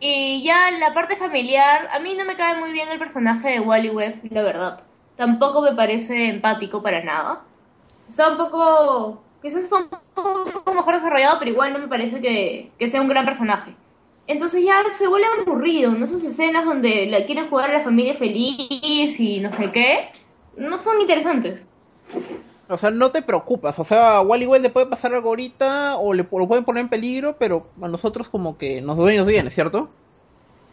Y 0.01 0.43
ya 0.45 0.71
la 0.73 0.93
parte 0.95 1.17
familiar, 1.17 1.89
a 1.93 1.99
mí 2.01 2.15
no 2.17 2.25
me 2.25 2.37
cae 2.37 2.57
muy 2.59 2.73
bien 2.73 2.89
el 2.91 2.99
personaje 2.99 3.49
de 3.51 3.61
Wally 3.61 3.91
West, 3.91 4.25
la 4.31 4.43
verdad. 4.43 4.85
Tampoco 5.17 5.63
me 5.63 5.75
parece 5.75 6.29
empático 6.29 6.83
para 6.83 7.03
nada. 7.03 7.43
Está 8.09 8.29
un 8.31 8.37
poco, 8.39 9.23
quizás 9.43 9.65
está 9.65 9.77
un 9.77 9.89
poco 10.53 10.75
mejor 10.75 10.95
desarrollado, 10.95 11.39
pero 11.39 11.51
igual 11.51 11.73
no 11.73 11.79
me 11.79 11.89
parece 11.89 12.21
que, 12.21 12.73
que 12.79 12.89
sea 12.89 13.01
un 13.01 13.09
gran 13.09 13.25
personaje. 13.25 13.75
Entonces 14.27 14.65
ya 14.65 14.83
se 14.91 15.07
vuelve 15.07 15.27
aburrido, 15.41 15.93
¿no? 15.93 16.05
Esas 16.05 16.23
escenas 16.23 16.65
donde 16.65 17.07
la 17.07 17.25
quieren 17.25 17.49
jugar 17.49 17.71
a 17.71 17.79
la 17.79 17.85
familia 17.85 18.15
feliz 18.15 19.19
y 19.21 19.41
no 19.41 19.53
sé 19.53 19.71
qué, 19.71 20.11
no 20.57 20.79
son 20.79 21.01
interesantes. 21.01 21.69
O 22.69 22.77
sea, 22.77 22.91
no 22.91 23.11
te 23.13 23.23
preocupas. 23.23 23.79
O 23.79 23.85
sea, 23.85 24.17
a 24.17 24.23
Wally 24.23 24.47
West 24.47 24.63
le 24.63 24.71
puede 24.71 24.87
pasar 24.87 25.15
algo 25.15 25.29
ahorita 25.29 25.97
o 25.97 26.13
le 26.13 26.27
lo 26.31 26.49
pueden 26.49 26.65
poner 26.65 26.83
en 26.83 26.89
peligro, 26.89 27.37
pero 27.39 27.69
a 27.81 27.89
nosotros 27.89 28.29
como 28.29 28.59
que 28.59 28.81
nos 28.81 28.99
nos 28.99 29.27
viene, 29.27 29.51
¿cierto? 29.51 29.89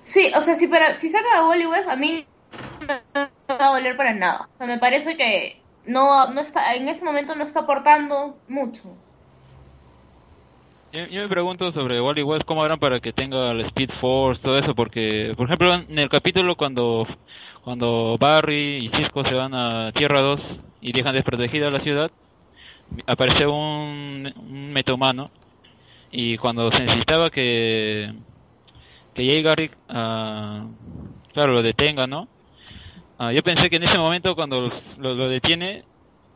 Sí, 0.04 0.32
o 0.36 0.42
sea, 0.42 0.56
si, 0.56 0.68
para, 0.68 0.96
si 0.96 1.10
saca 1.10 1.38
a 1.38 1.48
Wally 1.48 1.68
West, 1.68 1.90
a 1.90 1.96
mí 1.96 2.26
no 2.82 2.88
me 3.14 3.30
va 3.56 3.68
a 3.68 3.74
doler 3.74 3.96
para 3.96 4.14
nada. 4.14 4.50
O 4.56 4.58
sea, 4.58 4.68
me 4.68 4.80
parece 4.80 5.16
que 5.16 5.62
no, 5.86 6.30
no 6.30 6.42
está, 6.42 6.76
en 6.76 6.88
ese 6.90 7.06
momento 7.06 7.36
no 7.36 7.44
está 7.44 7.62
aportando 7.62 8.38
mucho. 8.48 8.84
Yo, 10.94 11.08
me 11.24 11.28
pregunto 11.28 11.72
sobre 11.72 12.00
Wally 12.00 12.22
West 12.22 12.46
cómo 12.46 12.64
harán 12.64 12.78
para 12.78 13.00
que 13.00 13.12
tenga 13.12 13.50
el 13.50 13.62
Speed 13.62 13.90
Force, 14.00 14.44
todo 14.44 14.60
eso, 14.60 14.76
porque, 14.76 15.34
por 15.36 15.48
ejemplo, 15.48 15.74
en 15.74 15.98
el 15.98 16.08
capítulo 16.08 16.56
cuando, 16.56 17.08
cuando 17.64 18.16
Barry 18.20 18.78
y 18.78 18.90
Cisco 18.90 19.24
se 19.24 19.34
van 19.34 19.56
a 19.56 19.92
Tierra 19.92 20.22
2 20.22 20.60
y 20.82 20.92
dejan 20.92 21.14
desprotegida 21.14 21.72
la 21.72 21.80
ciudad, 21.80 22.12
aparece 23.08 23.48
un, 23.48 24.32
un 24.38 24.72
metahumano 24.72 25.32
y 26.12 26.38
cuando 26.38 26.70
se 26.70 26.84
necesitaba 26.84 27.32
que, 27.32 28.14
que 29.16 29.26
Jay 29.26 29.42
Garrick, 29.42 29.76
ah, 29.90 30.68
claro, 31.34 31.54
lo 31.54 31.64
detenga, 31.64 32.06
¿no? 32.06 32.28
Ah, 33.18 33.34
yo 33.34 33.42
pensé 33.42 33.72
que 33.72 33.78
en 33.78 33.84
ese 33.84 33.98
momento 33.98 34.36
cuando 34.36 34.70
lo, 35.00 35.16
lo 35.16 35.28
detiene, 35.28 35.86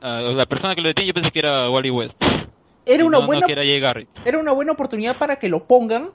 ah, 0.01 0.21
la 0.21 0.47
persona 0.47 0.73
que 0.73 0.81
lo 0.81 0.87
detiene, 0.87 1.09
yo 1.09 1.13
pensé 1.13 1.29
que 1.31 1.39
era 1.39 1.69
Wally 1.69 1.91
West. 1.91 2.23
Era 2.87 3.05
una 3.05 3.19
no, 3.19 3.27
buena 3.27 3.45
era 4.25 4.39
una 4.39 4.51
buena 4.53 4.71
oportunidad 4.71 5.17
para 5.17 5.37
que 5.37 5.49
lo 5.49 5.65
pongan. 5.65 6.11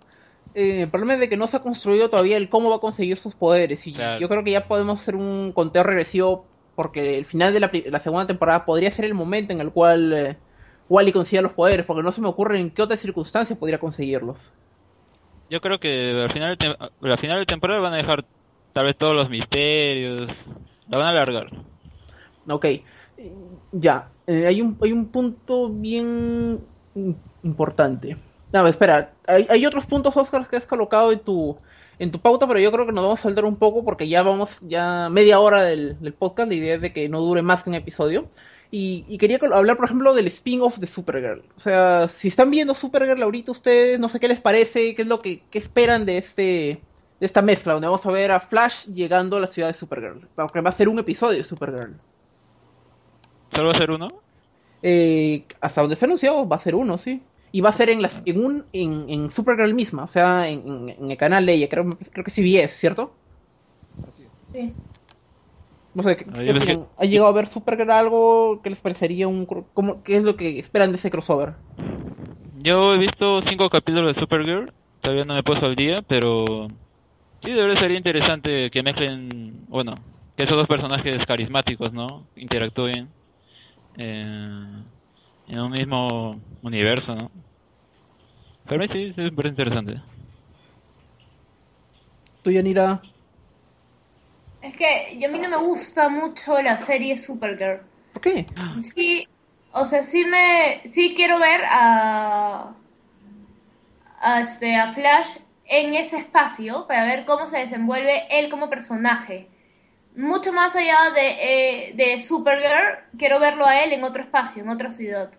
Eh, 0.54 0.82
el 0.82 0.90
problema 0.90 1.14
es 1.14 1.20
de 1.20 1.28
que 1.28 1.36
no 1.36 1.46
se 1.46 1.56
ha 1.56 1.60
construido 1.60 2.10
todavía 2.10 2.36
el 2.36 2.48
cómo 2.48 2.70
va 2.70 2.76
a 2.76 2.80
conseguir 2.80 3.18
sus 3.18 3.34
poderes. 3.34 3.86
Y 3.86 3.94
Claro. 3.94 4.20
yo 4.20 4.28
creo 4.28 4.42
que 4.44 4.50
ya 4.50 4.66
podemos 4.66 5.00
hacer 5.00 5.16
un 5.16 5.52
conteo 5.52 5.82
regresivo 5.82 6.46
porque 6.74 7.18
el 7.18 7.24
final 7.26 7.52
de 7.52 7.60
la, 7.60 8.00
segunda 8.00 8.26
temporada 8.26 8.64
podría 8.64 8.90
ser 8.90 9.04
el 9.04 9.14
momento 9.14 9.52
en 9.52 9.60
el 9.60 9.70
cual 9.70 10.12
eh, 10.12 10.36
Wally 10.88 11.12
consiga 11.12 11.42
los 11.42 11.52
poderes, 11.52 11.84
porque 11.86 12.02
no 12.02 12.12
se 12.12 12.20
me 12.20 12.28
ocurre 12.28 12.58
en 12.58 12.70
qué 12.70 12.82
otras 12.82 13.00
circunstancias 13.00 13.58
podría 13.58 13.78
conseguirlos. 13.78 14.52
Yo 15.50 15.60
creo 15.60 15.78
que 15.78 16.22
al 16.22 16.30
final, 16.30 16.56
de 16.56 17.10
al 17.10 17.18
final 17.18 17.38
de 17.38 17.46
temporada 17.46 17.80
van 17.80 17.92
a 17.92 17.98
dejar 17.98 18.24
tal 18.72 18.86
vez 18.86 18.96
todos 18.96 19.14
los 19.14 19.28
misterios. 19.28 20.46
La 20.88 20.98
van 20.98 21.08
a 21.08 21.10
alargar. 21.10 21.50
Ok, 22.48 22.66
ya, 23.72 24.08
eh, 24.26 24.46
hay, 24.46 24.60
un, 24.60 24.76
hay 24.82 24.92
un 24.92 25.06
punto 25.06 25.68
bien 25.68 26.60
im- 26.94 27.16
importante. 27.42 28.16
No, 28.52 28.66
espera, 28.66 29.12
hay, 29.26 29.64
otros 29.64 29.86
puntos, 29.86 30.16
Oscar, 30.16 30.46
que 30.46 30.56
has 30.56 30.66
colocado 30.66 31.10
en 31.10 31.20
tu, 31.20 31.56
en 31.98 32.10
tu 32.10 32.20
pauta, 32.20 32.46
pero 32.46 32.60
yo 32.60 32.70
creo 32.70 32.84
que 32.84 32.92
nos 32.92 33.02
vamos 33.02 33.20
a 33.20 33.22
saltar 33.22 33.46
un 33.46 33.56
poco 33.56 33.82
porque 33.82 34.08
ya 34.08 34.22
vamos, 34.22 34.60
ya 34.60 35.08
media 35.10 35.40
hora 35.40 35.62
del, 35.62 35.96
podcast, 36.18 36.48
la 36.50 36.54
idea 36.54 36.74
es 36.74 36.82
de 36.82 36.92
que 36.92 37.08
no 37.08 37.20
dure 37.20 37.40
más 37.42 37.62
que 37.62 37.70
un 37.70 37.76
episodio. 37.76 38.28
Y, 38.70 39.04
y 39.08 39.18
quería 39.18 39.38
hablar, 39.52 39.76
por 39.76 39.84
ejemplo, 39.86 40.14
del 40.14 40.26
spin-off 40.28 40.78
de 40.78 40.86
Supergirl. 40.86 41.42
O 41.56 41.60
sea, 41.60 42.08
si 42.08 42.28
están 42.28 42.50
viendo 42.50 42.74
Supergirl 42.74 43.22
ahorita 43.22 43.52
ustedes, 43.52 44.00
no 44.00 44.08
sé 44.08 44.18
qué 44.18 44.28
les 44.28 44.40
parece, 44.40 44.94
qué 44.94 45.02
es 45.02 45.08
lo 45.08 45.20
que 45.20 45.42
qué 45.50 45.58
esperan 45.58 46.06
de 46.06 46.16
este 46.18 46.82
de 47.20 47.26
esta 47.26 47.42
mezcla, 47.42 47.74
donde 47.74 47.88
vamos 47.88 48.04
a 48.04 48.10
ver 48.10 48.32
a 48.32 48.40
Flash 48.40 48.86
llegando 48.86 49.36
a 49.36 49.40
la 49.40 49.46
ciudad 49.46 49.68
de 49.68 49.74
Supergirl. 49.74 50.26
Aunque 50.36 50.60
va 50.60 50.70
a 50.70 50.72
ser 50.72 50.88
un 50.88 50.98
episodio 50.98 51.38
de 51.38 51.44
Supergirl. 51.44 52.00
¿Solo 53.52 53.66
va 53.68 53.72
a 53.72 53.78
ser 53.78 53.90
uno? 53.92 54.08
Eh, 54.82 55.46
hasta 55.60 55.80
donde 55.82 55.96
se 55.96 56.04
ha 56.04 56.08
anunciado 56.08 56.48
va 56.48 56.56
a 56.56 56.60
ser 56.60 56.74
uno, 56.74 56.98
sí. 56.98 57.28
Y 57.52 57.60
va 57.60 57.70
a 57.70 57.72
ser 57.72 57.90
en 57.90 58.02
las, 58.02 58.22
en 58.24 58.44
un, 58.44 58.68
en, 58.72 59.08
en 59.10 59.30
Supergirl 59.30 59.74
misma, 59.74 60.04
o 60.04 60.08
sea, 60.08 60.48
en, 60.48 60.66
en- 60.66 60.88
en 60.90 61.10
el 61.10 61.16
canal 61.18 61.44
de 61.46 61.54
ella, 61.54 61.68
creo, 61.68 61.98
creo 62.12 62.24
que 62.24 62.30
CBS, 62.30 62.76
¿cierto? 62.78 63.20
Así 64.04 64.24
es. 64.24 64.32
Sí. 64.52 64.78
No 65.94 66.02
sé, 66.02 66.16
¿qué, 66.16 66.24
Ah, 66.32 66.40
opinan? 66.52 66.78
¿Ha 66.96 67.04
llegado 67.04 67.28
a 67.28 67.32
ver 67.32 67.46
Supergirl 67.48 67.90
algo? 67.90 68.60
¿Qué 68.62 68.70
les 68.70 68.80
parecería 68.80 69.28
un 69.28 69.46
cómo, 69.46 70.02
qué 70.02 70.16
es 70.16 70.22
lo 70.24 70.36
que 70.36 70.58
esperan 70.58 70.90
de 70.92 70.96
ese 70.96 71.10
crossover? 71.10 71.56
Yo 72.64 72.94
he 72.94 72.98
visto 72.98 73.40
cinco 73.42 73.68
capítulos 73.70 74.14
de 74.14 74.20
Supergirl, 74.20 74.72
todavía 75.00 75.24
no 75.24 75.34
me 75.34 75.40
he 75.40 75.42
puesto 75.42 75.66
al 75.66 75.76
día, 75.76 76.02
pero 76.06 76.68
sí, 77.42 77.52
de 77.52 77.62
verdad 77.62 77.76
sería 77.80 77.98
interesante 77.98 78.70
que 78.70 78.82
mezclen, 78.82 79.66
bueno, 79.68 79.94
que 80.36 80.44
esos 80.44 80.56
dos 80.58 80.68
personajes 80.68 81.24
carismáticos, 81.26 81.92
¿no? 81.92 82.30
Interactúen 82.36 83.14
eh, 83.98 84.22
en 85.46 85.60
un 85.60 85.70
mismo 85.70 86.40
universo, 86.62 87.14
¿no? 87.14 87.30
Para 88.64 88.78
mí 88.78 88.88
sí, 88.88 89.12
sí 89.12 89.22
me 89.22 89.32
parece 89.32 89.50
interesante. 89.50 90.00
¿Tú, 92.42 92.50
Yanira? 92.50 93.02
Es 94.62 94.76
que 94.76 95.24
a 95.24 95.28
mí 95.28 95.38
no 95.40 95.48
me 95.48 95.56
gusta 95.56 96.08
mucho 96.08 96.60
la 96.60 96.78
serie 96.78 97.16
Supergirl. 97.16 97.80
¿Por 98.12 98.22
qué? 98.22 98.46
Sí, 98.82 99.26
o 99.72 99.84
sea, 99.84 100.02
sí 100.02 100.24
me, 100.24 100.82
sí 100.84 101.14
quiero 101.16 101.38
ver 101.38 101.62
a, 101.64 102.72
a, 104.20 104.40
este, 104.40 104.76
a 104.76 104.92
Flash 104.92 105.36
en 105.64 105.94
ese 105.94 106.18
espacio 106.18 106.86
para 106.86 107.04
ver 107.04 107.24
cómo 107.24 107.46
se 107.46 107.58
desenvuelve 107.58 108.26
él 108.30 108.50
como 108.50 108.70
personaje. 108.70 109.48
Mucho 110.14 110.52
más 110.52 110.76
allá 110.76 111.10
de, 111.14 111.88
eh, 111.88 111.92
de 111.94 112.18
Supergirl, 112.20 112.98
quiero 113.18 113.40
verlo 113.40 113.64
a 113.66 113.82
él 113.82 113.92
en 113.92 114.04
otro 114.04 114.22
espacio, 114.22 114.62
en 114.62 114.68
otra 114.68 114.90
ciudad. 114.90 115.30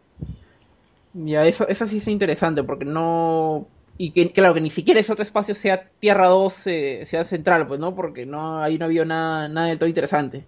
Ya, 1.14 1.46
eso, 1.46 1.68
eso 1.68 1.88
sí 1.88 1.98
es 1.98 2.08
interesante, 2.08 2.64
porque 2.64 2.86
no... 2.86 3.68
Y 3.98 4.12
que, 4.12 4.32
claro, 4.32 4.56
que 4.56 4.62
ni 4.62 4.72
siquiera 4.72 5.00
ese 5.00 5.12
otro 5.12 5.22
espacio 5.22 5.54
sea 5.54 5.88
Tierra 6.00 6.28
2, 6.28 6.68
eh, 6.68 7.04
sea 7.06 7.26
central, 7.26 7.68
pues, 7.68 7.80
¿no? 7.80 7.94
Porque 7.94 8.26
no 8.26 8.62
ahí 8.64 8.80
no 8.80 8.86
había 8.86 9.06
nada, 9.06 9.48
nada 9.48 9.68
del 9.68 9.78
todo 9.78 9.88
interesante. 9.88 10.44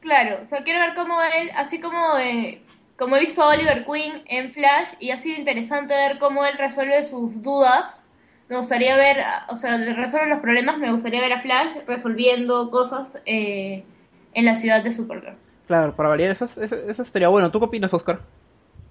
Claro, 0.00 0.38
o 0.44 0.48
sea, 0.48 0.62
quiero 0.62 0.78
ver 0.78 0.94
cómo 0.94 1.20
él, 1.20 1.50
así 1.56 1.80
como, 1.80 2.16
eh, 2.18 2.62
como 2.96 3.16
he 3.16 3.20
visto 3.20 3.42
a 3.42 3.48
Oliver 3.48 3.84
Queen 3.84 4.22
en 4.26 4.52
Flash, 4.52 4.90
y 5.00 5.10
ha 5.10 5.18
sido 5.18 5.36
interesante 5.36 5.92
ver 5.94 6.18
cómo 6.20 6.46
él 6.46 6.56
resuelve 6.56 7.02
sus 7.02 7.42
dudas. 7.42 8.04
Me 8.48 8.56
gustaría 8.58 8.96
ver, 8.96 9.18
o 9.48 9.56
sea, 9.56 9.76
resuelve 9.94 10.28
los 10.30 10.40
problemas, 10.40 10.78
me 10.78 10.92
gustaría 10.92 11.20
ver 11.20 11.32
a 11.34 11.42
Flash 11.42 11.84
resolviendo 11.86 12.70
cosas 12.70 13.18
eh, 13.26 13.84
en 14.32 14.44
la 14.44 14.56
ciudad 14.56 14.82
de 14.82 14.92
Supergirl. 14.92 15.36
Claro, 15.66 15.94
para 15.94 16.08
variar, 16.08 16.30
eso, 16.30 16.46
eso, 16.46 16.74
eso 16.76 17.02
estaría 17.02 17.28
bueno. 17.28 17.50
¿Tú 17.50 17.58
qué 17.60 17.66
opinas, 17.66 17.92
Oscar? 17.94 18.20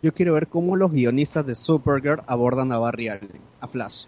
Yo 0.01 0.11
quiero 0.13 0.33
ver 0.33 0.47
cómo 0.47 0.75
los 0.75 0.91
guionistas 0.91 1.45
de 1.45 1.53
Supergirl 1.55 2.21
abordan 2.27 2.71
a 2.71 2.79
Barry 2.79 3.09
Allen, 3.09 3.41
a 3.59 3.67
Flash. 3.67 4.05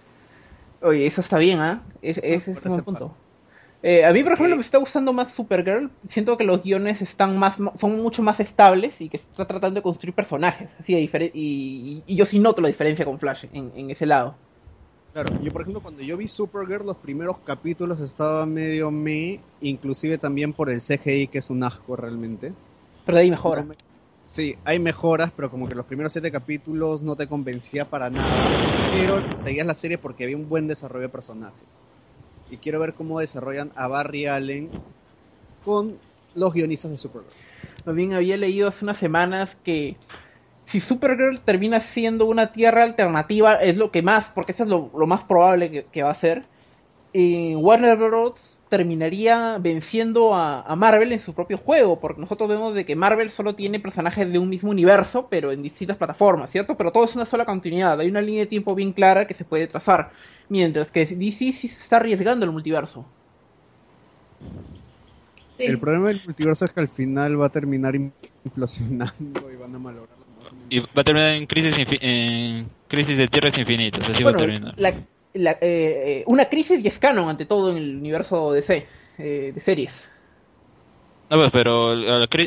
Oye, 0.82 1.06
eso 1.08 1.22
está 1.22 1.38
bien, 1.38 1.60
¿ah? 1.60 1.82
Es, 2.02 2.18
Eso 2.18 2.34
ese 2.34 2.52
es 2.52 2.66
un 2.70 2.84
punto. 2.84 3.18
Eh, 3.82 4.04
a 4.06 4.12
mí, 4.12 4.24
por 4.24 4.34
ejemplo, 4.34 4.56
Ok. 4.56 4.58
me 4.58 4.62
está 4.62 4.78
gustando 4.78 5.14
más 5.14 5.34
Supergirl. 5.34 5.90
Siento 6.10 6.38
que 6.38 6.44
los 6.44 6.64
guiones 6.64 7.02
están 7.02 7.38
más, 7.38 7.56
son 7.80 7.98
mucho 8.02 8.22
más 8.24 8.40
estables 8.40 9.00
y 9.02 9.10
que 9.10 9.18
está 9.18 9.48
tratando 9.48 9.80
de 9.80 9.84
construir 9.84 10.14
personajes. 10.14 10.70
Así 10.80 10.94
de 10.94 11.02
y, 11.02 11.14
y- 11.34 12.04
y 12.06 12.16
yo 12.16 12.26
sí 12.26 12.40
noto 12.40 12.62
la 12.62 12.68
diferencia 12.68 13.06
con 13.06 13.20
Flash 13.20 13.46
en, 13.54 13.72
en 13.76 13.90
ese 13.92 14.06
lado. 14.06 14.36
Claro, 15.20 15.36
yo 15.42 15.52
por 15.52 15.64
ejemplo 15.64 15.82
cuando 15.82 16.02
yo 16.02 16.16
vi 16.16 16.30
Supergirl 16.30 16.86
los 16.86 16.96
primeros 16.96 17.40
capítulos 17.40 18.00
estaba 18.00 18.46
medio 18.46 18.90
me, 18.90 19.42
inclusive 19.60 20.18
también 20.18 20.54
por 20.54 20.70
el 20.70 20.80
CGI 20.80 21.28
que 21.28 21.40
es 21.40 21.50
un 21.50 21.62
asco 21.62 21.98
realmente. 21.98 22.54
Pero 23.04 23.18
de 23.18 23.24
ahí 23.24 23.30
mejora. 23.30 23.62
No 23.62 23.66
me- 23.66 23.78
Sí, 24.26 24.56
hay 24.66 24.80
mejoras, 24.80 25.32
pero 25.36 25.52
como 25.52 25.68
que 25.68 25.76
los 25.76 25.86
primeros 25.88 26.14
siete 26.14 26.32
capítulos 26.32 27.04
no 27.04 27.16
te 27.18 27.28
convencía 27.28 27.90
para 27.90 28.10
nada, 28.10 28.56
pero 28.90 29.26
seguías 29.38 29.66
la 29.68 29.74
serie 29.76 29.98
porque 29.98 30.24
había 30.24 30.38
un 30.38 30.48
buen 30.50 30.68
desarrollo 30.68 31.04
de 31.04 31.10
personajes. 31.10 31.68
Y 32.50 32.58
quiero 32.60 32.80
ver 32.80 32.94
cómo 32.96 33.20
desarrollan 33.20 33.74
a 33.76 33.88
Barry 33.88 34.28
Allen 34.28 34.74
con 35.64 36.00
los 36.34 36.54
guionistas 36.54 36.92
de 36.92 36.98
Supergirl. 36.98 37.34
Más 37.86 37.96
bien 37.96 38.14
había 38.14 38.38
leído 38.38 38.68
hace 38.68 38.86
unas 38.86 38.98
semanas 38.98 39.56
que 39.64 39.98
si 40.70 40.80
Supergirl 40.82 41.40
termina 41.40 41.82
siendo 41.82 42.28
una 42.28 42.52
tierra 42.52 42.84
alternativa, 42.84 43.56
es 43.56 43.76
lo 43.76 43.90
que 43.90 44.04
más, 44.04 44.30
porque 44.30 44.52
eso 44.52 44.66
es 44.66 44.70
lo, 44.70 44.92
lo 44.96 45.08
más 45.08 45.24
probable 45.24 45.72
que, 45.72 45.86
que 45.86 46.04
va 46.04 46.12
a 46.12 46.14
ser, 46.14 46.46
eh, 47.12 47.56
Warner 47.56 47.98
Bros. 47.98 48.62
terminaría 48.70 49.58
venciendo 49.58 50.36
a, 50.36 50.62
a 50.62 50.76
Marvel 50.76 51.12
en 51.12 51.20
su 51.20 51.34
propio 51.34 51.58
juego, 51.58 52.00
porque 52.00 52.22
nosotros 52.22 52.48
vemos 52.48 52.76
de 52.76 52.86
que 52.86 52.96
Marvel 52.96 53.32
solo 53.32 53.56
tiene 53.56 53.80
personajes 53.80 54.32
de 54.32 54.38
un 54.38 54.48
mismo 54.48 54.70
universo, 54.70 55.28
pero 55.28 55.52
en 55.52 55.64
distintas 55.64 55.98
plataformas, 55.98 56.52
¿cierto? 56.52 56.78
Pero 56.78 56.92
todo 56.92 57.06
es 57.06 57.16
una 57.16 57.26
sola 57.26 57.46
continuidad, 57.46 58.00
hay 58.00 58.08
una 58.08 58.22
línea 58.22 58.42
de 58.42 58.48
tiempo 58.48 58.76
bien 58.76 58.94
clara 58.94 59.26
que 59.26 59.34
se 59.34 59.46
puede 59.46 59.66
trazar, 59.66 60.12
mientras 60.50 60.92
que 60.92 61.04
DC 61.08 61.52
sí 61.52 61.68
se 61.68 61.82
está 61.82 61.96
arriesgando 61.96 62.46
el 62.46 62.52
multiverso. 62.52 63.08
Sí. 65.58 65.64
El 65.66 65.80
problema 65.80 66.10
del 66.10 66.22
multiverso 66.24 66.66
es 66.66 66.72
que 66.74 66.80
al 66.80 66.88
final 66.88 67.42
va 67.42 67.48
a 67.48 67.50
terminar 67.50 67.96
implosionando 67.96 69.52
y 69.52 69.56
van 69.56 69.74
a 69.74 69.80
malograr. 69.80 70.19
Y 70.70 70.80
va 70.80 70.88
a 71.02 71.04
terminar 71.04 71.36
en 71.36 71.46
crisis, 71.46 71.76
en 72.02 72.70
crisis 72.88 73.18
de 73.18 73.28
tierras 73.28 73.58
infinitas, 73.58 74.04
así 74.08 74.24
va 74.24 74.32
a 74.32 74.34
bueno, 74.34 74.40
terminar. 74.40 74.74
la- 74.78 74.94
la- 75.34 75.52
eh, 75.54 75.58
eh, 75.62 76.24
una 76.28 76.46
crisis 76.50 76.84
y 76.84 76.88
es 76.88 77.00
canon 77.00 77.30
ante 77.30 77.46
todo 77.46 77.72
en 77.72 77.78
el 77.78 77.98
universo 77.98 78.52
DC, 78.54 78.86
eh, 79.18 79.52
de 79.54 79.62
series. 79.62 80.08
No, 81.32 81.38
pues, 81.38 81.52
pero 81.52 81.92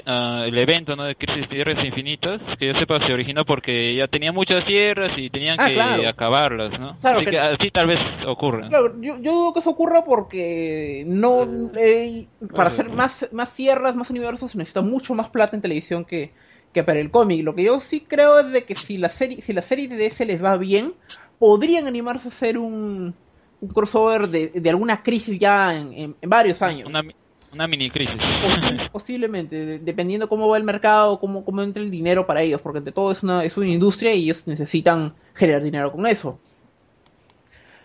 ah, 0.07 0.45
el 0.45 0.59
evento 0.59 0.97
¿no? 0.97 1.05
de 1.05 1.15
Crisis 1.15 1.49
de 1.49 1.55
Tierras 1.55 1.85
Infinitas, 1.85 2.57
que 2.57 2.67
yo 2.67 2.75
sepa, 2.75 2.99
se 2.99 3.13
originó 3.13 3.45
porque 3.45 3.95
ya 3.95 4.09
tenían 4.09 4.35
muchas 4.35 4.65
tierras 4.65 5.17
y 5.17 5.31
tenían 5.31 5.57
Ah, 5.61 5.69
que 5.69 5.75
claro. 5.75 6.09
acabarlas, 6.09 6.81
¿no? 6.81 6.97
Claro 7.01 7.17
así 7.19 7.25
que- 7.27 7.31
que 7.31 7.39
así 7.39 7.71
tal 7.71 7.87
vez 7.87 8.01
ocurra. 8.27 8.69
Claro, 8.69 9.01
yo, 9.01 9.19
yo 9.21 9.33
dudo 9.35 9.53
que 9.53 9.61
eso 9.61 9.71
ocurra 9.71 10.05
porque 10.05 11.05
no 11.07 11.71
eh, 11.77 12.27
para 12.53 12.71
hacer 12.71 12.89
más, 12.89 13.25
más 13.31 13.55
tierras, 13.55 13.95
más 13.95 14.11
universos 14.11 14.51
se 14.51 14.59
necesita 14.59 14.83
mucho 14.83 15.15
más 15.15 15.29
plata 15.29 15.55
en 15.55 15.63
televisión 15.63 16.05
que, 16.05 16.33
que 16.73 16.83
para 16.85 17.01
el 17.01 17.11
cómic. 17.11 17.45
Lo 17.45 17.55
que 17.55 17.65
yo 17.65 17.81
sí 17.81 18.01
creo 18.01 18.39
es 18.41 18.51
de 18.53 18.65
que 18.65 18.75
si 18.75 18.99
la 18.99 19.09
serie, 19.09 19.43
si 19.43 19.53
la 19.53 19.63
serie 19.63 19.89
de 19.89 19.97
DC 19.97 20.25
les 20.27 20.43
va 20.43 20.57
bien, 20.57 20.95
podrían 21.39 21.87
animarse 21.87 22.29
a 22.29 22.31
hacer 22.31 22.59
un, 22.59 23.15
un 23.61 23.69
crossover 23.69 24.29
de, 24.29 24.49
de 24.49 24.71
alguna 24.71 25.03
crisis 25.03 25.39
ya 25.39 25.75
en, 25.77 25.93
en- 25.93 26.17
en 26.21 26.31
varios 26.31 26.63
años. 26.63 26.89
Una, 26.89 27.03
mi- 27.03 27.15
una 27.53 27.67
mini 27.69 27.91
crisis. 27.91 28.17
Posi- 28.17 28.89
posiblemente, 28.93 29.57
de- 29.67 29.79
dependiendo 29.79 30.29
cómo 30.29 30.49
va 30.49 30.57
el 30.57 30.65
mercado, 30.65 31.19
cómo, 31.21 31.45
cómo 31.45 31.63
entra 31.63 31.83
el 31.83 31.91
dinero 31.91 32.27
para 32.27 32.43
ellos, 32.43 32.61
porque 32.61 32.81
de 32.81 32.93
todo 32.93 33.13
es 33.13 33.23
una, 33.23 33.45
es 33.45 33.57
una 33.57 33.69
industria 33.69 34.15
y 34.15 34.25
ellos 34.25 34.47
necesitan 34.47 35.15
generar 35.35 35.63
dinero 35.63 35.93
con 35.93 36.07
eso. 36.07 36.41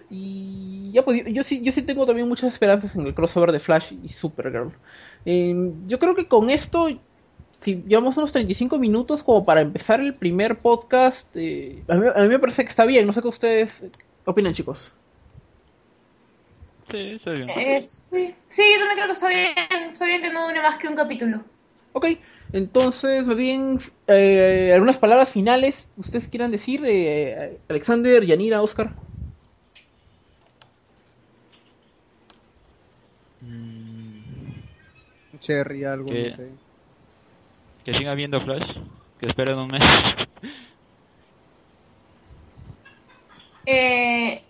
Y 0.10 0.92
ya 0.94 1.04
pues, 1.04 1.24
yo, 1.26 1.30
yo 1.32 1.44
sí, 1.44 1.62
yo 1.64 1.72
sí 1.72 1.82
tengo 1.82 2.06
también 2.06 2.28
muchas 2.30 2.54
esperanzas 2.54 2.96
en 2.96 3.06
el 3.08 3.14
crossover 3.14 3.52
de 3.52 3.60
Flash 3.60 3.94
y 4.02 4.10
Supergirl. 4.10 4.72
Eh, 5.26 5.54
yo 5.86 6.00
creo 6.00 6.16
que 6.16 6.28
con 6.28 6.50
esto, 6.50 6.88
si 7.68 7.84
llevamos 7.86 8.16
unos 8.16 8.32
35 8.32 8.80
minutos 8.80 9.24
como 9.24 9.44
para 9.44 9.60
empezar 9.60 10.00
el 10.00 10.16
primer 10.16 10.60
podcast, 10.60 11.28
eh, 11.36 11.84
a, 11.90 11.96
mí, 11.96 12.08
a 12.16 12.22
mí 12.22 12.30
me 12.30 12.40
parece 12.40 12.64
que 12.64 12.70
está 12.70 12.86
bien, 12.86 13.06
no 13.06 13.12
sé 13.12 13.22
qué 13.22 13.28
ustedes 13.28 13.84
opinan 14.24 14.54
chicos. 14.54 14.94
Sí, 16.90 16.98
está 16.98 17.32
bien. 17.32 17.50
Eh, 17.50 17.82
sí. 17.82 18.34
sí, 18.50 18.64
yo 18.72 18.80
también 18.80 18.96
creo 18.96 19.08
que 19.08 19.12
está 19.12 19.28
bien, 19.28 19.92
está 19.92 20.06
bien 20.06 20.22
que 20.22 20.32
no 20.32 20.48
dure 20.48 20.62
más 20.62 20.78
que 20.78 20.88
un 20.88 20.96
capítulo. 20.96 21.44
Ok, 21.92 22.06
entonces, 22.54 23.28
bien, 23.36 23.80
eh, 24.08 24.72
algunas 24.74 24.98
palabras 24.98 25.28
finales 25.28 25.92
ustedes 25.98 26.30
quieran 26.30 26.52
decir, 26.52 26.84
eh, 26.86 27.60
Alexander, 27.68 28.26
Yanira, 28.26 28.62
Oscar. 28.62 28.94
Mm, 33.42 34.22
Cherry, 35.40 35.84
algo, 35.84 36.14
no 36.14 36.32
sé. 36.32 36.67
Que 37.88 37.94
siga 37.94 38.14
viendo 38.16 38.38
Flash, 38.42 38.70
que 39.18 39.28
esperen 39.28 39.58
un 39.58 39.68
mes. 39.70 39.84
Eh, 43.66 44.44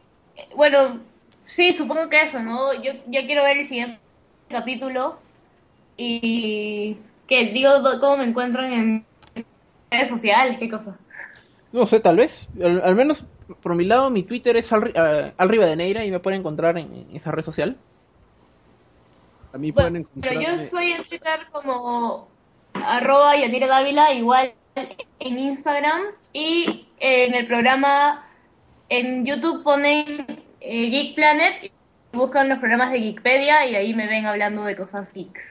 bueno, 0.56 1.00
sí, 1.46 1.74
supongo 1.74 2.10
que 2.10 2.22
eso, 2.22 2.40
¿no? 2.40 2.74
Yo 2.84 2.92
ya 3.08 3.26
quiero 3.26 3.44
ver 3.44 3.58
el 3.58 3.66
siguiente 3.66 4.00
capítulo 4.48 5.18
y 5.98 6.98
que 7.28 7.46
digo 7.46 7.72
cómo 8.00 8.18
me 8.18 8.26
encuentran 8.26 8.72
en 8.74 9.06
redes 9.90 10.10
sociales, 10.10 10.60
qué 10.60 10.70
cosa. 10.70 10.96
No 11.72 11.88
sé, 11.88 12.00
tal 12.00 12.18
vez. 12.18 12.48
Al, 12.64 12.82
al 12.82 12.96
menos 12.96 13.26
por 13.62 13.74
mi 13.76 13.86
lado, 13.86 14.10
mi 14.12 14.24
Twitter 14.24 14.56
es 14.58 14.72
al, 14.72 14.84
uh, 14.90 15.34
Alriba 15.38 15.66
de 15.66 15.76
Neira 15.76 16.06
y 16.06 16.12
me 16.12 16.20
pueden 16.20 16.42
encontrar 16.42 16.78
en, 16.78 16.94
en 16.94 17.16
esa 17.16 17.32
red 17.32 17.44
social. 17.44 17.76
A 19.54 19.58
mí 19.58 19.72
Bueno, 19.72 19.90
pueden 19.90 19.96
encontrar. 19.98 20.36
pero 20.36 20.42
yo 20.42 20.60
soy 20.60 20.92
en 20.92 21.04
Twitter 21.08 21.48
como 21.52 22.28
arroba 22.86 23.36
Yanira 23.36 23.68
Dávila, 23.68 24.14
igual 24.14 24.54
en 25.20 25.40
Instagram 25.40 26.02
y 26.34 26.88
en 27.00 27.34
el 27.34 27.48
programa 27.48 28.26
en 28.90 29.26
YouTube 29.26 29.64
ponen 29.64 30.26
eh, 30.62 30.90
Geek 30.90 31.16
Planet 31.16 31.64
y 31.64 31.72
buscan 32.18 32.50
los 32.50 32.60
programas 32.60 32.92
de 32.92 33.00
Geekpedia 33.00 33.66
y 33.66 33.76
ahí 33.76 33.94
me 33.94 34.08
ven 34.08 34.26
hablando 34.26 34.64
de 34.64 34.76
cosas 34.76 35.08
geeks. 35.14 35.42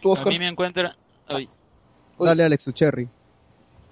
¿Tú, 0.00 0.14
A 0.14 0.24
mí 0.24 0.38
me 0.38 0.48
encuentran... 0.48 0.92
ay, 1.28 1.48
Dale, 2.18 2.44
Alex, 2.44 2.64
tu 2.64 2.72
cherry. 2.72 3.08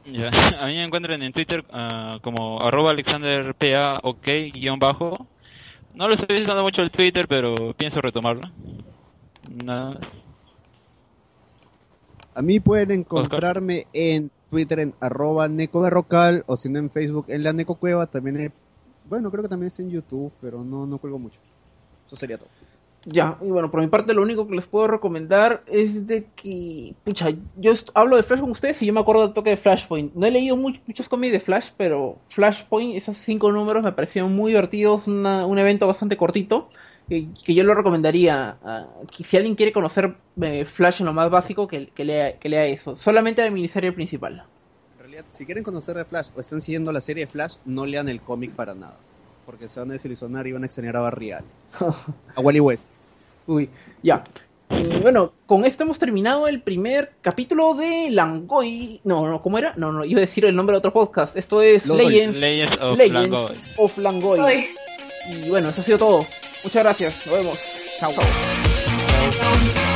ya. 0.04 0.30
A 0.60 0.66
mí 0.66 0.74
me 0.74 0.84
encuentran 0.84 1.22
en 1.22 1.32
Twitter 1.32 1.64
ah, 1.72 2.18
como 2.22 2.60
arroba 2.60 2.90
alexanderpa 2.90 4.00
ok 4.02 4.26
guion 4.52 4.78
bajo. 4.78 5.26
No 5.94 6.08
lo 6.08 6.14
estoy 6.14 6.42
usando 6.42 6.62
mucho 6.62 6.82
el 6.82 6.90
Twitter, 6.90 7.26
pero 7.26 7.74
pienso 7.74 8.00
retomarlo. 8.00 8.42
Nada 9.48 9.90
más. 9.90 10.29
A 12.40 12.42
mí 12.42 12.58
pueden 12.58 12.90
encontrarme 12.90 13.86
en 13.92 14.30
Twitter 14.48 14.80
en 14.80 14.94
arroba 14.98 15.46
necoberrocal 15.46 16.42
o 16.46 16.56
si 16.56 16.70
no 16.70 16.78
en 16.78 16.88
Facebook 16.88 17.26
en 17.28 17.42
la 17.42 17.52
necocueva. 17.52 18.06
También 18.06 18.40
he- 18.40 18.50
bueno, 19.10 19.30
creo 19.30 19.42
que 19.42 19.50
también 19.50 19.66
es 19.68 19.78
en 19.78 19.90
YouTube, 19.90 20.32
pero 20.40 20.64
no, 20.64 20.86
no 20.86 20.96
cuelgo 20.96 21.18
mucho. 21.18 21.38
Eso 22.06 22.16
sería 22.16 22.38
todo. 22.38 22.48
Ya, 23.04 23.36
y 23.42 23.48
bueno, 23.50 23.70
por 23.70 23.80
mi 23.80 23.88
parte 23.88 24.14
lo 24.14 24.22
único 24.22 24.46
que 24.48 24.54
les 24.54 24.64
puedo 24.64 24.86
recomendar 24.86 25.62
es 25.66 26.06
de 26.06 26.24
que, 26.34 26.94
pucha, 27.04 27.28
yo 27.58 27.72
hablo 27.92 28.16
de 28.16 28.22
Flash 28.22 28.40
con 28.40 28.50
ustedes 28.52 28.80
y 28.80 28.86
yo 28.86 28.94
me 28.94 29.00
acuerdo 29.00 29.22
del 29.26 29.34
toque 29.34 29.50
de 29.50 29.56
Flashpoint. 29.58 30.14
No 30.14 30.24
he 30.26 30.30
leído 30.30 30.56
much- 30.56 30.80
muchos 30.86 31.10
cómics 31.10 31.32
de 31.32 31.40
Flash, 31.40 31.70
pero 31.76 32.16
Flashpoint, 32.28 32.96
esos 32.96 33.18
cinco 33.18 33.52
números 33.52 33.84
me 33.84 33.92
parecieron 33.92 34.34
muy 34.34 34.52
divertidos, 34.52 35.06
una- 35.06 35.44
un 35.46 35.58
evento 35.58 35.86
bastante 35.86 36.16
cortito, 36.16 36.70
que, 37.10 37.26
que 37.44 37.54
yo 37.54 37.64
lo 37.64 37.74
recomendaría. 37.74 38.56
que 39.10 39.24
si 39.24 39.36
alguien 39.36 39.56
quiere 39.56 39.72
conocer 39.72 40.14
eh, 40.40 40.64
Flash 40.64 41.00
en 41.00 41.06
lo 41.06 41.12
más 41.12 41.28
básico, 41.28 41.66
que, 41.66 41.88
que 41.88 42.04
lea, 42.04 42.38
que 42.38 42.48
lea 42.48 42.66
eso. 42.66 42.96
Solamente 42.96 43.42
la 43.42 43.50
miniserie 43.50 43.90
principal. 43.90 44.44
En 44.94 45.00
realidad, 45.00 45.24
si 45.32 45.44
quieren 45.44 45.64
conocer 45.64 45.96
de 45.96 46.04
Flash 46.04 46.28
o 46.36 46.40
están 46.40 46.62
siguiendo 46.62 46.92
la 46.92 47.00
serie 47.00 47.26
de 47.26 47.32
Flash, 47.32 47.56
no 47.64 47.84
lean 47.84 48.08
el 48.08 48.20
cómic 48.20 48.52
para 48.52 48.74
nada. 48.74 48.96
Porque 49.44 49.66
se 49.66 49.80
van 49.80 49.90
a 49.90 49.94
desilusionar 49.94 50.46
y 50.46 50.52
van 50.52 50.62
a 50.62 50.66
extrañar 50.66 50.96
a 50.96 51.00
Barry 51.00 51.32
Allen. 51.32 51.50
A 52.36 52.40
Wally 52.40 52.60
West. 52.60 52.86
Uy, 53.48 53.68
ya. 54.04 54.22
Y 54.70 55.00
bueno, 55.00 55.32
con 55.46 55.64
esto 55.64 55.82
hemos 55.82 55.98
terminado 55.98 56.46
el 56.46 56.62
primer 56.62 57.10
capítulo 57.22 57.74
de 57.74 58.08
Langoy. 58.10 59.00
No, 59.02 59.26
no, 59.26 59.42
¿cómo 59.42 59.58
era? 59.58 59.74
No, 59.76 59.90
no, 59.90 60.04
iba 60.04 60.18
a 60.18 60.20
decir 60.20 60.44
el 60.44 60.54
nombre 60.54 60.74
de 60.74 60.78
otro 60.78 60.92
podcast. 60.92 61.36
Esto 61.36 61.60
es 61.60 61.86
Legends, 61.86 62.38
Legends 62.38 62.78
of 62.80 62.96
Legends 62.96 63.30
Langoy. 63.30 63.60
of 63.78 63.98
Langoy. 63.98 64.68
Y 65.28 65.48
bueno, 65.48 65.70
eso 65.70 65.80
ha 65.80 65.84
sido 65.84 65.98
todo. 65.98 66.24
Muchas 66.62 66.82
gracias. 66.82 67.14
Nos 67.26 67.34
vemos. 67.34 67.58
Chao. 67.98 68.12
Chao. 68.12 69.89